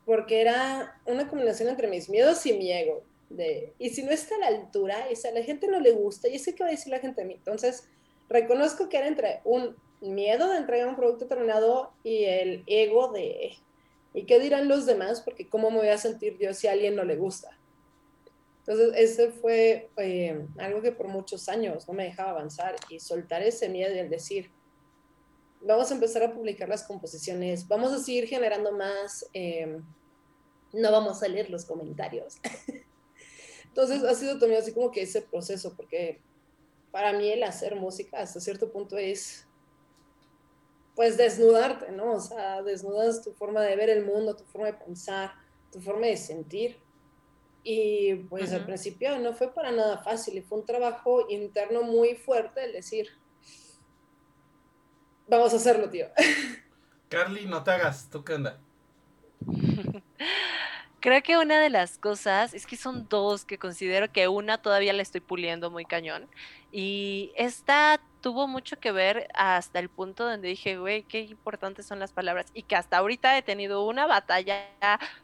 porque 0.06 0.42
era 0.42 1.00
una 1.06 1.28
combinación 1.28 1.70
entre 1.70 1.88
mis 1.88 2.10
miedos 2.10 2.46
y 2.46 2.54
mi 2.58 2.72
ego. 2.72 3.04
De, 3.30 3.74
y 3.80 3.90
si 3.90 4.04
no 4.04 4.12
está 4.12 4.36
a 4.36 4.40
la 4.40 4.48
altura, 4.48 5.12
y 5.12 5.16
si 5.16 5.28
a 5.28 5.32
la 5.32 5.42
gente 5.42 5.68
no 5.68 5.80
le 5.80 5.92
gusta, 5.92 6.28
y 6.28 6.38
sé 6.38 6.54
qué 6.54 6.64
va 6.64 6.70
a 6.70 6.72
decir 6.72 6.92
la 6.92 7.00
gente 7.00 7.22
de 7.22 7.28
mí. 7.28 7.34
Entonces, 7.36 7.90
reconozco 8.30 8.90
que 8.90 8.98
era 8.98 9.08
entre 9.08 9.42
un 9.44 9.76
miedo 10.02 10.50
de 10.50 10.58
entregar 10.58 10.88
un 10.88 10.96
producto 10.96 11.28
terminado 11.28 11.94
y 12.04 12.26
el 12.26 12.64
ego 12.68 13.12
de, 13.12 13.58
¿y 14.14 14.26
qué 14.26 14.40
dirán 14.40 14.68
los 14.68 14.86
demás? 14.86 15.22
Porque 15.22 15.48
cómo 15.48 15.72
me 15.72 15.78
voy 15.78 15.88
a 15.90 15.98
sentir 15.98 16.38
yo 16.38 16.54
si 16.54 16.68
a 16.68 16.74
alguien 16.74 16.96
no 16.96 17.04
le 17.04 17.16
gusta. 17.16 17.58
Entonces, 18.66 18.94
ese 18.96 19.32
fue 19.32 19.90
eh, 19.98 20.46
algo 20.58 20.82
que 20.82 20.94
por 20.94 21.08
muchos 21.10 21.50
años 21.50 21.88
no 21.88 21.94
me 21.94 22.06
dejaba 22.06 22.32
avanzar 22.32 22.76
y 22.90 23.00
soltar 23.00 23.42
ese 23.44 23.68
miedo 23.68 23.94
y 23.94 24.00
el 24.00 24.10
decir, 24.10 24.52
vamos 25.62 25.92
a 25.92 25.96
empezar 25.96 26.24
a 26.24 26.34
publicar 26.34 26.70
las 26.70 26.84
composiciones, 26.84 27.68
vamos 27.68 27.92
a 27.92 28.00
seguir 28.00 28.26
generando 28.28 28.72
más, 28.72 29.26
eh, 29.34 29.80
no 30.72 30.92
vamos 30.92 31.22
a 31.24 31.28
leer 31.28 31.50
los 31.50 31.66
comentarios. 31.66 32.38
Entonces, 33.66 34.04
ha 34.04 34.14
sido 34.16 34.40
también 34.40 34.62
así 34.62 34.72
como 34.72 34.92
que 34.92 35.02
ese 35.02 35.22
proceso, 35.22 35.74
porque 35.76 36.22
para 36.94 37.12
mí 37.12 37.28
el 37.28 37.42
hacer 37.42 37.76
música 37.76 38.20
hasta 38.20 38.40
cierto 38.40 38.72
punto 38.72 39.00
es, 39.00 39.48
pues, 40.96 41.18
desnudarte, 41.18 41.92
¿no? 41.92 42.12
O 42.12 42.20
sea, 42.20 42.62
desnudas 42.62 43.24
tu 43.24 43.34
forma 43.34 43.62
de 43.62 43.76
ver 43.76 43.90
el 43.90 44.06
mundo, 44.06 44.36
tu 44.36 44.44
forma 44.44 44.68
de 44.68 44.76
pensar, 44.76 45.34
tu 45.72 45.82
forma 45.82 46.06
de 46.06 46.18
sentir. 46.18 46.78
Y 47.64 48.14
pues 48.30 48.54
al 48.54 48.64
principio 48.66 49.18
no 49.18 49.34
fue 49.34 49.52
para 49.52 49.72
nada 49.72 49.98
fácil 49.98 50.38
y 50.38 50.42
fue 50.42 50.60
un 50.60 50.66
trabajo 50.66 51.26
interno 51.30 51.82
muy 51.82 52.14
fuerte 52.14 52.64
el 52.64 52.74
decir, 52.74 53.08
vamos 55.28 55.52
a 55.54 55.56
hacerlo, 55.56 55.90
tío. 55.90 56.06
Carly, 57.10 57.48
no 57.48 57.64
te 57.64 57.72
hagas, 57.72 58.08
¿tú 58.12 58.24
qué 58.24 58.36
onda? 58.36 58.60
Creo 61.04 61.22
que 61.22 61.38
una 61.38 61.60
de 61.60 61.70
las 61.70 61.98
cosas 61.98 62.54
es 62.54 62.66
que 62.66 62.78
son 62.78 63.10
dos 63.10 63.44
que 63.44 63.58
considero 63.58 64.10
que 64.10 64.30
una 64.30 64.62
todavía 64.62 64.94
la 64.94 65.02
estoy 65.02 65.20
puliendo 65.20 65.70
muy 65.70 65.84
cañón. 65.84 66.30
Y 66.72 67.34
esta 67.36 68.00
tuvo 68.22 68.48
mucho 68.48 68.80
que 68.80 68.94
ver 68.94 69.28
hasta 69.34 69.80
el 69.80 69.90
punto 69.90 70.24
donde 70.24 70.48
dije, 70.48 70.78
güey, 70.78 71.04
qué 71.04 71.20
importantes 71.20 71.86
son 71.86 72.00
las 72.00 72.14
palabras. 72.14 72.46
Y 72.54 72.64
que 72.64 72.78
hasta 72.78 73.00
ahorita 73.00 73.38
he 73.38 73.42
tenido 73.42 73.86
una 73.86 74.08
batalla 74.08 74.66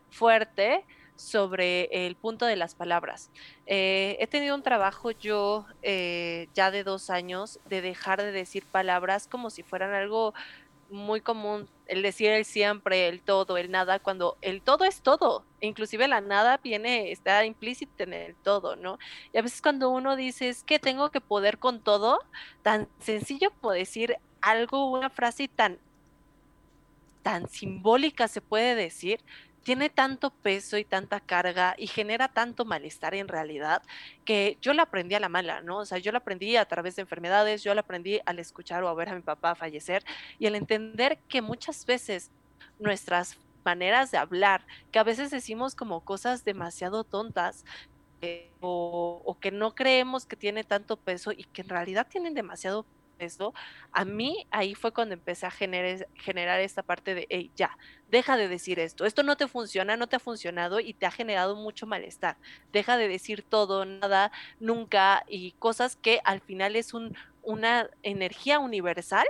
fuerte 0.10 0.84
sobre 1.16 2.06
el 2.06 2.18
punto 2.18 2.46
de 2.46 2.58
las 2.58 2.76
palabras. 2.76 3.32
Eh, 3.66 4.18
he 4.20 4.28
tenido 4.28 4.56
un 4.56 4.64
trabajo 4.64 5.12
yo 5.12 5.66
eh, 5.82 6.50
ya 6.54 6.72
de 6.72 6.84
dos 6.84 7.10
años 7.10 7.58
de 7.70 7.82
dejar 7.82 8.22
de 8.22 8.34
decir 8.34 8.66
palabras 8.66 9.30
como 9.30 9.50
si 9.50 9.64
fueran 9.64 9.94
algo 9.94 10.34
muy 10.90 11.22
común 11.22 11.70
el 11.90 12.04
decir 12.04 12.30
el 12.30 12.46
siempre, 12.46 13.08
el 13.08 13.22
todo, 13.22 13.58
el 13.58 13.72
nada, 13.72 14.00
cuando 14.00 14.38
el 14.42 14.62
todo 14.62 14.86
es 14.86 15.02
todo, 15.02 15.44
inclusive 15.60 16.08
la 16.08 16.22
nada 16.22 16.58
viene, 16.58 17.12
está 17.12 17.44
implícita 17.46 18.04
en 18.04 18.14
el 18.14 18.36
todo, 18.36 18.76
¿no? 18.76 19.00
Y 19.34 19.40
a 19.40 19.42
veces 19.42 19.62
cuando 19.62 19.90
uno 19.90 20.16
dice 20.16 20.50
es 20.50 20.64
que 20.64 20.80
tengo 20.80 21.10
que 21.10 21.20
poder 21.20 21.58
con 21.58 21.82
todo, 21.82 22.20
tan 22.62 22.88
sencillo 23.00 23.52
como 23.60 23.74
decir 23.74 24.18
algo, 24.42 24.92
una 24.92 25.10
frase 25.10 25.48
tan, 25.48 25.80
tan 27.24 27.50
simbólica 27.50 28.28
se 28.28 28.42
puede 28.42 28.76
decir, 28.76 29.20
tiene 29.64 29.89
tanto 29.89 30.32
peso 30.32 30.78
y 30.78 30.86
tanta 30.86 31.20
carga 31.20 31.76
y 31.78 31.88
genera 31.88 32.28
tanto 32.28 32.66
malestar 32.66 33.14
en 33.16 33.28
realidad 33.28 33.82
que 34.26 34.57
yo 34.62 34.74
la 34.74 34.84
aprendí 34.84 35.16
a 35.16 35.20
la 35.20 35.30
mala, 35.30 35.62
¿no? 35.62 35.78
O 35.80 35.86
sea, 35.86 35.97
yo 35.97 36.12
la 36.12 36.20
aprendí 36.20 36.55
a 36.55 36.66
través 36.66 36.95
de 36.95 37.01
enfermedades, 37.01 37.64
yo 37.64 37.74
la 37.74 37.82
aprendí 37.82 38.20
al 38.26 38.39
escuchar 38.39 38.84
o 38.84 38.88
a 38.88 38.93
ver 38.93 39.10
a 39.10 39.16
mi 39.16 39.22
papá 39.22 39.55
fallecer 39.55 40.03
y 40.38 40.47
al 40.47 40.55
entender 40.55 41.20
que 41.28 41.41
muchas 41.41 41.86
veces 41.86 42.32
nuestras 42.80 43.38
maneras 43.66 44.12
de 44.12 44.18
hablar, 44.18 44.66
que 44.91 44.99
a 44.99 45.03
veces 45.03 45.32
decimos 45.32 45.76
como 45.76 46.01
cosas 46.01 46.43
demasiado 46.43 47.03
tontas, 47.03 47.66
eh, 48.22 48.51
o, 48.60 49.22
o, 49.24 49.39
que 49.39 49.49
no 49.49 49.76
creemos 49.76 50.26
que 50.26 50.36
tiene 50.36 50.66
tanto 50.66 50.97
peso 50.97 51.32
y 51.32 51.45
que 51.45 51.62
en 51.62 51.70
realidad 51.70 52.05
tienen 52.10 52.34
demasiado 52.34 52.86
esto, 53.20 53.54
a 53.92 54.06
mí 54.06 54.48
ahí 54.52 54.76
fue 54.76 54.92
cuando 54.92 55.14
empecé 55.14 55.46
a 55.46 55.52
generar, 55.52 56.08
generar 56.16 56.60
esta 56.60 56.84
parte 56.84 57.16
de, 57.16 57.28
hey, 57.30 57.52
ya, 57.56 57.78
deja 58.10 58.38
de 58.38 58.48
decir 58.48 58.80
esto, 58.80 59.06
esto 59.06 59.24
no 59.24 59.38
te 59.38 59.48
funciona, 59.48 59.98
no 59.98 60.08
te 60.08 60.16
ha 60.16 60.20
funcionado 60.20 60.80
y 60.80 60.94
te 60.94 61.06
ha 61.06 61.12
generado 61.12 61.56
mucho 61.56 61.86
malestar, 61.86 62.38
deja 62.72 62.98
de 62.98 63.08
decir 63.08 63.44
todo, 63.44 63.86
nada, 63.86 64.32
nunca 64.60 65.24
y 65.28 65.52
cosas 65.54 65.96
que 65.96 66.22
al 66.24 66.42
final 66.42 66.76
es 66.76 66.94
un, 66.94 67.16
una 67.44 67.90
energía 68.04 68.60
universal 68.60 69.28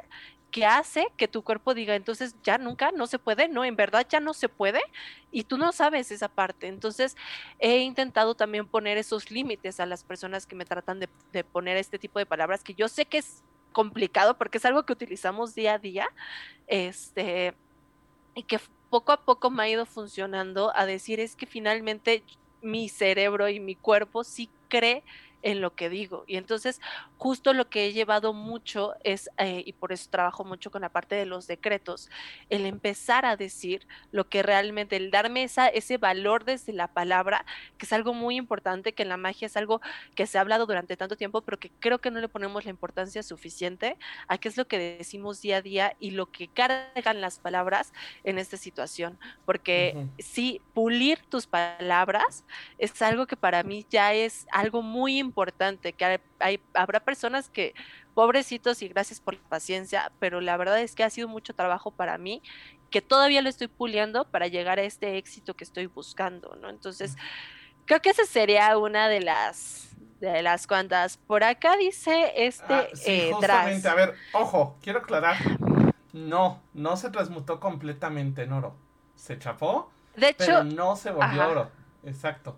que 0.50 0.66
hace 0.66 1.08
que 1.18 1.28
tu 1.28 1.44
cuerpo 1.44 1.74
diga, 1.74 1.96
entonces 1.96 2.36
ya 2.44 2.58
nunca, 2.58 2.92
no 2.92 3.08
se 3.08 3.20
puede, 3.20 3.48
no, 3.48 3.64
en 3.66 3.76
verdad 3.76 4.06
ya 4.10 4.20
no 4.20 4.34
se 4.34 4.50
puede 4.50 4.82
y 5.32 5.44
tú 5.44 5.58
no 5.58 5.72
sabes 5.72 6.12
esa 6.12 6.28
parte. 6.28 6.68
Entonces 6.68 7.16
he 7.60 7.80
intentado 7.80 8.36
también 8.36 8.68
poner 8.68 8.98
esos 8.98 9.32
límites 9.32 9.80
a 9.80 9.86
las 9.86 10.04
personas 10.04 10.46
que 10.46 10.56
me 10.56 10.66
tratan 10.66 11.00
de, 11.00 11.10
de, 11.32 11.44
poner 11.44 11.78
este 11.78 12.00
tipo 12.00 12.20
de 12.20 12.26
palabras 12.26 12.64
que 12.64 12.74
yo 12.74 12.88
sé 12.88 13.06
que 13.06 13.20
es 13.20 13.44
complicado 13.72 14.38
porque 14.38 14.58
es 14.58 14.66
algo 14.66 14.84
que 14.84 14.94
utilizamos 14.94 15.56
día 15.56 15.74
a 15.76 15.80
día, 15.80 16.08
este, 16.68 17.54
y 18.36 18.44
que 18.44 18.60
poco 18.90 19.12
a 19.12 19.24
poco 19.24 19.50
me 19.50 19.64
ha 19.64 19.70
ido 19.70 19.86
funcionando 19.86 20.72
a 20.76 20.86
decir 20.86 21.20
es 21.20 21.36
que 21.36 21.46
finalmente 21.46 22.24
mi 22.62 22.90
cerebro 22.90 23.50
y 23.50 23.60
mi 23.60 23.76
cuerpo 23.76 24.24
sí 24.24 24.50
cree 24.68 25.04
en 25.42 25.62
lo 25.62 25.76
que 25.76 25.90
digo. 25.90 26.24
Y 26.28 26.38
entonces, 26.38 26.82
justo 27.18 27.54
lo 27.54 27.70
que 27.70 27.86
he 27.86 27.94
llevado 27.94 28.34
mucho 28.34 28.94
es, 29.04 29.30
eh, 29.38 29.64
y 29.66 29.74
por 29.74 29.92
eso 29.92 30.10
trabajo 30.10 30.44
mucho 30.44 30.72
con 30.72 30.82
la 30.82 30.90
parte 30.90 31.16
de 31.16 31.26
los 31.26 31.48
decretos, 31.48 32.10
el 32.50 32.66
empezar 32.66 33.26
a 33.26 33.36
decir 33.36 33.88
lo 34.12 34.28
que 34.30 34.44
realmente, 34.44 34.96
el 34.98 35.12
darme 35.12 35.44
esa, 35.44 35.68
ese 35.68 35.98
valor 35.98 36.46
desde 36.46 36.74
la 36.74 36.88
palabra, 36.88 37.46
que 37.78 37.86
es 37.86 37.94
algo 37.94 38.14
muy 38.14 38.36
importante, 38.36 38.94
que 38.94 39.04
en 39.04 39.10
la 39.10 39.18
magia 39.18 39.46
es 39.46 39.58
algo 39.58 39.82
que 40.16 40.28
se 40.28 40.38
ha 40.38 40.42
hablado 40.42 40.66
durante 40.66 40.98
tanto 40.98 41.16
tiempo, 41.16 41.42
pero 41.42 41.60
que 41.60 41.72
creo 41.80 42.00
que 42.00 42.12
no 42.12 42.20
le 42.20 42.28
ponemos 42.28 42.66
la 42.66 42.72
importancia 42.72 43.24
suficiente 43.24 43.98
a 44.28 44.38
qué 44.38 44.50
es 44.50 44.58
lo 44.58 44.68
que 44.68 44.78
decimos 44.78 45.42
día 45.42 45.58
a 45.58 45.62
día 45.62 45.96
y 46.00 46.12
lo 46.12 46.32
que 46.32 46.48
cargan 46.48 47.22
las 47.22 47.40
palabras 47.40 47.94
en 48.24 48.38
esta 48.38 48.58
situación. 48.58 49.18
Porque 49.46 49.94
uh 49.96 50.00
-huh. 50.00 50.10
sí, 50.20 50.62
pulir 50.74 51.20
tus 51.30 51.48
palabras 51.48 52.44
es 52.78 53.02
algo 53.02 53.26
que 53.26 53.38
para 53.38 53.64
mí 53.64 53.86
ya 53.90 54.14
es 54.14 54.46
algo 54.52 54.82
muy 54.82 55.18
importante 55.18 55.29
importante, 55.30 55.94
que 55.94 56.20
hay, 56.40 56.60
habrá 56.74 57.00
personas 57.00 57.50
que, 57.50 57.74
pobrecitos 58.14 58.82
y 58.82 58.90
gracias 58.90 59.22
por 59.22 59.36
la 59.36 59.48
paciencia, 59.48 60.12
pero 60.20 60.42
la 60.42 60.58
verdad 60.58 60.82
es 60.82 60.94
que 60.94 61.06
ha 61.06 61.10
sido 61.10 61.30
mucho 61.30 61.54
trabajo 61.54 61.92
para 61.92 62.18
mí, 62.18 62.42
que 62.90 63.02
todavía 63.02 63.42
lo 63.42 63.48
estoy 63.48 63.70
puliendo 63.70 64.26
para 64.26 64.48
llegar 64.48 64.78
a 64.78 64.84
este 64.84 65.18
éxito 65.18 65.56
que 65.56 65.64
estoy 65.64 65.86
buscando, 65.86 66.56
¿no? 66.56 66.70
Entonces, 66.70 67.16
creo 67.86 68.02
que 68.02 68.10
esa 68.10 68.26
sería 68.26 68.78
una 68.78 69.08
de 69.08 69.22
las 69.22 69.96
de 70.20 70.42
las 70.42 70.68
cuantas. 70.68 71.16
Por 71.16 71.46
acá 71.46 71.78
dice 71.78 72.34
este 72.36 72.74
ah, 72.74 72.88
sí, 72.94 73.04
eh, 73.06 73.32
justamente, 73.32 73.88
a 73.88 73.96
ver, 73.96 74.16
ojo, 74.34 74.78
quiero 74.82 75.00
aclarar. 75.00 75.38
No, 76.12 76.62
no 76.74 76.98
se 76.98 77.12
transmutó 77.12 77.62
completamente 77.62 78.44
en 78.44 78.52
oro. 78.52 78.76
Se 79.16 79.40
chapó, 79.40 79.92
de 80.18 80.30
hecho, 80.30 80.38
pero 80.40 80.64
no 80.66 80.98
se 80.98 81.12
volvió 81.12 81.42
ajá. 81.42 81.48
oro. 81.48 81.72
Exacto. 82.04 82.58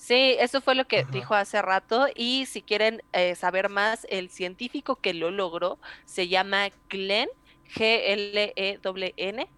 Sí, 0.00 0.34
eso 0.40 0.62
fue 0.62 0.74
lo 0.74 0.86
que 0.86 1.00
Ajá. 1.00 1.10
dijo 1.12 1.34
hace 1.34 1.60
rato 1.60 2.06
y 2.16 2.46
si 2.46 2.62
quieren 2.62 3.02
eh, 3.12 3.34
saber 3.34 3.68
más, 3.68 4.06
el 4.08 4.30
científico 4.30 4.96
que 4.96 5.12
lo 5.12 5.30
logró 5.30 5.78
se 6.06 6.26
llama 6.26 6.70
Glenn, 6.88 7.28
G-L-E-N, 7.76 9.48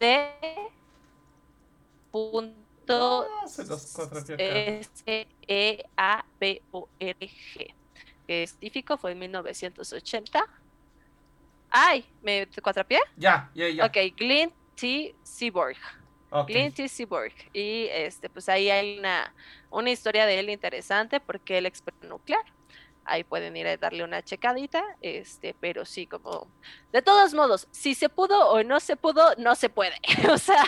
D. 0.00 0.30
Punto 2.10 3.26
Ah, 3.42 3.46
se 3.46 3.64
los 3.66 3.92
cuatrapió 3.92 4.34
acá. 4.34 4.44
S-E-A-B-O-R-G. 4.46 6.06
El 8.28 8.48
científico 8.48 8.96
fue 8.96 9.12
en 9.12 9.18
1980. 9.18 10.42
Ay, 11.68 12.06
¿me 12.22 12.48
cuatrapié? 12.62 12.98
Ya, 13.18 13.50
ya, 13.54 13.68
ya. 13.68 13.84
Ok, 13.84 13.98
Glenn 14.16 14.52
T. 14.74 15.14
Seaborg. 15.22 15.76
Ok. 16.30 16.46
Clint 16.48 16.78
Eastwood. 16.78 17.32
Y 17.52 17.88
este, 17.90 18.28
pues 18.30 18.48
ahí 18.48 18.70
hay 18.70 18.98
una, 18.98 19.34
una 19.70 19.90
historia 19.90 20.26
de 20.26 20.38
él 20.38 20.50
interesante 20.50 21.20
porque 21.20 21.58
él 21.58 21.66
experto 21.66 22.06
nuclear. 22.06 22.42
Ahí 23.06 23.24
pueden 23.24 23.56
ir 23.56 23.66
a 23.66 23.76
darle 23.76 24.04
una 24.04 24.22
checadita, 24.22 24.84
este, 25.00 25.56
pero 25.58 25.84
sí, 25.84 26.06
como 26.06 26.46
de 26.92 27.02
todos 27.02 27.34
modos, 27.34 27.66
si 27.72 27.94
se 27.94 28.08
pudo 28.08 28.50
o 28.50 28.62
no 28.62 28.78
se 28.78 28.94
pudo, 28.94 29.34
no 29.38 29.56
se 29.56 29.68
puede. 29.68 29.96
o 30.30 30.38
sea, 30.38 30.62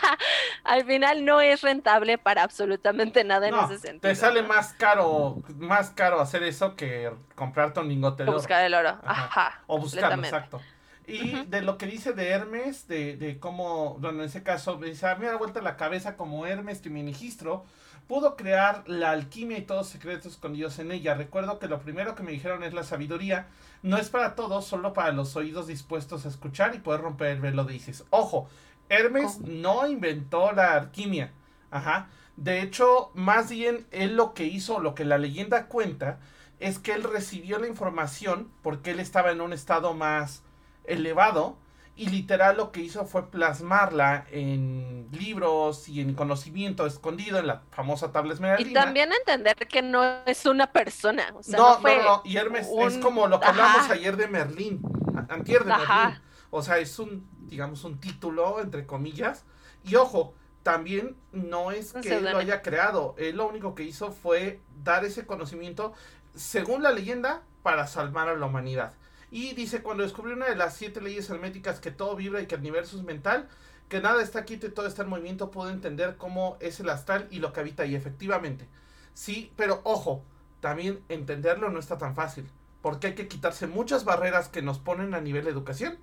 al 0.64 0.84
final 0.84 1.24
no 1.24 1.40
es 1.40 1.60
rentable 1.60 2.18
para 2.18 2.42
absolutamente 2.42 3.22
nada 3.22 3.46
en 3.46 3.54
No, 3.54 3.66
ese 3.66 3.78
sentido. 3.78 4.10
te 4.10 4.16
sale 4.16 4.42
más 4.42 4.72
caro, 4.72 5.42
más 5.58 5.90
caro 5.90 6.20
hacer 6.20 6.42
eso 6.42 6.74
que 6.74 7.12
comprarte 7.36 7.78
un 7.80 7.88
lingote 7.88 8.24
de 8.24 8.30
oro. 8.30 8.38
buscar 8.38 8.64
el 8.64 8.74
oro. 8.74 8.98
Ajá. 9.04 9.24
Ajá. 9.26 9.62
O 9.68 9.78
buscarlo, 9.78 10.24
exacto. 10.24 10.60
Y 11.07 11.44
de 11.46 11.62
lo 11.62 11.78
que 11.78 11.86
dice 11.86 12.12
de 12.12 12.28
Hermes, 12.28 12.86
de, 12.86 13.16
de 13.16 13.38
cómo, 13.40 13.96
bueno, 13.98 14.20
en 14.20 14.26
ese 14.26 14.42
caso, 14.42 14.78
me 14.78 14.86
dice, 14.86 15.07
a 15.07 15.16
mí 15.16 15.22
me 15.22 15.30
da 15.30 15.36
vuelta 15.36 15.61
la 15.61 15.76
cabeza 15.76 16.16
como 16.16 16.46
Hermes, 16.46 16.80
tu 16.80 16.90
ministro, 16.90 17.64
pudo 18.07 18.36
crear 18.36 18.84
la 18.86 19.11
alquimia 19.11 19.59
y 19.59 19.62
todos 19.62 19.82
los 19.82 19.88
secretos 19.88 20.32
escondidos 20.32 20.78
en 20.78 20.92
ella. 20.92 21.14
Recuerdo 21.14 21.59
que 21.59 21.68
lo 21.68 21.80
primero 21.80 22.14
que 22.14 22.22
me 22.22 22.32
dijeron 22.32 22.62
es 22.62 22.74
la 22.74 22.84
sabiduría. 22.84 23.48
No 23.82 23.96
es 23.96 24.11
para 24.11 24.34
todos, 24.34 24.66
solo 24.66 24.92
para 24.92 25.12
los 25.12 25.34
oídos 25.34 25.66
dispuestos 25.66 26.24
a 26.24 26.28
escuchar 26.28 26.74
y 26.74 26.78
poder 26.78 27.00
romper 27.00 27.28
el 27.28 27.40
velo 27.40 27.64
de 27.64 27.74
Isis. 27.74 28.05
Ojo, 28.11 28.48
Hermes 28.88 29.40
no 29.40 29.88
inventó 29.88 30.53
la 30.53 30.74
alquimia. 30.74 31.32
Ajá. 31.70 32.09
De 32.36 32.61
hecho, 32.62 33.11
más 33.14 33.50
bien 33.50 33.86
él 33.90 34.16
lo 34.16 34.34
que 34.34 34.44
hizo, 34.44 34.78
lo 34.78 34.94
que 34.94 35.05
la 35.05 35.18
leyenda 35.18 35.66
cuenta, 35.66 36.20
es 36.61 36.78
que 36.78 36.92
él 36.92 37.03
recibió 37.03 37.59
la 37.59 37.66
información 37.66 38.50
porque 38.62 38.92
él 38.92 39.00
estaba 39.00 39.32
en 39.32 39.40
un 39.40 39.53
estado 39.53 39.94
más 39.94 40.42
elevado 40.85 41.57
y 41.95 42.09
literal 42.09 42.57
lo 42.57 42.72
que 42.72 42.80
hizo 42.80 43.05
fue 43.05 43.30
plasmarla 43.30 44.24
en 44.30 45.09
libros 45.12 45.89
y 45.89 46.01
en 46.01 46.14
conocimiento 46.14 46.87
escondido 46.87 47.39
en 47.39 47.47
la 47.47 47.62
famosa 47.70 48.12
tabla 48.12 48.30
Y 48.30 48.35
esmeraldina. 48.35 48.80
también 48.85 49.11
entender 49.12 49.57
que 49.68 49.83
no 49.83 50.03
es 50.24 50.47
una 50.47 50.72
persona. 50.72 51.24
O 51.35 51.43
sea, 51.43 51.59
no, 51.59 51.74
no, 51.74 51.80
fue 51.80 51.99
no, 51.99 52.03
no, 52.03 52.22
y 52.24 52.37
Hermes 52.37 52.68
es 52.80 52.99
como 52.99 53.26
lo 53.26 53.41
que 53.41 53.47
hablamos 53.47 53.83
Ajá. 53.83 53.93
ayer 53.93 54.16
de 54.16 54.26
Merlín, 54.26 54.80
antier 55.28 55.64
de 55.64 55.72
Ajá. 55.72 56.05
Merlín. 56.05 56.22
O 56.51 56.62
sea, 56.62 56.78
es 56.78 56.99
un, 56.99 57.28
digamos, 57.47 57.85
un 57.85 57.99
título, 58.01 58.61
entre 58.61 58.87
comillas. 58.87 59.45
Y 59.85 59.97
ojo, 59.97 60.35
también 60.62 61.16
no 61.33 61.72
es 61.72 61.93
que 61.93 62.16
él 62.16 62.24
lo 62.24 62.39
haya 62.39 62.62
creado. 62.62 63.14
Él 63.18 63.37
lo 63.37 63.49
único 63.49 63.74
que 63.74 63.83
hizo 63.85 64.12
fue 64.12 64.61
dar 64.83 65.05
ese 65.05 65.26
conocimiento, 65.26 65.93
según 66.35 66.83
la 66.83 66.91
leyenda, 66.91 67.43
para 67.62 67.87
salvar 67.87 68.28
a 68.28 68.35
la 68.37 68.47
humanidad. 68.47 68.95
Y 69.33 69.55
dice, 69.55 69.83
cuando 69.83 70.03
descubrió 70.03 70.37
una 70.37 70.47
de 70.47 70.57
las 70.57 70.76
siete 70.76 71.01
leyes 71.01 71.30
herméticas, 71.30 71.80
que 71.80 71.91
todo 71.91 72.14
vibra 72.14 72.43
y 72.43 72.47
que 72.47 72.57
el 72.57 72.61
universo 72.61 72.99
es 72.99 73.03
mental, 73.03 73.49
que 73.89 74.03
nada 74.03 74.22
está 74.22 74.45
quieto 74.45 74.66
y 74.66 74.70
todo 74.72 74.87
está 74.87 75.05
en 75.05 75.09
movimiento, 75.09 75.51
puedo 75.51 75.70
entender 75.70 76.16
cómo 76.18 76.59
es 76.61 76.80
el 76.80 76.91
astral 76.91 77.28
y 77.30 77.39
lo 77.39 77.51
que 77.55 77.61
habita 77.61 77.85
ahí, 77.85 77.95
efectivamente. 77.95 78.68
Sí, 79.14 79.51
pero 79.57 79.80
ojo, 79.85 80.22
también 80.61 81.01
entenderlo 81.09 81.70
no 81.70 81.80
está 81.80 81.97
tan 81.97 82.14
fácil, 82.14 82.47
porque 82.83 83.07
hay 83.07 83.14
que 83.14 83.26
quitarse 83.26 83.66
muchas 83.66 84.05
barreras 84.05 84.51
que 84.51 84.61
nos 84.61 84.78
ponen 84.78 85.14
a 85.14 85.22
nivel 85.22 85.45
de 85.45 85.51
educación 85.51 85.97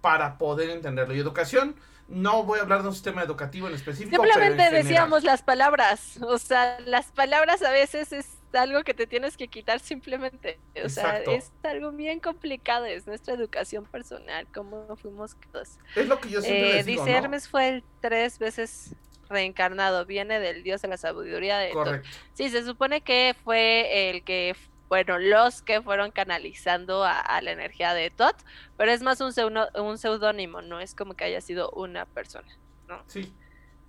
para 0.00 0.38
poder 0.38 0.70
entenderlo. 0.70 1.16
Y 1.16 1.18
educación, 1.18 1.74
no 2.06 2.44
voy 2.44 2.60
a 2.60 2.62
hablar 2.62 2.82
de 2.82 2.88
un 2.88 2.94
sistema 2.94 3.24
educativo 3.24 3.66
en 3.66 3.74
específico. 3.74 4.22
Simplemente 4.22 4.70
decíamos 4.70 5.24
las 5.24 5.42
palabras, 5.42 6.20
o 6.22 6.38
sea, 6.38 6.78
las 6.80 7.06
palabras 7.10 7.60
a 7.62 7.72
veces 7.72 8.12
es 8.12 8.37
algo 8.54 8.82
que 8.82 8.94
te 8.94 9.06
tienes 9.06 9.36
que 9.36 9.48
quitar 9.48 9.80
simplemente, 9.80 10.58
o 10.84 10.88
sea, 10.88 11.18
es 11.18 11.52
algo 11.62 11.92
bien 11.92 12.20
complicado, 12.20 12.86
es 12.86 13.06
nuestra 13.06 13.34
educación 13.34 13.84
personal, 13.84 14.46
cómo 14.52 14.96
fuimos 14.96 15.36
todos. 15.52 15.78
Es 15.94 16.06
lo 16.06 16.20
que 16.20 16.30
yo 16.30 16.40
siempre 16.40 16.80
eh, 16.80 16.84
Dice 16.84 17.10
Hermes 17.10 17.48
fue 17.48 17.68
el 17.68 17.84
tres 18.00 18.38
veces 18.38 18.94
reencarnado, 19.28 20.06
viene 20.06 20.40
del 20.40 20.62
dios 20.62 20.82
de 20.82 20.88
la 20.88 20.96
sabiduría 20.96 21.58
de 21.58 21.70
Correcto. 21.70 22.08
Sí, 22.34 22.48
se 22.48 22.64
supone 22.64 23.02
que 23.02 23.34
fue 23.44 24.10
el 24.10 24.24
que 24.24 24.54
bueno, 24.88 25.18
los 25.18 25.60
que 25.60 25.82
fueron 25.82 26.10
canalizando 26.10 27.04
a, 27.04 27.40
la 27.42 27.52
energía 27.52 27.92
de 27.92 28.08
Tot, 28.10 28.36
pero 28.78 28.90
es 28.90 29.02
más 29.02 29.20
un, 29.20 29.32
un 29.74 29.98
seudónimo, 29.98 30.62
no 30.62 30.80
es 30.80 30.94
como 30.94 31.14
que 31.14 31.24
haya 31.24 31.42
sido 31.42 31.70
una 31.72 32.06
persona, 32.06 32.48
¿no? 32.88 33.02
Sí, 33.06 33.32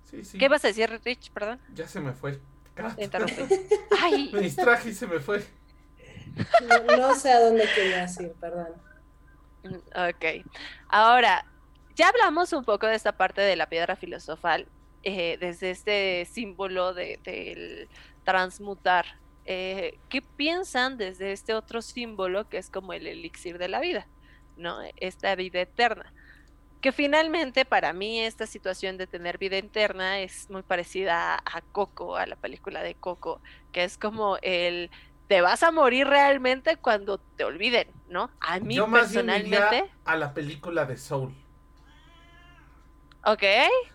sí, 0.04 0.24
sí. 0.24 0.36
¿Qué 0.36 0.48
vas 0.48 0.62
a 0.64 0.68
decir, 0.68 0.90
Rich? 1.02 1.30
Perdón. 1.30 1.58
Ya 1.74 1.88
se 1.88 2.00
me 2.00 2.12
fue. 2.12 2.38
Ay. 4.00 4.30
Me 4.32 4.40
distraje 4.40 4.90
y 4.90 4.94
se 4.94 5.06
me 5.06 5.20
fue. 5.20 5.44
No, 6.96 7.14
sé 7.14 7.32
a 7.32 7.40
dónde 7.40 7.64
quería 7.74 8.04
ir, 8.04 8.32
perdón. 8.40 8.68
Ok. 9.64 10.46
Ahora, 10.88 11.44
ya 11.96 12.08
hablamos 12.08 12.52
un 12.52 12.64
poco 12.64 12.86
de 12.86 12.94
esta 12.94 13.12
parte 13.12 13.40
de 13.40 13.56
la 13.56 13.68
piedra 13.68 13.96
filosofal, 13.96 14.66
eh, 15.02 15.36
desde 15.40 15.70
este 15.70 16.26
símbolo 16.30 16.94
del 16.94 17.22
de, 17.22 17.88
transmutar 18.24 19.06
eh, 19.52 19.98
¿qué 20.08 20.22
piensan 20.22 20.96
desde 20.96 21.32
este 21.32 21.54
otro 21.54 21.82
símbolo 21.82 22.48
que 22.48 22.58
es 22.58 22.70
como 22.70 22.92
el 22.92 23.06
elixir 23.06 23.58
de 23.58 23.68
la 23.68 23.80
vida? 23.80 24.06
¿No? 24.56 24.78
Esta 24.96 25.34
vida 25.34 25.60
eterna. 25.60 26.12
Que 26.80 26.92
finalmente 26.92 27.64
para 27.64 27.92
mí 27.92 28.20
esta 28.20 28.46
situación 28.46 28.96
de 28.96 29.06
tener 29.06 29.36
vida 29.38 29.56
eterna 29.56 30.20
es 30.20 30.48
muy 30.48 30.62
parecida 30.62 31.34
a 31.34 31.60
Coco, 31.72 32.16
a 32.16 32.26
la 32.26 32.36
película 32.36 32.82
de 32.82 32.94
Coco, 32.94 33.40
que 33.72 33.84
es 33.84 33.98
como 33.98 34.38
el 34.42 34.90
te 35.30 35.42
vas 35.42 35.62
a 35.62 35.70
morir 35.70 36.08
realmente 36.08 36.76
cuando 36.76 37.18
te 37.18 37.44
olviden, 37.44 37.86
¿no? 38.08 38.30
A 38.40 38.58
mí 38.58 38.80
personalmente. 38.80 39.88
a 40.04 40.16
la 40.16 40.34
película 40.34 40.86
de 40.86 40.96
Soul. 40.96 41.32
Ok. 43.24 43.42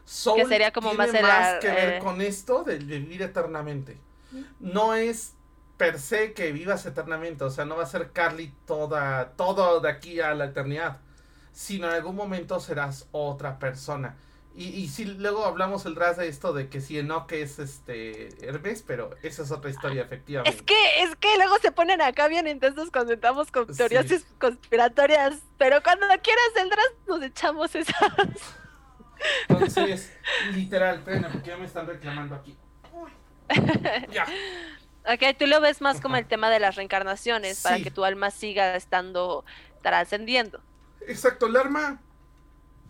Soul 0.06 0.38
que 0.38 0.46
sería 0.46 0.72
como 0.72 0.94
más, 0.94 1.12
más 1.12 1.60
que 1.60 1.68
ver 1.68 1.94
eh, 1.96 2.00
con 2.00 2.22
esto 2.22 2.64
de 2.64 2.78
vivir 2.78 3.22
eternamente. 3.22 3.98
No 4.62 4.94
es 4.94 5.36
per 5.76 6.00
se 6.00 6.34
que 6.34 6.54
vivas 6.54 6.86
eternamente, 6.86 7.44
o 7.44 7.50
sea, 7.50 7.66
no 7.66 7.76
va 7.76 7.84
a 7.84 7.88
ser 7.88 8.12
Carly 8.12 8.54
toda, 8.66 9.32
todo 9.32 9.82
de 9.82 9.90
aquí 9.90 10.22
a 10.22 10.34
la 10.34 10.46
eternidad, 10.46 11.02
sino 11.56 11.88
en 11.88 11.94
algún 11.94 12.18
momento 12.18 12.60
serás 12.60 13.08
otra 13.14 13.58
persona. 13.58 14.18
Y, 14.54 14.68
y 14.68 14.88
si 14.90 15.06
luego 15.06 15.46
hablamos 15.46 15.86
el 15.86 15.96
ras 15.96 16.18
de 16.18 16.28
esto 16.28 16.54
de 16.54 16.70
que 16.70 16.82
si 16.82 17.00
Enoch 17.00 17.32
es 17.32 17.60
este 17.60 18.30
Hermes, 18.46 18.84
pero 18.86 19.10
esa 19.24 19.44
es 19.44 19.52
otra 19.52 19.70
historia, 19.70 20.04
efectivamente. 20.04 20.58
Es 20.58 20.62
que, 20.62 21.04
es 21.04 21.16
que 21.16 21.36
luego 21.38 21.58
se 21.62 21.72
ponen 21.72 22.02
acá 22.02 22.28
bien 22.28 22.48
intensos 22.48 22.92
cuando 22.92 23.14
entramos 23.14 23.52
con 23.52 23.68
teorías 23.74 24.06
conspiratorias, 24.38 25.40
pero 25.58 25.82
cuando 25.82 26.08
quieras 26.22 26.52
el 26.62 26.72
ras 26.72 26.92
nos 27.08 27.24
echamos 27.24 27.74
esas. 27.74 27.96
Entonces, 29.48 30.12
literal, 30.54 31.02
pena, 31.04 31.30
porque 31.32 31.50
ya 31.50 31.58
me 31.58 31.66
están 31.66 31.88
reclamando 31.88 32.36
aquí. 32.36 32.56
Uy, 32.92 33.10
ya. 34.12 34.26
Ok, 35.08 35.38
tú 35.38 35.48
lo 35.48 35.62
ves 35.62 35.82
más 35.82 36.02
como 36.02 36.18
el 36.18 36.26
tema 36.26 36.50
de 36.50 36.60
las 36.60 36.76
reencarnaciones, 36.76 37.62
para 37.62 37.80
que 37.80 37.92
tu 37.92 38.04
alma 38.04 38.32
siga 38.32 38.76
estando 38.76 39.46
trascendiendo. 39.82 40.62
Exacto, 41.08 41.48
el 41.48 41.56
alma 41.56 42.02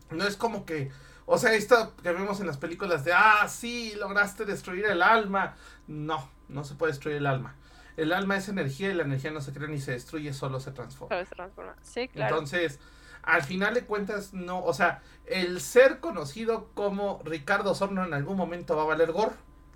no 0.09 0.25
es 0.25 0.37
como 0.37 0.65
que, 0.65 0.91
o 1.25 1.37
sea, 1.37 1.53
esto 1.53 1.95
que 2.01 2.11
vemos 2.11 2.39
en 2.39 2.47
las 2.47 2.57
películas 2.57 3.03
de, 3.03 3.13
ah, 3.13 3.47
sí, 3.47 3.93
lograste 3.97 4.45
destruir 4.45 4.85
el 4.85 5.01
alma. 5.01 5.55
No, 5.87 6.29
no 6.47 6.63
se 6.63 6.75
puede 6.75 6.91
destruir 6.93 7.17
el 7.17 7.27
alma. 7.27 7.55
El 7.97 8.11
alma 8.11 8.35
es 8.35 8.49
energía 8.49 8.89
y 8.91 8.93
la 8.93 9.03
energía 9.03 9.31
no 9.31 9.41
se 9.41 9.53
crea 9.53 9.67
ni 9.67 9.79
se 9.79 9.91
destruye, 9.91 10.33
solo 10.33 10.59
se 10.59 10.71
transforma. 10.71 11.15
Solo 11.15 11.25
se 11.25 11.35
transforma, 11.35 11.75
sí, 11.81 12.07
claro. 12.09 12.35
Entonces, 12.35 12.79
al 13.23 13.41
final 13.41 13.73
de 13.73 13.85
cuentas, 13.85 14.33
no, 14.33 14.63
o 14.63 14.73
sea, 14.73 15.01
el 15.25 15.61
ser 15.61 15.99
conocido 15.99 16.69
como 16.73 17.21
Ricardo 17.23 17.73
Sorno 17.73 18.05
en 18.05 18.13
algún 18.13 18.37
momento 18.37 18.75
va 18.75 18.83
a 18.83 18.87
valer 18.87 19.11
gorro, 19.11 19.35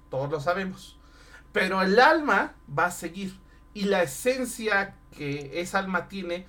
todos 0.09 0.29
lo 0.29 0.39
sabemos. 0.41 0.99
Pero 1.51 1.81
el 1.81 1.99
alma 1.99 2.53
va 2.77 2.85
a 2.85 2.91
seguir. 2.91 3.39
Y 3.73 3.85
la 3.85 4.03
esencia 4.03 4.95
que 5.17 5.61
esa 5.61 5.79
alma 5.79 6.07
tiene 6.07 6.45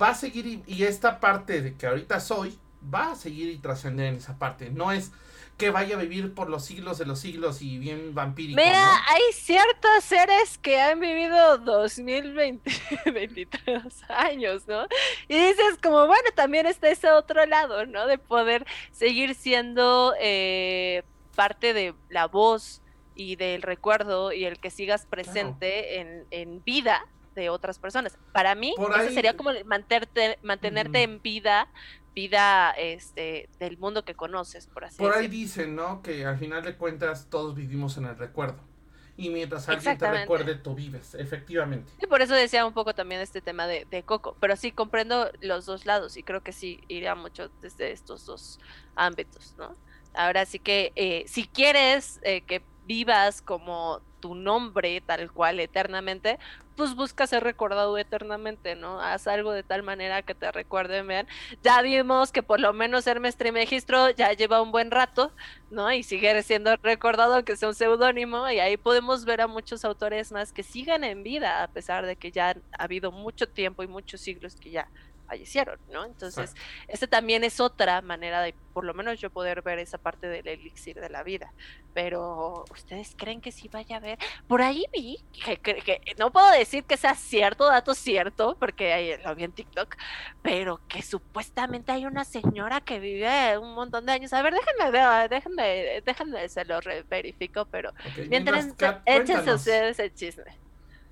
va 0.00 0.10
a 0.10 0.14
seguir. 0.14 0.62
Y, 0.66 0.84
esta 0.84 1.18
parte 1.20 1.62
de 1.62 1.74
que 1.74 1.86
ahorita 1.86 2.20
soy 2.20 2.58
va 2.92 3.12
a 3.12 3.16
seguir 3.16 3.50
y 3.50 3.58
trascender 3.58 4.06
en 4.06 4.16
esa 4.16 4.38
parte. 4.38 4.70
No 4.70 4.92
es 4.92 5.12
que 5.56 5.70
vaya 5.70 5.96
a 5.96 6.00
vivir 6.00 6.34
por 6.34 6.50
los 6.50 6.64
siglos 6.64 6.98
de 6.98 7.06
los 7.06 7.20
siglos 7.20 7.62
y 7.62 7.78
bien 7.78 8.14
vampírico. 8.14 8.60
Mira, 8.60 8.96
hay 9.08 9.22
ciertos 9.32 10.02
seres 10.02 10.58
que 10.58 10.80
han 10.80 10.98
vivido 10.98 11.58
2023 11.58 13.82
años, 14.08 14.66
¿no? 14.66 14.86
Y 15.28 15.38
dices 15.38 15.78
como, 15.82 16.06
bueno, 16.06 16.30
también 16.34 16.66
está 16.66 16.88
ese 16.88 17.10
otro 17.10 17.44
lado, 17.46 17.86
¿no? 17.86 18.06
De 18.06 18.18
poder 18.18 18.66
seguir 18.90 19.34
siendo 19.34 20.14
eh, 20.20 21.04
parte 21.36 21.74
de 21.74 21.94
la 22.08 22.26
voz 22.26 22.82
y 23.14 23.36
del 23.36 23.62
recuerdo 23.62 24.32
y 24.32 24.44
el 24.44 24.58
que 24.58 24.70
sigas 24.70 25.06
presente 25.06 26.24
en, 26.30 26.64
vida 26.64 27.06
de 27.34 27.50
otras 27.50 27.78
personas. 27.78 28.18
Para 28.32 28.54
mí, 28.54 28.74
eso 28.78 29.14
sería 29.14 29.36
como 29.36 29.50
mantenerte, 29.64 30.38
mantenerte 30.42 31.02
en 31.02 31.20
vida, 31.22 31.68
vida 32.14 32.70
este, 32.72 33.48
del 33.58 33.78
mundo 33.78 34.04
que 34.04 34.14
conoces, 34.14 34.66
por 34.66 34.84
así 34.84 34.94
decirlo. 34.94 35.12
Por 35.12 35.20
ahí 35.20 35.28
dicen, 35.28 35.74
¿no? 35.74 36.02
Que 36.02 36.24
al 36.24 36.38
final 36.38 36.62
de 36.62 36.76
cuentas 36.76 37.28
todos 37.30 37.54
vivimos 37.54 37.96
en 37.96 38.06
el 38.06 38.16
recuerdo. 38.16 38.72
Y 39.16 39.28
mientras 39.28 39.68
alguien 39.68 39.98
te 39.98 40.10
recuerde, 40.10 40.54
tú 40.54 40.74
vives, 40.74 41.14
efectivamente. 41.14 41.92
Y 42.00 42.06
por 42.06 42.22
eso 42.22 42.34
decía 42.34 42.64
un 42.66 42.72
poco 42.72 42.94
también 42.94 43.20
este 43.20 43.40
tema 43.42 43.66
de, 43.66 44.02
Coco. 44.04 44.36
Pero 44.40 44.56
sí, 44.56 44.72
comprendo 44.72 45.30
los 45.40 45.66
dos 45.66 45.84
lados 45.84 46.16
y 46.16 46.22
creo 46.22 46.42
que 46.42 46.52
sí 46.52 46.80
iría 46.88 47.14
mucho 47.14 47.50
desde 47.60 47.92
estos 47.92 48.24
dos 48.24 48.58
ámbitos, 48.96 49.54
¿no? 49.58 49.76
Ahora 50.14 50.46
sí 50.46 50.58
que 50.58 50.92
eh, 50.96 51.24
si 51.26 51.46
quieres 51.46 52.20
eh, 52.22 52.42
que 52.42 52.62
vivas 52.86 53.42
como 53.42 54.00
tu 54.20 54.34
nombre 54.34 55.00
tal 55.00 55.30
cual 55.30 55.60
eternamente, 55.60 56.38
pues 56.76 56.94
busca 56.94 57.26
ser 57.26 57.42
recordado 57.44 57.96
eternamente, 57.98 58.74
¿no? 58.74 59.00
Haz 59.00 59.26
algo 59.26 59.52
de 59.52 59.62
tal 59.62 59.82
manera 59.82 60.22
que 60.22 60.34
te 60.34 60.50
recuerden, 60.50 61.06
vean. 61.06 61.26
Ya 61.62 61.80
vimos 61.82 62.32
que 62.32 62.42
por 62.42 62.60
lo 62.60 62.72
menos 62.72 63.06
Hermes 63.06 63.36
Trimegistro 63.36 64.10
ya 64.10 64.32
lleva 64.32 64.62
un 64.62 64.72
buen 64.72 64.90
rato, 64.90 65.32
¿no? 65.70 65.92
Y 65.92 66.02
sigue 66.02 66.42
siendo 66.42 66.76
recordado 66.76 67.44
que 67.44 67.56
sea 67.56 67.68
un 67.68 67.74
seudónimo 67.74 68.50
y 68.50 68.60
ahí 68.60 68.76
podemos 68.76 69.24
ver 69.24 69.40
a 69.40 69.46
muchos 69.46 69.84
autores 69.84 70.32
más 70.32 70.52
que 70.52 70.62
sigan 70.62 71.04
en 71.04 71.22
vida 71.22 71.62
a 71.62 71.68
pesar 71.68 72.06
de 72.06 72.16
que 72.16 72.32
ya 72.32 72.56
ha 72.78 72.84
habido 72.84 73.12
mucho 73.12 73.48
tiempo 73.48 73.82
y 73.82 73.86
muchos 73.86 74.20
siglos 74.20 74.56
que 74.56 74.70
ya 74.70 74.88
fallecieron, 75.32 75.78
¿no? 75.90 76.04
Entonces, 76.04 76.54
esta 76.88 77.06
también 77.06 77.42
es 77.42 77.58
otra 77.58 78.02
manera 78.02 78.42
de, 78.42 78.54
por 78.74 78.84
lo 78.84 78.92
menos 78.92 79.18
yo 79.18 79.30
poder 79.30 79.62
ver 79.62 79.78
esa 79.78 79.96
parte 79.96 80.26
del 80.26 80.46
elixir 80.46 81.00
de 81.00 81.08
la 81.08 81.22
vida. 81.22 81.54
Pero, 81.94 82.64
¿ustedes 82.70 83.14
creen 83.16 83.40
que 83.40 83.50
sí 83.50 83.68
vaya 83.72 83.96
a 83.96 83.98
haber? 83.98 84.18
Por 84.46 84.60
ahí 84.60 84.84
vi, 84.92 85.24
que, 85.32 86.02
no 86.18 86.30
puedo 86.30 86.50
decir 86.50 86.84
que 86.84 86.98
sea 86.98 87.14
cierto, 87.14 87.64
dato 87.66 87.94
cierto, 87.94 88.58
porque 88.60 89.18
lo 89.24 89.34
vi 89.34 89.44
en 89.44 89.52
TikTok, 89.52 89.96
pero 90.42 90.82
que 90.86 91.00
supuestamente 91.00 91.92
hay 91.92 92.04
una 92.04 92.24
señora 92.24 92.82
que 92.82 93.00
vive 93.00 93.56
un 93.56 93.74
montón 93.74 94.04
de 94.04 94.12
años. 94.12 94.34
A 94.34 94.42
ver, 94.42 94.52
déjenme, 94.52 95.28
déjenme, 95.30 96.02
déjenme, 96.04 96.48
se 96.50 96.66
lo 96.66 96.78
verifico, 97.08 97.64
pero 97.70 97.94
mientras, 98.28 98.68
échense 99.06 99.54
ustedes 99.54 99.98
el 99.98 100.14
chisme. 100.14 100.58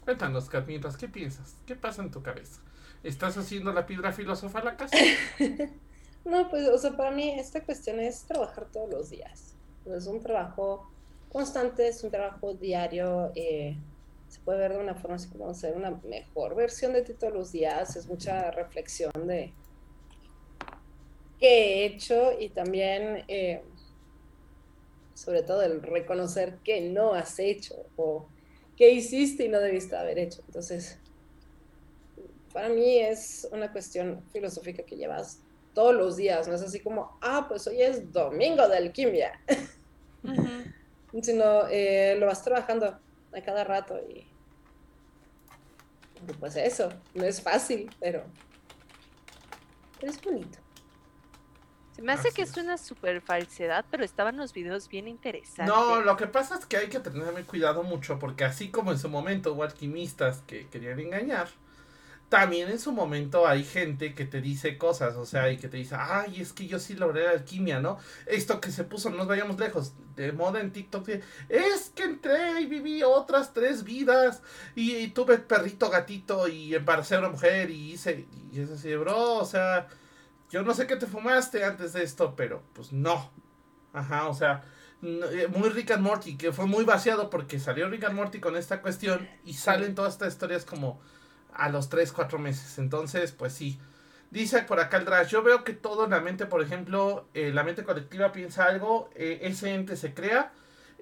Cuéntanos, 0.05 0.51
Kat, 0.51 0.67
mientras, 0.67 0.99
¿qué 0.99 1.09
piensas? 1.09 1.57
¿Qué 1.65 1.75
pasa 1.75 2.03
en 2.03 2.11
tu 2.11 2.23
cabeza? 2.23 2.61
¿Estás 3.03 3.39
haciendo 3.39 3.73
la 3.73 3.87
piedra 3.87 4.13
filosofal 4.13 4.69
acaso? 4.69 4.95
no, 6.25 6.51
pues, 6.51 6.69
o 6.69 6.77
sea, 6.77 6.97
para 6.97 7.11
mí 7.11 7.31
esta 7.31 7.63
cuestión 7.63 7.99
es 7.99 8.25
trabajar 8.25 8.67
todos 8.71 8.91
los 8.91 9.11
días. 9.11 9.57
Es 9.87 10.07
un 10.07 10.21
trabajo 10.21 10.91
constante, 11.31 11.89
es 11.89 12.05
un 12.05 12.11
trabajo 12.11 12.53
diario. 12.53 13.33
Eh, 13.35 13.77
se 14.29 14.41
puede 14.41 14.59
ver 14.59 14.75
de 14.75 14.79
una 14.79 14.95
forma 14.95 15.17
así 15.17 15.29
como 15.31 15.53
ser 15.55 15.77
una 15.77 15.91
mejor 15.91 16.55
versión 16.55 16.93
de 16.93 17.03
ti 17.03 17.15
todos 17.15 17.33
los 17.33 17.53
días. 17.53 17.97
Es 17.97 18.07
mucha 18.07 18.51
reflexión 18.51 19.13
de 19.27 19.55
qué 21.39 21.49
he 21.49 21.87
hecho 21.87 22.39
y 22.39 22.51
también, 22.51 23.25
eh, 23.29 23.63
sobre 25.15 25.43
todo, 25.43 25.63
el 25.63 25.81
reconocer 25.83 26.59
qué 26.63 26.83
no 26.83 27.15
has 27.15 27.39
hecho 27.39 27.87
o 27.97 28.29
qué 28.77 28.91
hiciste 28.93 29.47
y 29.47 29.49
no 29.49 29.59
debiste 29.59 29.97
haber 29.97 30.19
hecho. 30.19 30.43
Entonces, 30.47 30.99
para 32.53 32.69
mí 32.69 32.99
es 32.99 33.49
una 33.53 33.71
cuestión 33.71 34.23
filosófica 34.33 34.83
que 34.83 34.97
llevas 34.97 35.41
todos 35.75 35.95
los 35.95 36.17
días, 36.17 36.49
no 36.49 36.55
es 36.55 36.63
así 36.63 36.81
como, 36.81 37.17
ah, 37.21 37.47
pues 37.49 37.67
hoy 37.67 37.81
es 37.81 38.13
domingo 38.13 38.67
de 38.69 38.77
alquimia, 38.77 39.41
sino 41.23 41.69
eh, 41.69 42.17
lo 42.19 42.27
vas 42.27 42.43
trabajando 42.43 42.99
a 43.33 43.41
cada 43.41 43.65
rato 43.65 43.99
y 44.09 44.27
pues 46.39 46.57
eso, 46.57 46.93
no 47.15 47.25
es 47.25 47.41
fácil, 47.41 47.91
pero, 47.99 48.25
es 50.01 50.21
bonito. 50.21 50.59
Se 51.97 52.03
me 52.03 52.13
hace 52.13 52.29
Así 52.29 52.37
que 52.37 52.43
es. 52.43 52.51
es 52.51 52.57
una 52.57 52.79
super 52.79 53.21
falsedad, 53.21 53.85
pero 53.91 54.05
estaban 54.05 54.37
los 54.37 54.53
videos 54.53 54.89
bien 54.89 55.09
interesantes. 55.09 55.75
No, 55.75 56.01
lo 56.01 56.17
que 56.17 56.27
pasa 56.27 56.57
es 56.57 56.67
que 56.67 56.77
hay 56.77 56.89
que 56.89 57.01
tener 57.01 57.45
cuidado 57.45 57.83
mucho 57.83 58.19
porque 58.19 58.45
así 58.45 58.71
como 58.71 58.93
en 58.93 58.99
su 58.99 59.09
momento 59.09 59.53
hubo 59.53 59.65
alquimistas 59.65 60.43
que 60.47 60.69
querían 60.69 61.01
engañar, 61.01 61.49
también 62.31 62.71
en 62.71 62.79
su 62.79 62.93
momento 62.93 63.47
hay 63.47 63.65
gente 63.65 64.15
que 64.15 64.25
te 64.25 64.41
dice 64.41 64.79
cosas, 64.79 65.17
o 65.17 65.27
sea, 65.27 65.51
y 65.51 65.59
que 65.59 65.69
te 65.69 65.77
dice, 65.77 65.97
ay, 65.99 66.41
es 66.41 66.53
que 66.53 66.67
yo 66.67 66.79
sí 66.79 66.95
logré 66.95 67.25
la 67.25 67.33
alquimia, 67.33 67.81
¿no? 67.81 67.99
Esto 68.25 68.61
que 68.61 68.71
se 68.71 68.85
puso, 68.85 69.11
no 69.11 69.17
nos 69.17 69.27
vayamos 69.27 69.59
lejos, 69.59 69.95
de 70.15 70.33
moda 70.33 70.61
en 70.61 70.73
TikTok, 70.73 71.09
es 71.49 71.91
que 71.95 72.05
entré 72.05 72.61
y 72.61 72.67
viví 72.67 73.03
otras 73.03 73.53
tres 73.53 73.83
vidas 73.85 74.43
y, 74.77 74.95
y 74.97 75.09
tuve 75.09 75.39
perrito, 75.39 75.91
gatito 75.91 76.47
y 76.47 76.75
embaracé 76.75 77.17
a 77.17 77.19
una 77.19 77.31
mujer 77.31 77.69
y 77.69 77.93
hice, 77.93 78.27
y 78.53 78.61
es 78.61 78.71
así, 78.71 78.95
bro, 78.95 79.35
o 79.35 79.45
sea, 79.45 79.89
yo 80.51 80.63
no 80.63 80.73
sé 80.73 80.87
qué 80.87 80.97
te 80.97 81.07
fumaste 81.07 81.65
antes 81.65 81.93
de 81.93 82.05
esto, 82.05 82.35
pero 82.37 82.63
pues 82.75 82.93
no. 82.93 83.31
Ajá, 83.93 84.29
o 84.29 84.35
sea, 84.35 84.63
eh, 85.03 85.49
muy 85.53 85.69
Rick 85.71 85.91
and 85.91 86.03
Morty, 86.03 86.37
que 86.37 86.53
fue 86.53 86.67
muy 86.67 86.85
vaciado 86.85 87.29
porque 87.29 87.59
salió 87.59 87.89
Rick 87.89 88.05
and 88.05 88.15
Morty 88.15 88.39
con 88.39 88.57
esta 88.57 88.83
cuestión 88.83 89.29
y 89.45 89.55
salen 89.55 89.97
todas 89.97 90.13
estas 90.13 90.33
historias 90.33 90.65
como 90.65 91.01
a 91.55 91.69
los 91.69 91.89
3, 91.89 92.13
4 92.13 92.39
meses. 92.39 92.79
Entonces, 92.79 93.33
pues 93.33 93.53
sí. 93.53 93.79
Dice 94.31 94.63
por 94.63 94.79
acá 94.79 94.99
el 94.99 95.05
Drash, 95.05 95.29
yo 95.29 95.43
veo 95.43 95.65
que 95.65 95.73
todo 95.73 96.05
en 96.05 96.11
la 96.11 96.21
mente, 96.21 96.47
por 96.47 96.63
ejemplo, 96.63 97.27
eh, 97.35 97.51
la 97.53 97.65
mente 97.65 97.83
colectiva 97.83 98.31
piensa 98.31 98.67
algo, 98.67 99.11
eh, 99.17 99.41
ese 99.43 99.75
ente 99.75 99.97
se 99.97 100.15
crea, 100.15 100.53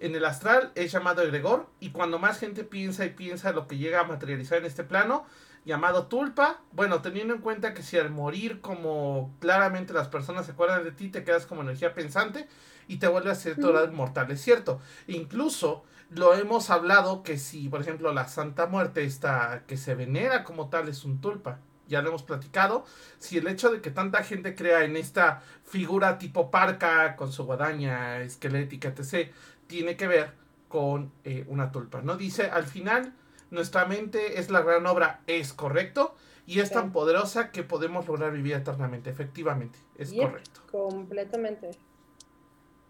en 0.01 0.15
el 0.15 0.25
astral 0.25 0.73
es 0.77 0.93
llamado 0.93 1.23
egregor, 1.23 1.67
y 1.79 1.91
cuando 1.91 2.19
más 2.19 2.39
gente 2.39 2.65
piensa 2.65 3.05
y 3.05 3.11
piensa 3.11 3.53
lo 3.53 3.67
que 3.67 3.77
llega 3.77 4.01
a 4.01 4.05
materializar 4.05 4.59
en 4.59 4.65
este 4.65 4.83
plano, 4.83 5.27
llamado 5.67 6.07
tulpa, 6.07 6.63
bueno, 6.73 7.03
teniendo 7.03 7.35
en 7.35 7.43
cuenta 7.43 7.75
que 7.75 7.83
si 7.83 7.99
al 7.99 8.09
morir 8.09 8.63
como 8.63 9.37
claramente 9.41 9.93
las 9.93 10.09
personas 10.09 10.47
se 10.47 10.53
acuerdan 10.53 10.83
de 10.83 10.93
ti, 10.93 11.11
te 11.11 11.25
quedas 11.25 11.45
como 11.45 11.61
energía 11.61 11.93
pensante 11.93 12.49
y 12.87 12.97
te 12.97 13.09
vuelves 13.09 13.47
a 13.47 13.67
hora 13.67 13.87
mortal, 13.91 14.31
es 14.31 14.41
cierto. 14.41 14.81
Incluso 15.07 15.85
lo 16.11 16.35
hemos 16.35 16.71
hablado 16.71 17.23
que 17.23 17.39
si, 17.39 17.69
por 17.69 17.81
ejemplo, 17.81 18.13
la 18.13 18.29
Santa 18.29 18.67
Muerte 18.67 19.05
está 19.05 19.65
que 19.67 19.77
se 19.77 19.95
venera 19.95 20.45
como 20.45 20.69
tal 20.69 20.89
es 20.89 21.05
un 21.05 21.21
tulpa. 21.21 21.61
Ya 21.87 22.03
lo 22.03 22.09
hemos 22.09 22.23
platicado. 22.23 22.85
Si 23.19 23.39
el 23.39 23.47
hecho 23.47 23.71
de 23.71 23.81
que 23.81 23.91
tanta 23.91 24.23
gente 24.23 24.55
crea 24.55 24.85
en 24.85 24.97
esta 24.97 25.43
figura 25.65 26.19
tipo 26.19 26.51
parca 26.51 27.17
con 27.17 27.33
su 27.33 27.45
guadaña 27.45 28.21
esquelética, 28.21 28.89
etc., 28.89 29.31
tiene 29.67 29.97
que 29.97 30.07
ver 30.07 30.33
con 30.69 31.13
eh, 31.25 31.45
una 31.49 31.73
tulpa. 31.73 32.03
¿No? 32.03 32.17
Dice, 32.17 32.51
al 32.51 32.65
final, 32.65 33.15
nuestra 33.51 33.87
mente 33.87 34.39
es 34.39 34.51
la 34.51 34.61
gran 34.61 34.87
obra, 34.87 35.21
es 35.27 35.55
correcto, 35.55 36.15
y 36.47 36.61
es 36.61 36.71
tan 36.71 36.93
poderosa 36.93 37.51
que 37.53 37.63
podemos 37.63 38.07
lograr 38.07 38.33
vivir 38.33 38.55
eternamente. 38.55 39.11
Efectivamente, 39.11 39.79
es 39.97 40.11
Yep. 40.11 40.23
correcto. 40.23 40.61
Completamente. 40.71 41.71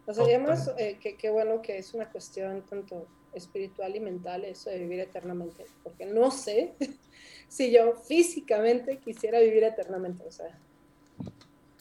O 0.09 0.15
sea, 0.15 0.25
y 0.25 0.29
además, 0.31 0.71
eh, 0.79 0.99
que- 0.99 1.17
qué 1.17 1.29
bueno 1.29 1.61
que 1.61 1.77
es 1.77 1.93
una 1.93 2.09
cuestión 2.09 2.63
tanto 2.63 3.07
espiritual 3.35 3.95
y 3.95 4.01
mental 4.01 4.43
eso 4.47 4.71
de 4.71 4.79
vivir 4.79 5.01
eternamente, 5.01 5.67
porque 5.85 6.07
no 6.07 6.31
sé 6.31 6.75
si 7.49 7.71
yo 7.71 7.95
físicamente 7.95 8.97
quisiera 8.99 9.39
vivir 9.39 9.65
eternamente, 9.65 10.25
o 10.27 10.33
sea, 10.33 10.59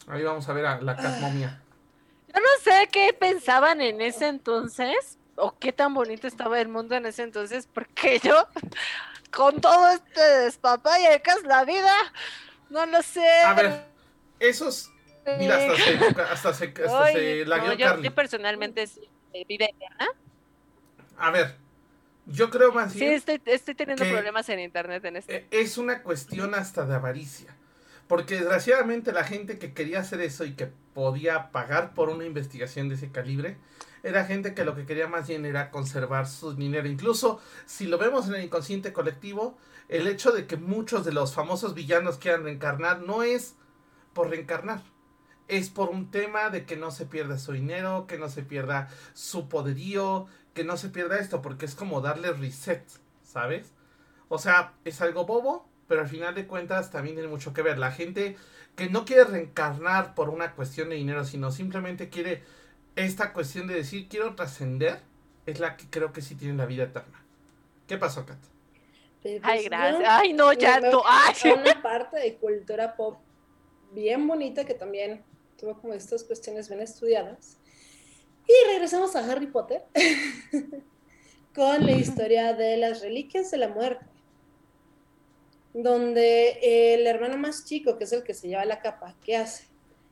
Ahí 0.06 0.22
vamos 0.22 0.48
a 0.48 0.52
ver 0.52 0.66
a 0.66 0.80
la 0.80 0.94
casmomia. 1.02 1.62
Yo 2.28 2.34
no 2.40 2.62
sé 2.62 2.88
qué 2.92 3.14
pensaban 3.18 3.80
en 3.80 4.00
ese 4.02 4.28
entonces 4.28 5.18
o 5.36 5.56
qué 5.58 5.72
tan 5.72 5.94
bonito 5.94 6.26
estaba 6.26 6.60
el 6.60 6.68
mundo 6.68 6.96
en 6.96 7.06
ese 7.06 7.22
entonces, 7.22 7.66
porque 7.72 8.18
yo, 8.22 8.46
con 9.34 9.60
todo 9.60 9.88
este 9.88 10.20
despapayecas, 10.20 11.42
la 11.44 11.64
vida, 11.64 11.94
no 12.68 12.84
lo 12.84 13.00
sé. 13.02 13.26
A 13.44 13.54
ver, 13.54 13.84
esos. 14.38 14.90
Mira, 15.36 15.56
hasta 15.56 15.76
se, 15.76 15.94
hasta 16.32 16.54
se, 16.54 16.64
hasta 16.66 17.04
Ay, 17.04 17.14
se 17.14 17.44
no, 17.44 17.74
yo, 17.74 17.86
Carly. 17.86 18.04
yo 18.04 18.14
personalmente 18.14 18.86
sí, 18.86 19.00
eh, 19.32 19.44
vida 19.48 19.66
eterna. 19.66 20.08
A 21.16 21.30
ver, 21.30 21.56
yo 22.26 22.50
creo 22.50 22.72
más 22.72 22.92
Sí, 22.92 23.00
bien. 23.00 23.12
estoy, 23.12 23.40
estoy 23.46 23.74
teniendo 23.74 24.04
problemas 24.04 24.48
en 24.48 24.60
internet 24.60 25.04
en 25.04 25.16
este. 25.16 25.36
Eh, 25.36 25.46
Es 25.50 25.78
una 25.78 26.02
cuestión 26.02 26.54
hasta 26.54 26.84
de 26.86 26.94
avaricia. 26.94 27.54
Porque 28.06 28.36
desgraciadamente 28.36 29.12
la 29.12 29.24
gente 29.24 29.58
que 29.58 29.74
quería 29.74 30.00
hacer 30.00 30.20
eso 30.22 30.44
y 30.46 30.54
que 30.54 30.68
podía 30.94 31.50
pagar 31.50 31.92
por 31.94 32.08
una 32.08 32.24
investigación 32.24 32.88
de 32.88 32.94
ese 32.94 33.10
calibre, 33.10 33.58
era 34.02 34.24
gente 34.24 34.54
que 34.54 34.64
lo 34.64 34.74
que 34.74 34.86
quería 34.86 35.08
más 35.08 35.28
bien 35.28 35.44
era 35.44 35.70
conservar 35.70 36.26
su 36.26 36.54
dinero. 36.54 36.88
Incluso 36.88 37.40
si 37.66 37.86
lo 37.86 37.98
vemos 37.98 38.26
en 38.28 38.36
el 38.36 38.44
inconsciente 38.44 38.92
colectivo, 38.94 39.58
el 39.88 40.06
hecho 40.06 40.32
de 40.32 40.46
que 40.46 40.56
muchos 40.56 41.04
de 41.04 41.12
los 41.12 41.34
famosos 41.34 41.74
villanos 41.74 42.16
quieran 42.16 42.44
reencarnar 42.44 43.00
no 43.02 43.22
es 43.22 43.56
por 44.14 44.30
reencarnar. 44.30 44.80
Es 45.48 45.70
por 45.70 45.88
un 45.90 46.10
tema 46.10 46.50
de 46.50 46.64
que 46.64 46.76
no 46.76 46.90
se 46.90 47.06
pierda 47.06 47.38
su 47.38 47.52
dinero, 47.52 48.06
que 48.06 48.18
no 48.18 48.28
se 48.28 48.42
pierda 48.42 48.88
su 49.14 49.48
poderío, 49.48 50.26
que 50.54 50.64
no 50.64 50.76
se 50.76 50.90
pierda 50.90 51.18
esto, 51.18 51.42
porque 51.42 51.64
es 51.66 51.74
como 51.74 52.00
darle 52.00 52.32
reset, 52.32 52.84
¿sabes? 53.24 53.72
O 54.28 54.38
sea, 54.38 54.74
es 54.84 55.00
algo 55.00 55.24
bobo, 55.24 55.66
pero 55.86 56.02
al 56.02 56.08
final 56.08 56.34
de 56.34 56.46
cuentas 56.46 56.90
también 56.90 57.16
tiene 57.16 57.30
mucho 57.30 57.54
que 57.54 57.62
ver. 57.62 57.78
La 57.78 57.90
gente 57.90 58.36
que 58.76 58.88
no 58.90 59.04
quiere 59.04 59.24
reencarnar 59.24 60.14
por 60.14 60.28
una 60.28 60.52
cuestión 60.52 60.90
de 60.90 60.96
dinero, 60.96 61.24
sino 61.24 61.50
simplemente 61.50 62.10
quiere 62.10 62.42
esta 62.94 63.32
cuestión 63.32 63.66
de 63.66 63.74
decir 63.74 64.08
quiero 64.08 64.34
trascender, 64.34 65.00
es 65.46 65.60
la 65.60 65.76
que 65.76 65.86
creo 65.88 66.12
que 66.12 66.20
sí 66.20 66.34
tiene 66.34 66.54
la 66.54 66.66
vida 66.66 66.84
eterna. 66.84 67.24
¿Qué 67.86 67.96
pasó, 67.96 68.26
Kat? 68.26 68.38
Pues 69.22 69.40
Ay, 69.42 69.64
gracias. 69.64 70.04
Ay, 70.06 70.32
no, 70.32 70.52
ya 70.52 70.78
no. 70.80 71.02
Ay, 71.06 71.34
una 71.52 71.80
parte 71.82 72.18
de 72.18 72.36
cultura 72.36 72.94
pop 72.96 73.18
bien 73.92 74.26
bonita 74.26 74.64
que 74.64 74.74
también 74.74 75.24
tuvo 75.58 75.78
como 75.80 75.92
estas 75.92 76.24
cuestiones 76.24 76.68
bien 76.68 76.80
estudiadas. 76.80 77.58
Y 78.46 78.70
regresamos 78.70 79.14
a 79.14 79.30
Harry 79.30 79.48
Potter 79.48 79.82
con 81.54 81.84
la 81.84 81.92
historia 81.92 82.54
de 82.54 82.76
las 82.76 83.02
reliquias 83.02 83.50
de 83.50 83.58
la 83.58 83.68
muerte, 83.68 84.06
donde 85.74 86.94
el 86.94 87.06
hermano 87.06 87.36
más 87.36 87.64
chico, 87.64 87.98
que 87.98 88.04
es 88.04 88.12
el 88.12 88.22
que 88.22 88.32
se 88.32 88.48
lleva 88.48 88.64
la 88.64 88.80
capa, 88.80 89.16
¿qué 89.22 89.36
hace? 89.36 89.66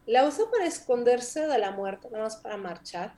La 0.05 0.27
usa 0.27 0.45
para 0.51 0.67
esconderse 0.67 1.47
de 1.47 1.59
la 1.59 1.71
muerte, 1.71 2.09
nada 2.11 2.25
más 2.25 2.37
para 2.37 2.57
marchar, 2.57 3.15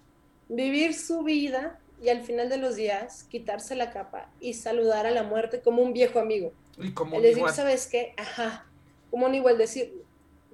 vivir 0.48 0.94
su 0.94 1.22
vida 1.22 1.80
y 2.00 2.10
al 2.10 2.22
final 2.22 2.48
de 2.48 2.58
los 2.58 2.76
días 2.76 3.24
quitarse 3.24 3.74
la 3.74 3.90
capa 3.90 4.30
y 4.40 4.54
saludar 4.54 5.06
a 5.06 5.10
la 5.10 5.22
muerte 5.22 5.60
como 5.60 5.82
un 5.82 5.92
viejo 5.92 6.20
amigo. 6.20 6.52
Y 6.78 6.92
como 6.92 7.16
Es 7.16 7.22
decir, 7.22 7.38
igual, 7.38 7.54
¿sabes 7.54 7.86
qué? 7.88 8.14
Ajá, 8.16 8.66
como 9.10 9.26
un 9.26 9.34
igual 9.34 9.58
decir, 9.58 9.92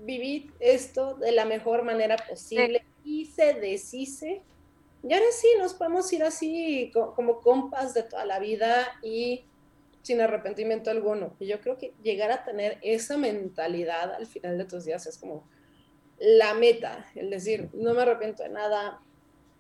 viví 0.05 0.51
esto 0.61 1.15
de 1.15 1.33
la 1.33 1.45
mejor 1.45 1.83
manera 1.83 2.17
posible 2.17 2.85
y 3.05 3.27
se 3.27 3.55
deshice. 3.55 4.43
Y 5.03 5.13
ahora 5.13 5.27
sí, 5.33 5.49
nos 5.59 5.75
podemos 5.75 6.11
ir 6.13 6.23
así 6.23 6.91
co- 6.95 7.15
como 7.15 7.41
compas 7.41 7.93
de 7.95 8.03
toda 8.05 8.25
la 8.25 8.39
vida 8.39 8.87
y 9.03 9.45
sin 10.03 10.21
arrepentimiento 10.21 10.91
alguno. 10.91 11.35
Y 11.39 11.47
yo 11.47 11.61
creo 11.61 11.77
que 11.79 11.93
llegar 12.03 12.31
a 12.31 12.45
tener 12.45 12.79
esa 12.83 13.17
mentalidad 13.17 14.15
al 14.15 14.27
final 14.27 14.57
de 14.59 14.65
tus 14.65 14.85
días 14.85 15.07
es 15.07 15.19
como 15.19 15.47
la 16.19 16.55
meta, 16.55 17.07
el 17.15 17.29
decir, 17.31 17.69
no 17.75 17.93
me 17.95 18.03
arrepiento 18.03 18.43
de 18.45 18.49
nada, 18.51 19.01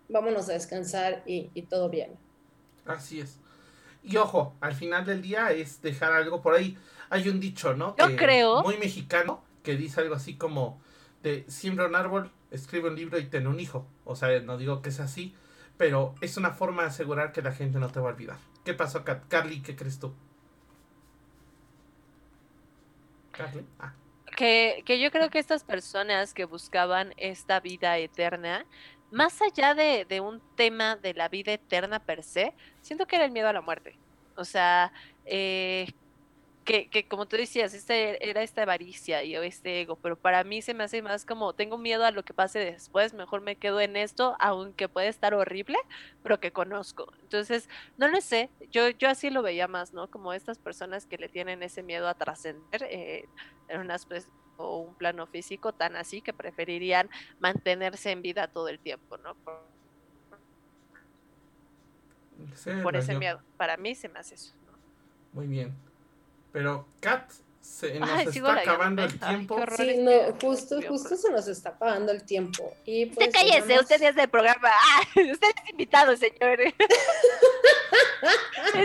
vámonos 0.08 0.48
a 0.48 0.52
descansar 0.52 1.22
y, 1.26 1.50
y 1.54 1.62
todo 1.62 1.88
bien. 1.88 2.16
así 2.86 3.20
es. 3.20 3.38
Y 4.02 4.16
ojo, 4.18 4.54
al 4.60 4.74
final 4.74 5.06
del 5.06 5.22
día 5.22 5.50
es 5.50 5.80
dejar 5.80 6.12
algo 6.12 6.42
por 6.42 6.54
ahí. 6.54 6.76
Hay 7.08 7.26
un 7.28 7.40
dicho, 7.40 7.74
¿no? 7.74 7.96
Yo 7.98 8.14
creo- 8.16 8.62
Muy 8.62 8.76
mexicano, 8.76 9.42
que 9.64 9.76
dice 9.76 10.00
algo 10.00 10.14
así 10.14 10.36
como 10.36 10.80
de 11.24 11.44
siembra 11.48 11.86
un 11.86 11.96
árbol, 11.96 12.30
escribe 12.52 12.90
un 12.90 12.96
libro 12.96 13.18
y 13.18 13.26
ten 13.26 13.48
un 13.48 13.58
hijo. 13.58 13.88
O 14.04 14.14
sea, 14.14 14.38
no 14.40 14.56
digo 14.58 14.82
que 14.82 14.90
es 14.90 15.00
así, 15.00 15.34
pero 15.76 16.14
es 16.20 16.36
una 16.36 16.52
forma 16.52 16.82
de 16.82 16.88
asegurar 16.88 17.32
que 17.32 17.42
la 17.42 17.50
gente 17.50 17.80
no 17.80 17.90
te 17.90 17.98
va 17.98 18.10
a 18.10 18.12
olvidar. 18.12 18.38
¿Qué 18.64 18.74
pasó, 18.74 19.04
Kat? 19.04 19.26
Carly? 19.28 19.62
¿Qué 19.62 19.74
crees 19.74 19.98
tú? 19.98 20.14
Carly. 23.32 23.66
Ah, 23.80 23.94
que, 24.36 24.82
que 24.84 25.00
yo 25.00 25.10
creo 25.10 25.30
que 25.30 25.38
estas 25.38 25.64
personas 25.64 26.34
que 26.34 26.44
buscaban 26.44 27.14
esta 27.16 27.60
vida 27.60 27.96
eterna, 27.98 28.66
más 29.10 29.40
allá 29.42 29.74
de, 29.74 30.04
de 30.04 30.20
un 30.20 30.42
tema 30.56 30.96
de 30.96 31.14
la 31.14 31.28
vida 31.28 31.52
eterna 31.52 32.00
per 32.00 32.22
se, 32.22 32.54
siento 32.80 33.06
que 33.06 33.16
era 33.16 33.24
el 33.24 33.32
miedo 33.32 33.48
a 33.48 33.52
la 33.52 33.60
muerte. 33.60 33.96
O 34.36 34.44
sea, 34.44 34.92
eh, 35.24 35.92
que, 36.64 36.88
que 36.88 37.06
como 37.06 37.26
tú 37.26 37.36
decías, 37.36 37.74
este 37.74 38.28
era 38.28 38.42
esta 38.42 38.62
avaricia 38.62 39.22
y 39.22 39.36
este 39.36 39.82
ego, 39.82 39.96
pero 39.96 40.16
para 40.16 40.44
mí 40.44 40.62
se 40.62 40.74
me 40.74 40.84
hace 40.84 41.02
más 41.02 41.26
como 41.26 41.52
tengo 41.52 41.78
miedo 41.78 42.04
a 42.04 42.10
lo 42.10 42.24
que 42.24 42.32
pase 42.32 42.58
después, 42.58 43.12
mejor 43.12 43.42
me 43.42 43.56
quedo 43.56 43.80
en 43.80 43.96
esto, 43.96 44.36
aunque 44.40 44.88
puede 44.88 45.08
estar 45.08 45.34
horrible, 45.34 45.76
pero 46.22 46.40
que 46.40 46.52
conozco. 46.52 47.12
Entonces, 47.22 47.68
no 47.98 48.08
lo 48.08 48.20
sé, 48.20 48.50
yo, 48.70 48.88
yo 48.88 49.08
así 49.08 49.30
lo 49.30 49.42
veía 49.42 49.68
más, 49.68 49.92
¿no? 49.92 50.10
Como 50.10 50.32
estas 50.32 50.58
personas 50.58 51.06
que 51.06 51.18
le 51.18 51.28
tienen 51.28 51.62
ese 51.62 51.82
miedo 51.82 52.08
a 52.08 52.14
trascender 52.14 52.82
eh, 52.84 53.28
en 53.68 53.80
una 53.80 53.96
especie 53.96 54.30
o 54.56 54.78
un 54.78 54.94
plano 54.94 55.26
físico 55.26 55.72
tan 55.72 55.96
así 55.96 56.20
que 56.20 56.32
preferirían 56.32 57.10
mantenerse 57.40 58.12
en 58.12 58.22
vida 58.22 58.46
todo 58.48 58.68
el 58.68 58.78
tiempo, 58.78 59.18
¿no? 59.18 59.34
Por, 59.34 59.62
se 62.54 62.74
por 62.76 62.96
ese 62.96 63.18
miedo. 63.18 63.40
Para 63.56 63.76
mí 63.76 63.94
se 63.94 64.08
me 64.08 64.18
hace 64.18 64.36
eso. 64.36 64.54
¿no? 64.66 64.78
Muy 65.32 65.46
bien. 65.46 65.74
Pero, 66.54 66.86
Kat, 67.00 67.28
Se 67.60 67.98
nos 67.98 68.08
Ay, 68.08 68.28
está 68.28 68.52
acabando 68.52 69.02
el 69.02 69.18
tiempo. 69.18 69.58
Sí, 69.76 69.96
no, 69.96 70.12
justo, 70.40 70.80
justo 70.86 71.16
se 71.16 71.32
nos 71.32 71.48
está 71.48 71.70
acabando 71.70 72.12
el 72.12 72.22
tiempo. 72.22 72.72
Y 72.84 73.10
Usted 73.10 73.32
cállese, 73.32 73.80
usted 73.80 74.00
es 74.00 74.14
del 74.14 74.28
programa. 74.28 74.68
Ah, 74.72 75.00
usted 75.16 75.48
es 75.48 75.70
invitado, 75.70 76.16
señor. 76.16 76.60
es 76.60 76.74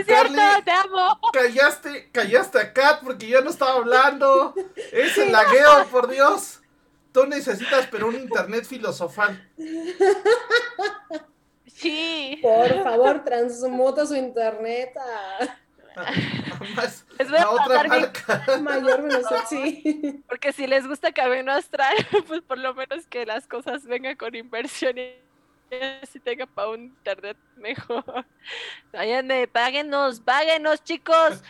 cierto, 0.04 0.34
Carly. 0.34 0.64
te 0.64 0.70
amo. 0.72 1.20
Callaste, 1.32 2.10
callaste 2.10 2.58
a 2.58 2.72
Kat 2.72 3.04
porque 3.04 3.28
yo 3.28 3.40
no 3.40 3.50
estaba 3.50 3.74
hablando. 3.74 4.52
Es 4.90 5.16
el 5.16 5.30
lagueo, 5.30 5.86
por 5.92 6.10
Dios. 6.10 6.58
Tú 7.12 7.24
necesitas, 7.26 7.86
pero 7.88 8.08
un 8.08 8.16
internet 8.16 8.64
filosofal. 8.64 9.48
Sí. 11.66 12.40
Por 12.42 12.82
favor, 12.82 13.22
transmuta 13.22 14.04
su 14.06 14.16
internet 14.16 14.92
a 14.96 15.56
Más, 16.76 17.04
Les 17.18 17.28
voy 17.30 17.38
a 17.38 17.42
a 17.42 17.50
otra 17.50 17.64
pasar 17.66 17.84
mi- 17.84 18.00
marca. 18.00 18.44
mayor 18.60 19.02
velocidad. 19.02 19.44
Sí. 19.48 20.22
Porque 20.28 20.52
si 20.52 20.66
les 20.66 20.86
gusta 20.86 21.12
Camino 21.12 21.52
Astral, 21.52 21.96
pues 22.28 22.40
por 22.42 22.58
lo 22.58 22.74
menos 22.74 23.06
que 23.06 23.26
las 23.26 23.46
cosas 23.46 23.84
vengan 23.86 24.16
con 24.16 24.34
inversión 24.34 24.96
y 24.98 25.14
así 26.02 26.18
tenga 26.18 26.46
para 26.46 26.68
un 26.70 26.80
internet 26.84 27.36
mejor. 27.56 28.04
Vayan, 28.92 29.28
de, 29.28 29.46
páguenos, 29.46 30.20
páguenos, 30.20 30.82
chicos. 30.82 31.42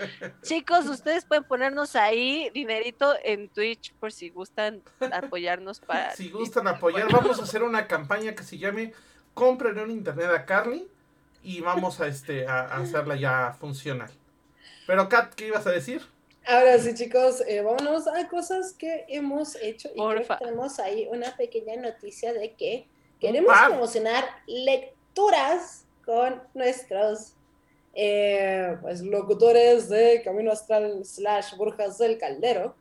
Chicos, 0.43 0.87
ustedes 0.87 1.25
pueden 1.25 1.45
ponernos 1.45 1.97
ahí 1.97 2.51
dinerito 2.53 3.15
en 3.25 3.49
Twitch 3.49 3.95
por 3.95 4.13
si 4.13 4.29
gustan 4.31 4.83
apoyarnos 5.13 5.81
para. 5.81 6.11
Si 6.15 6.29
gustan 6.31 6.69
apoyar, 6.69 7.11
vamos 7.11 7.41
a 7.41 7.45
hacer 7.45 7.63
una 7.63 7.87
campaña 7.87 8.35
que 8.35 8.43
se 8.43 8.59
llame 8.59 8.93
Compren 9.33 9.79
un 9.79 9.91
internet 9.91 10.31
a 10.37 10.45
Carly 10.45 10.87
y 11.43 11.61
vamos 11.63 12.01
a 12.01 12.07
este 12.09 12.47
a, 12.47 12.61
a 12.61 12.77
hacerla 12.79 13.17
ya 13.17 13.57
funcional. 13.59 14.11
Pero 14.91 15.09
Kat, 15.09 15.35
¿qué 15.35 15.47
ibas 15.47 15.65
a 15.69 15.71
decir? 15.71 16.03
Ahora 16.45 16.77
sí, 16.81 16.93
chicos, 16.95 17.45
eh, 17.47 17.61
vámonos 17.61 18.09
a 18.09 18.27
cosas 18.27 18.73
que 18.73 19.05
hemos 19.07 19.55
hecho. 19.63 19.89
Y 19.91 19.93
creo 19.93 20.05
Porfa. 20.17 20.39
que 20.39 20.45
tenemos 20.47 20.81
ahí 20.81 21.07
una 21.09 21.37
pequeña 21.37 21.77
noticia 21.77 22.33
de 22.33 22.55
que 22.55 22.89
queremos 23.21 23.57
promocionar 23.69 24.25
lecturas 24.49 25.85
con 26.05 26.43
nuestros 26.55 27.35
eh, 27.95 28.77
pues, 28.83 29.01
locutores 29.03 29.89
de 29.89 30.23
Camino 30.25 30.51
Astral 30.51 31.05
slash 31.05 31.55
Burjas 31.57 31.97
del 31.99 32.19
Caldero. 32.19 32.75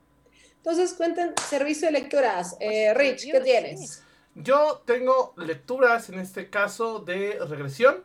Entonces, 0.58 0.96
cuenten 0.96 1.36
servicio 1.48 1.90
de 1.90 1.92
lecturas. 1.92 2.58
Eh, 2.60 2.92
Pues, 2.92 2.98
Rich, 2.98 3.32
¿qué 3.32 3.40
tienes? 3.42 4.04
Yo 4.34 4.82
tengo 4.84 5.36
lecturas, 5.38 6.10
en 6.10 6.18
este 6.18 6.50
caso, 6.50 7.02
de 7.02 7.38
regresión 7.48 8.04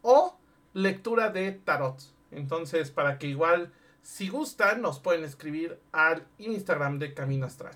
o 0.00 0.38
lectura 0.72 1.28
de 1.28 1.52
tarot. 1.52 2.11
Entonces, 2.32 2.90
para 2.90 3.18
que 3.18 3.28
igual, 3.28 3.72
si 4.02 4.28
gustan, 4.28 4.82
nos 4.82 4.98
pueden 4.98 5.24
escribir 5.24 5.78
al 5.92 6.26
Instagram 6.38 6.98
de 6.98 7.14
Camino 7.14 7.46
Astral. 7.46 7.74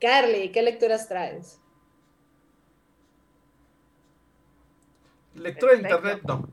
Carly, 0.00 0.50
¿qué 0.50 0.62
lecturas 0.62 1.08
traes? 1.08 1.60
Lectura 5.34 5.72
de 5.72 5.78
internet, 5.78 6.22
no. 6.24 6.48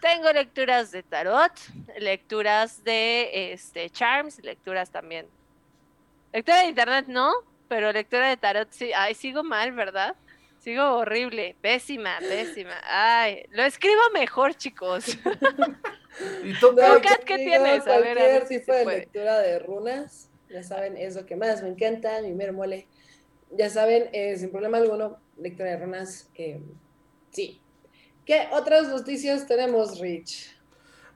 Tengo 0.00 0.32
lecturas 0.32 0.90
de 0.92 1.02
tarot, 1.02 1.52
lecturas 1.98 2.82
de 2.84 3.52
este 3.52 3.90
charms, 3.90 4.42
lecturas 4.42 4.90
también. 4.90 5.26
Lectura 6.32 6.60
de 6.60 6.68
internet 6.68 7.04
no, 7.08 7.32
pero 7.68 7.92
lectura 7.92 8.28
de 8.28 8.36
tarot 8.38 8.68
sí. 8.70 8.92
Ay, 8.96 9.14
sigo 9.14 9.42
mal, 9.42 9.72
¿verdad? 9.72 10.16
Sigo 10.60 10.82
horrible, 10.98 11.56
pésima, 11.62 12.18
pésima. 12.20 12.74
Ay, 12.84 13.44
lo 13.50 13.62
escribo 13.62 14.02
mejor, 14.12 14.54
chicos. 14.54 15.06
¿Y 16.44 16.52
tú, 16.60 16.76
Kat? 16.76 17.02
Kat, 17.02 17.24
¿qué 17.24 17.36
tienes? 17.38 17.86
A 17.86 17.98
ver, 17.98 18.18
a 18.18 18.22
ver 18.22 18.42
Cualquier 18.42 18.46
si 18.46 18.58
tipo 18.60 18.72
se 18.72 18.78
de 18.78 18.84
puede. 18.84 18.98
lectura 18.98 19.38
de 19.38 19.58
runas, 19.60 20.28
ya 20.50 20.62
saben, 20.62 20.98
es 20.98 21.16
lo 21.16 21.24
que 21.24 21.34
más 21.34 21.62
me 21.62 21.70
encanta, 21.70 22.20
mi 22.20 22.32
mero 22.32 22.52
mole. 22.52 22.86
Ya 23.52 23.70
saben, 23.70 24.10
eh, 24.12 24.36
sin 24.36 24.50
problema 24.50 24.76
alguno, 24.76 25.18
lectura 25.38 25.70
de 25.70 25.78
runas, 25.78 26.28
eh, 26.34 26.60
sí. 27.30 27.62
¿Qué 28.26 28.46
otras 28.52 28.88
noticias 28.88 29.46
tenemos, 29.46 29.98
Rich? 29.98 30.54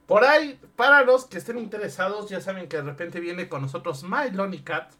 Por 0.07 0.23
ahí, 0.23 0.59
para 0.75 1.03
los 1.03 1.27
que 1.27 1.37
estén 1.37 1.59
interesados, 1.59 2.29
ya 2.29 2.41
saben 2.41 2.67
que 2.67 2.77
de 2.77 2.83
repente 2.83 3.19
viene 3.19 3.47
con 3.47 3.61
nosotros 3.61 4.03
My 4.03 4.31
Lonely 4.31 4.63
Cat. 4.63 4.91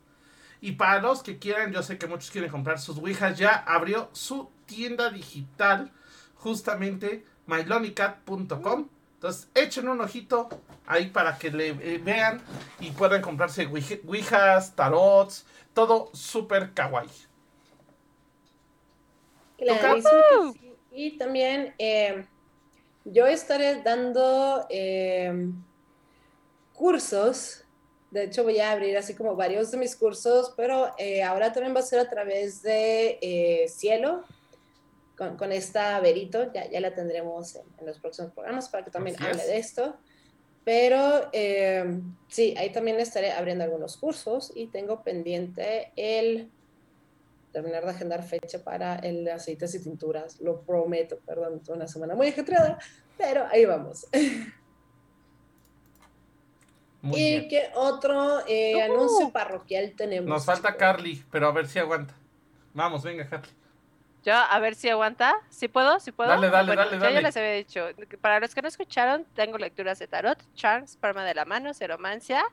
Y 0.66 0.72
para 0.72 0.99
los 0.99 1.22
que 1.22 1.38
quieran, 1.38 1.72
yo 1.72 1.84
sé 1.84 1.99
que 1.99 2.07
muchos 2.07 2.32
quieren 2.32 2.49
comprar 2.49 2.80
sus 2.80 2.97
Ouijas, 2.97 3.38
ya 3.38 3.53
abrió 3.68 4.09
su 4.13 4.49
tienda 4.66 5.11
digital, 5.11 5.91
justamente 6.34 7.24
mylonlycat.com. 7.45 8.89
Entonces, 9.13 9.47
echen 9.53 9.88
un 9.88 10.01
ojito 10.01 10.49
ahí 10.88 11.11
para 11.11 11.38
que 11.38 11.51
le 11.51 11.68
eh, 11.70 12.01
vean 12.03 12.41
y 12.80 12.89
puedan 12.89 13.22
comprarse 13.22 13.68
ouija- 13.68 13.99
Ouijas, 14.07 14.76
tarots, 14.76 15.45
todo 15.76 16.09
súper 16.16 16.74
kawaii. 16.74 17.09
Que 19.59 20.01
sí. 20.53 20.76
Y 20.91 21.18
también 21.20 21.76
eh, 21.78 22.26
yo 23.03 23.28
estaré 23.28 23.84
dando 23.84 24.66
eh, 24.72 25.47
cursos. 26.74 27.64
De 28.16 28.24
hecho, 28.24 28.45
voy 28.45 28.59
a 28.61 28.72
abrir 28.72 28.97
así 28.97 29.13
como 29.13 29.36
varios 29.36 29.72
de 29.72 29.78
mis 29.78 29.93
cursos, 29.93 30.53
pero 30.55 30.93
eh, 30.97 31.22
ahora 31.22 31.51
también 31.51 31.76
va 31.76 31.82
a 31.82 31.84
ser 31.84 31.99
a 31.99 32.09
través 32.09 32.61
de 32.61 33.20
eh, 33.22 33.68
Cielo, 33.68 34.24
con, 35.18 35.36
con 35.36 35.51
esta 35.51 35.99
Verito. 35.99 36.49
Ya, 36.53 36.70
ya 36.70 36.80
la 36.80 36.93
tendremos 36.93 37.57
en, 37.57 37.63
en 37.78 37.86
los 37.86 37.99
próximos 37.99 38.32
programas 38.32 38.70
para 38.70 38.86
que 38.86 38.89
también 38.89 39.22
hable 39.22 39.43
de 39.43 39.57
esto. 39.57 39.97
Pero 40.63 41.30
eh, 41.34 41.99
sí, 42.30 42.55
ahí 42.57 42.72
también 42.72 43.01
estaré 43.01 43.34
abriendo 43.34 43.66
algunos 43.66 43.97
cursos 43.97 44.53
y 44.55 44.68
tengo 44.68 45.03
pendiente 45.03 45.91
el 45.97 46.49
terminar 47.51 47.84
de 47.84 47.91
agendar 47.91 48.24
fecha 48.24 48.63
para 48.63 48.95
el 48.95 49.28
aceites 49.28 49.76
y 49.76 49.84
tinturas. 49.84 50.39
Lo 50.39 50.61
prometo, 50.61 51.20
perdón, 51.26 51.61
una 51.68 51.89
semana 51.89 52.16
muy 52.16 52.30
ajetreada, 52.30 52.80
pero 53.18 53.45
ahí 53.51 53.66
vamos. 53.66 54.07
Muy 57.05 57.19
¿Y 57.21 57.29
bien. 57.39 57.49
qué 57.49 57.69
otro 57.75 58.39
eh, 58.47 58.73
Uh. 58.75 58.93
anuncio 58.93 59.29
parroquial 59.31 59.93
tenemos? 59.95 60.27
Nos 60.27 60.45
falta? 60.45 60.75
Carly, 60.75 61.23
pero 61.31 61.47
a 61.47 61.51
ver 61.51 61.67
si 61.67 61.77
aguanta. 61.77 62.15
Vamos, 62.73 63.03
venga, 63.03 63.29
Carly. 63.29 63.47
Yo, 64.23 64.33
a 64.33 64.59
ver 64.59 64.73
si 64.73 64.89
aguanta. 64.89 65.35
¿Sí 65.51 65.67
puedo? 65.67 65.99
¿Sí 65.99 66.11
puedo? 66.11 66.31
Dale, 66.31 66.49
dale, 66.49 66.75
dale, 66.75 66.91
ya 66.93 66.97
dale. 66.97 67.13
yo 67.15 67.21
les 67.21 67.37
había 67.37 67.51
dicho. 67.51 67.85
Para 68.21 68.39
los 68.39 68.55
que 68.55 68.61
no 68.63 68.67
escucharon, 68.67 69.23
tengo 69.35 69.59
lecturas 69.59 69.99
de 69.99 70.07
tarot, 70.07 70.39
charms, 70.55 70.97
palma 70.97 71.23
de 71.23 71.35
la 71.35 71.45
mano, 71.45 71.75
ceromancia 71.75 72.43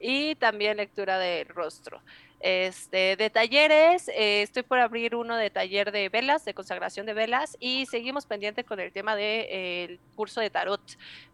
y 0.00 0.36
también 0.36 0.78
lectura 0.78 1.18
de 1.18 1.44
rostro. 1.44 2.00
Este, 2.40 3.16
de 3.16 3.30
talleres, 3.30 4.08
eh, 4.08 4.42
estoy 4.42 4.62
por 4.62 4.78
abrir 4.78 5.16
uno 5.16 5.36
de 5.36 5.50
taller 5.50 5.90
de 5.90 6.08
velas, 6.08 6.44
de 6.44 6.54
consagración 6.54 7.04
de 7.04 7.14
velas, 7.14 7.56
y 7.58 7.86
seguimos 7.86 8.26
pendiente 8.26 8.62
con 8.62 8.78
el 8.78 8.92
tema 8.92 9.16
del 9.16 9.98
curso 10.14 10.40
de 10.40 10.50
tarot. 10.50 10.80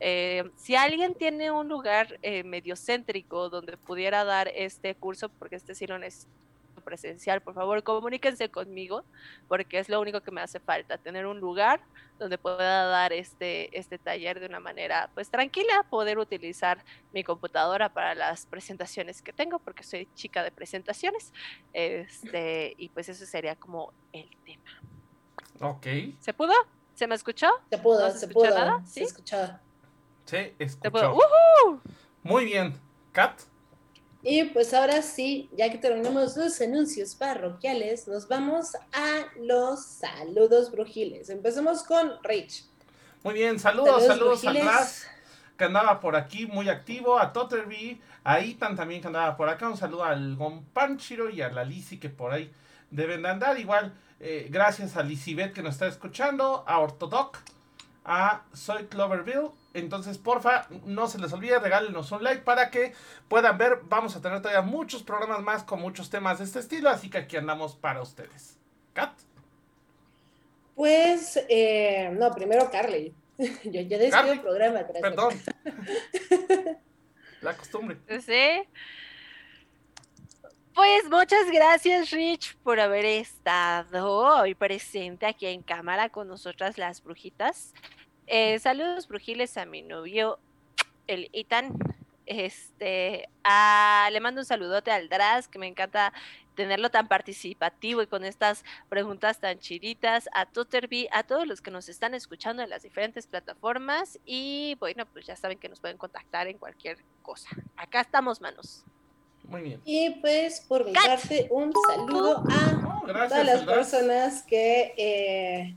Eh, 0.00 0.44
si 0.57 0.76
alguien 0.76 1.14
tiene 1.14 1.50
un 1.50 1.68
lugar 1.68 2.18
eh, 2.22 2.42
medio 2.42 2.74
céntrico 2.74 3.50
donde 3.50 3.76
pudiera 3.76 4.24
dar 4.24 4.48
este 4.48 4.94
curso, 4.94 5.28
porque 5.28 5.57
este 5.57 5.74
sí 5.74 5.86
lo 5.86 5.98
presencial, 6.85 7.41
por 7.41 7.55
favor, 7.55 7.82
comuníquense 7.82 8.49
conmigo, 8.51 9.05
porque 9.49 9.78
es 9.78 9.89
lo 9.89 10.01
único 10.01 10.20
que 10.20 10.30
me 10.30 10.41
hace 10.41 10.61
falta, 10.61 10.99
tener 10.99 11.26
un 11.26 11.41
lugar 11.41 11.80
donde 12.18 12.39
pueda 12.39 12.85
dar 12.87 13.12
este, 13.12 13.76
este 13.76 13.99
taller 13.99 14.39
de 14.39 14.47
una 14.47 14.61
manera 14.61 15.11
pues 15.14 15.30
tranquila, 15.30 15.85
poder 15.91 16.18
utilizar 16.18 16.85
mi 17.12 17.24
computadora 17.24 17.93
para 17.93 18.14
las 18.14 18.47
presentaciones 18.47 19.20
que 19.22 19.32
tengo, 19.32 19.59
porque 19.59 19.82
soy 19.82 20.07
chica 20.14 20.43
de 20.45 20.53
presentaciones, 20.53 21.32
este, 21.72 22.74
y 22.76 22.91
pues 22.91 23.09
eso 23.09 23.26
sería 23.26 23.57
como 23.57 23.93
el 24.12 24.30
tema. 24.45 24.70
Ok. 25.61 25.87
¿Se 26.20 26.32
pudo? 26.32 26.53
¿Se 26.95 27.07
me 27.07 27.14
escuchó? 27.16 27.49
Se 27.70 27.78
pudo, 27.78 28.07
¿No 28.07 28.11
se 28.12 28.18
se 28.20 28.28
pudo. 28.28 28.51
nada? 28.51 28.85
Se 28.87 28.93
¿Sí? 29.01 29.03
escuchaba. 29.05 29.61
Se 30.26 30.55
¿Se 30.59 30.64
escuchó. 30.64 30.91
pudo? 30.91 31.14
¡Ujú! 31.16 31.80
Muy 32.22 32.45
bien. 32.45 32.80
Kat. 33.12 33.41
Y 34.26 34.44
pues 34.44 34.72
ahora 34.72 35.02
sí, 35.02 35.50
ya 35.54 35.70
que 35.70 35.76
terminamos 35.76 36.34
los 36.34 36.58
anuncios 36.62 37.14
parroquiales, 37.14 38.08
nos 38.08 38.26
vamos 38.26 38.74
a 38.74 39.26
los 39.38 39.84
saludos 39.84 40.72
brujiles. 40.72 41.28
Empecemos 41.28 41.82
con 41.82 42.10
Rich. 42.22 42.64
Muy 43.22 43.34
bien, 43.34 43.58
saludos, 43.58 44.06
saludos, 44.06 44.42
a 44.42 44.50
brujiles. 44.50 44.64
Blas, 44.64 45.06
que 45.58 45.64
andaba 45.64 46.00
por 46.00 46.16
aquí 46.16 46.46
muy 46.46 46.70
activo, 46.70 47.18
a 47.18 47.34
Totterby, 47.34 48.00
a 48.24 48.40
Itan 48.40 48.76
también 48.76 49.02
que 49.02 49.08
andaba 49.08 49.36
por 49.36 49.50
acá, 49.50 49.68
un 49.68 49.76
saludo 49.76 50.04
al 50.04 50.36
Gompanchiro 50.36 51.28
y 51.28 51.42
a 51.42 51.50
la 51.50 51.62
Lisi 51.62 51.98
que 51.98 52.08
por 52.08 52.32
ahí 52.32 52.50
deben 52.90 53.20
de 53.20 53.28
andar, 53.28 53.60
igual, 53.60 53.92
eh, 54.20 54.48
gracias 54.50 54.96
a 54.96 55.02
Lisibet 55.02 55.52
que 55.52 55.62
nos 55.62 55.74
está 55.74 55.86
escuchando, 55.86 56.64
a 56.66 56.78
Ortodoc, 56.78 57.40
a 58.06 58.44
Soy 58.54 58.84
Cloverville, 58.84 59.50
entonces 59.74 60.18
porfa, 60.18 60.66
no 60.86 61.08
se 61.08 61.18
les 61.18 61.32
olvide, 61.32 61.58
regálenos 61.58 62.10
un 62.12 62.22
like 62.22 62.42
para 62.42 62.70
que 62.70 62.94
puedan 63.28 63.58
ver, 63.58 63.80
vamos 63.84 64.16
a 64.16 64.22
tener 64.22 64.40
todavía 64.40 64.62
muchos 64.62 65.02
programas 65.02 65.42
más 65.42 65.64
con 65.64 65.80
muchos 65.80 66.08
temas 66.10 66.38
de 66.38 66.44
este 66.44 66.60
estilo, 66.60 66.88
así 66.88 67.10
que 67.10 67.18
aquí 67.18 67.36
andamos 67.36 67.74
para 67.74 68.00
ustedes. 68.00 68.56
Kat. 68.92 69.12
Pues, 70.76 71.44
eh, 71.48 72.10
no, 72.12 72.30
primero 72.30 72.70
Carly. 72.70 73.12
yo 73.38 73.82
despido 73.82 74.10
Carly, 74.10 74.30
el 74.30 74.40
programa. 74.40 74.82
gracias. 74.82 75.02
Perdón. 75.02 75.34
La 77.42 77.56
costumbre. 77.56 77.98
Sí. 78.24 78.62
Pues 80.74 81.08
muchas 81.08 81.50
gracias, 81.52 82.10
Rich, 82.10 82.56
por 82.64 82.80
haber 82.80 83.04
estado 83.04 84.08
hoy 84.40 84.54
presente 84.56 85.26
aquí 85.26 85.46
en 85.46 85.62
cámara 85.62 86.08
con 86.08 86.26
nosotras 86.26 86.78
las 86.78 87.02
brujitas. 87.02 87.72
Eh, 88.26 88.58
saludos 88.58 89.08
brujiles 89.08 89.56
a 89.56 89.66
mi 89.66 89.82
novio, 89.82 90.38
el 91.06 91.28
Itan. 91.32 91.72
Este, 92.26 93.28
ah, 93.42 94.08
le 94.10 94.20
mando 94.20 94.40
un 94.40 94.46
saludote 94.46 94.90
al 94.90 95.08
Draz, 95.08 95.46
que 95.46 95.58
me 95.58 95.66
encanta 95.66 96.12
tenerlo 96.54 96.90
tan 96.90 97.08
participativo 97.08 98.00
y 98.02 98.06
con 98.06 98.24
estas 98.24 98.64
preguntas 98.88 99.40
tan 99.40 99.58
chiditas, 99.58 100.28
a 100.32 100.46
Totterby, 100.46 101.08
a 101.12 101.24
todos 101.24 101.46
los 101.46 101.60
que 101.60 101.70
nos 101.70 101.88
están 101.88 102.14
escuchando 102.14 102.62
en 102.62 102.70
las 102.70 102.82
diferentes 102.82 103.26
plataformas 103.26 104.18
y 104.24 104.76
bueno, 104.78 105.04
pues 105.12 105.26
ya 105.26 105.36
saben 105.36 105.58
que 105.58 105.68
nos 105.68 105.80
pueden 105.80 105.98
contactar 105.98 106.46
en 106.46 106.58
cualquier 106.58 106.98
cosa. 107.22 107.48
Acá 107.76 108.00
estamos, 108.02 108.40
manos. 108.40 108.84
Muy 109.42 109.62
bien. 109.62 109.80
Y 109.84 110.10
pues 110.20 110.60
por 110.60 110.86
mi 110.86 110.92
parte, 110.92 111.48
un 111.50 111.72
saludo 111.88 112.44
a 112.48 113.00
Oh, 113.04 113.06
gracias, 113.06 113.28
todas 113.28 113.46
las 113.46 113.62
personas 113.64 114.42
que... 114.44 114.94
Eh... 114.96 115.74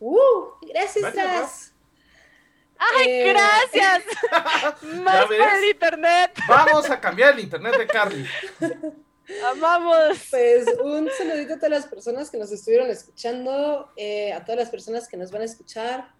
¡Uh! 0.00 0.16
Gracias, 0.62 1.02
Gracias, 1.02 1.14
Draz. 1.14 1.71
¡Ay, 2.96 3.06
Eh, 3.08 3.32
gracias! 3.32 4.04
Más 4.82 5.26
por 5.26 5.34
el 5.34 5.70
internet. 5.70 6.32
Vamos 6.48 6.90
a 6.90 7.00
cambiar 7.00 7.34
el 7.34 7.40
internet 7.40 7.76
de 7.76 7.86
Carly. 7.86 8.26
Amamos. 9.50 10.18
Pues 10.30 10.66
un 10.82 11.08
saludito 11.16 11.54
a 11.54 11.56
todas 11.56 11.70
las 11.70 11.86
personas 11.86 12.30
que 12.30 12.38
nos 12.38 12.50
estuvieron 12.52 12.90
escuchando, 12.90 13.90
eh, 13.96 14.32
a 14.32 14.44
todas 14.44 14.58
las 14.58 14.70
personas 14.70 15.08
que 15.08 15.16
nos 15.16 15.30
van 15.30 15.42
a 15.42 15.44
escuchar. 15.44 16.12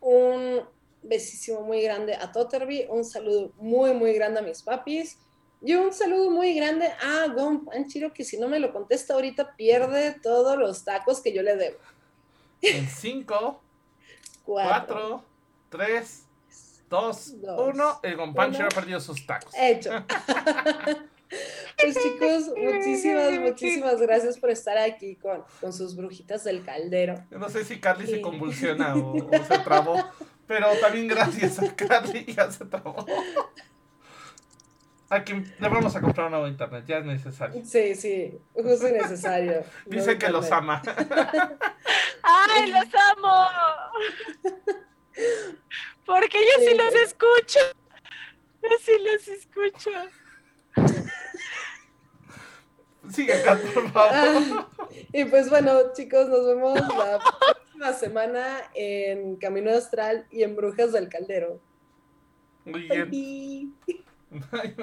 Un 0.00 0.62
besísimo 1.02 1.60
muy 1.60 1.82
grande 1.82 2.14
a 2.14 2.32
Totterby, 2.32 2.86
un 2.88 3.04
saludo 3.04 3.52
muy, 3.56 3.92
muy 3.92 4.12
grande 4.14 4.40
a 4.40 4.42
mis 4.42 4.62
papis. 4.62 5.18
Y 5.60 5.74
un 5.74 5.92
saludo 5.92 6.30
muy 6.30 6.54
grande 6.54 6.86
a 6.86 7.26
Gon 7.28 7.64
Panchiro, 7.64 8.12
que 8.12 8.22
si 8.22 8.38
no 8.38 8.48
me 8.48 8.58
lo 8.58 8.72
contesta 8.72 9.14
ahorita, 9.14 9.56
pierde 9.56 10.12
todos 10.22 10.58
los 10.58 10.84
tacos 10.84 11.22
que 11.22 11.32
yo 11.32 11.42
le 11.42 11.56
debo. 11.56 11.78
En 12.60 12.86
5, 12.86 13.62
Cuatro. 14.44 14.94
4, 14.94 15.24
3, 15.74 16.26
2, 16.88 17.40
Dos, 17.40 17.68
1. 17.74 18.00
El 18.04 18.20
uno. 18.20 18.34
ha 18.40 18.68
perdido 18.68 19.00
sus 19.00 19.26
tacos. 19.26 19.52
Hecho. 19.56 19.90
Pues 21.76 21.96
chicos, 22.00 22.52
muchísimas, 22.56 23.32
muchísimas 23.40 24.00
gracias 24.00 24.38
por 24.38 24.50
estar 24.50 24.78
aquí 24.78 25.16
con, 25.16 25.42
con 25.60 25.72
sus 25.72 25.96
brujitas 25.96 26.44
del 26.44 26.64
caldero. 26.64 27.16
Yo 27.28 27.38
no 27.40 27.48
sé 27.48 27.64
si 27.64 27.80
Carly 27.80 28.06
se 28.06 28.20
convulsiona 28.20 28.94
o, 28.94 29.16
o 29.32 29.44
se 29.44 29.58
trabó, 29.58 29.96
pero 30.46 30.68
también 30.80 31.08
gracias 31.08 31.58
a 31.58 31.74
Carly 31.74 32.24
ya 32.26 32.52
se 32.52 32.66
trabó. 32.66 33.04
A 35.08 35.24
quien 35.24 35.52
le 35.58 35.68
vamos 35.68 35.96
a 35.96 36.00
comprar 36.00 36.26
un 36.26 36.32
nuevo 36.32 36.46
internet, 36.46 36.84
ya 36.86 36.98
es 36.98 37.04
necesario. 37.04 37.64
Sí, 37.64 37.96
sí, 37.96 38.38
justo 38.52 38.88
necesario. 38.90 39.64
Dice 39.86 40.16
que 40.16 40.28
los 40.28 40.52
ama. 40.52 40.82
¡Ay, 42.22 42.70
los 42.70 42.86
amo! 43.16 43.48
Porque 46.04 46.38
yo 46.38 46.60
sí 46.64 46.68
Sí. 46.70 46.76
los 46.76 46.94
escucho. 46.94 47.58
Yo 48.62 48.68
sí 48.80 48.92
los 49.02 49.28
escucho. 49.28 49.90
Sigue, 53.10 53.42
Kat, 53.42 53.60
por 53.74 53.90
favor. 53.92 54.10
Ah, 54.12 54.68
y 55.12 55.24
pues 55.26 55.50
bueno, 55.50 55.92
chicos, 55.94 56.26
nos 56.28 56.46
vemos 56.46 56.74
la 56.96 57.18
próxima 57.38 57.92
semana 57.92 58.62
en 58.74 59.36
Camino 59.36 59.70
Astral 59.72 60.26
y 60.30 60.42
en 60.42 60.56
Brujas 60.56 60.92
del 60.92 61.08
Caldero. 61.10 61.60
Muy 62.64 62.88
bien. 62.88 63.74
Bye. 64.30 64.74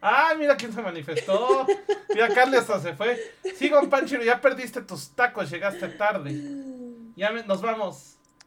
Ah, 0.00 0.32
mira 0.38 0.56
quién 0.56 0.72
se 0.72 0.80
manifestó. 0.80 1.66
Mira, 2.08 2.28
Carly 2.32 2.56
hasta 2.56 2.78
se 2.80 2.94
fue. 2.94 3.18
Sí, 3.56 3.68
Gompanchiro, 3.68 4.22
ya 4.22 4.40
perdiste 4.40 4.80
tus 4.82 5.14
tacos, 5.14 5.50
llegaste 5.50 5.88
tarde. 5.88 6.32
Ya 7.16 7.30
me- 7.32 7.42
nos 7.42 7.60
vamos. 7.60 8.16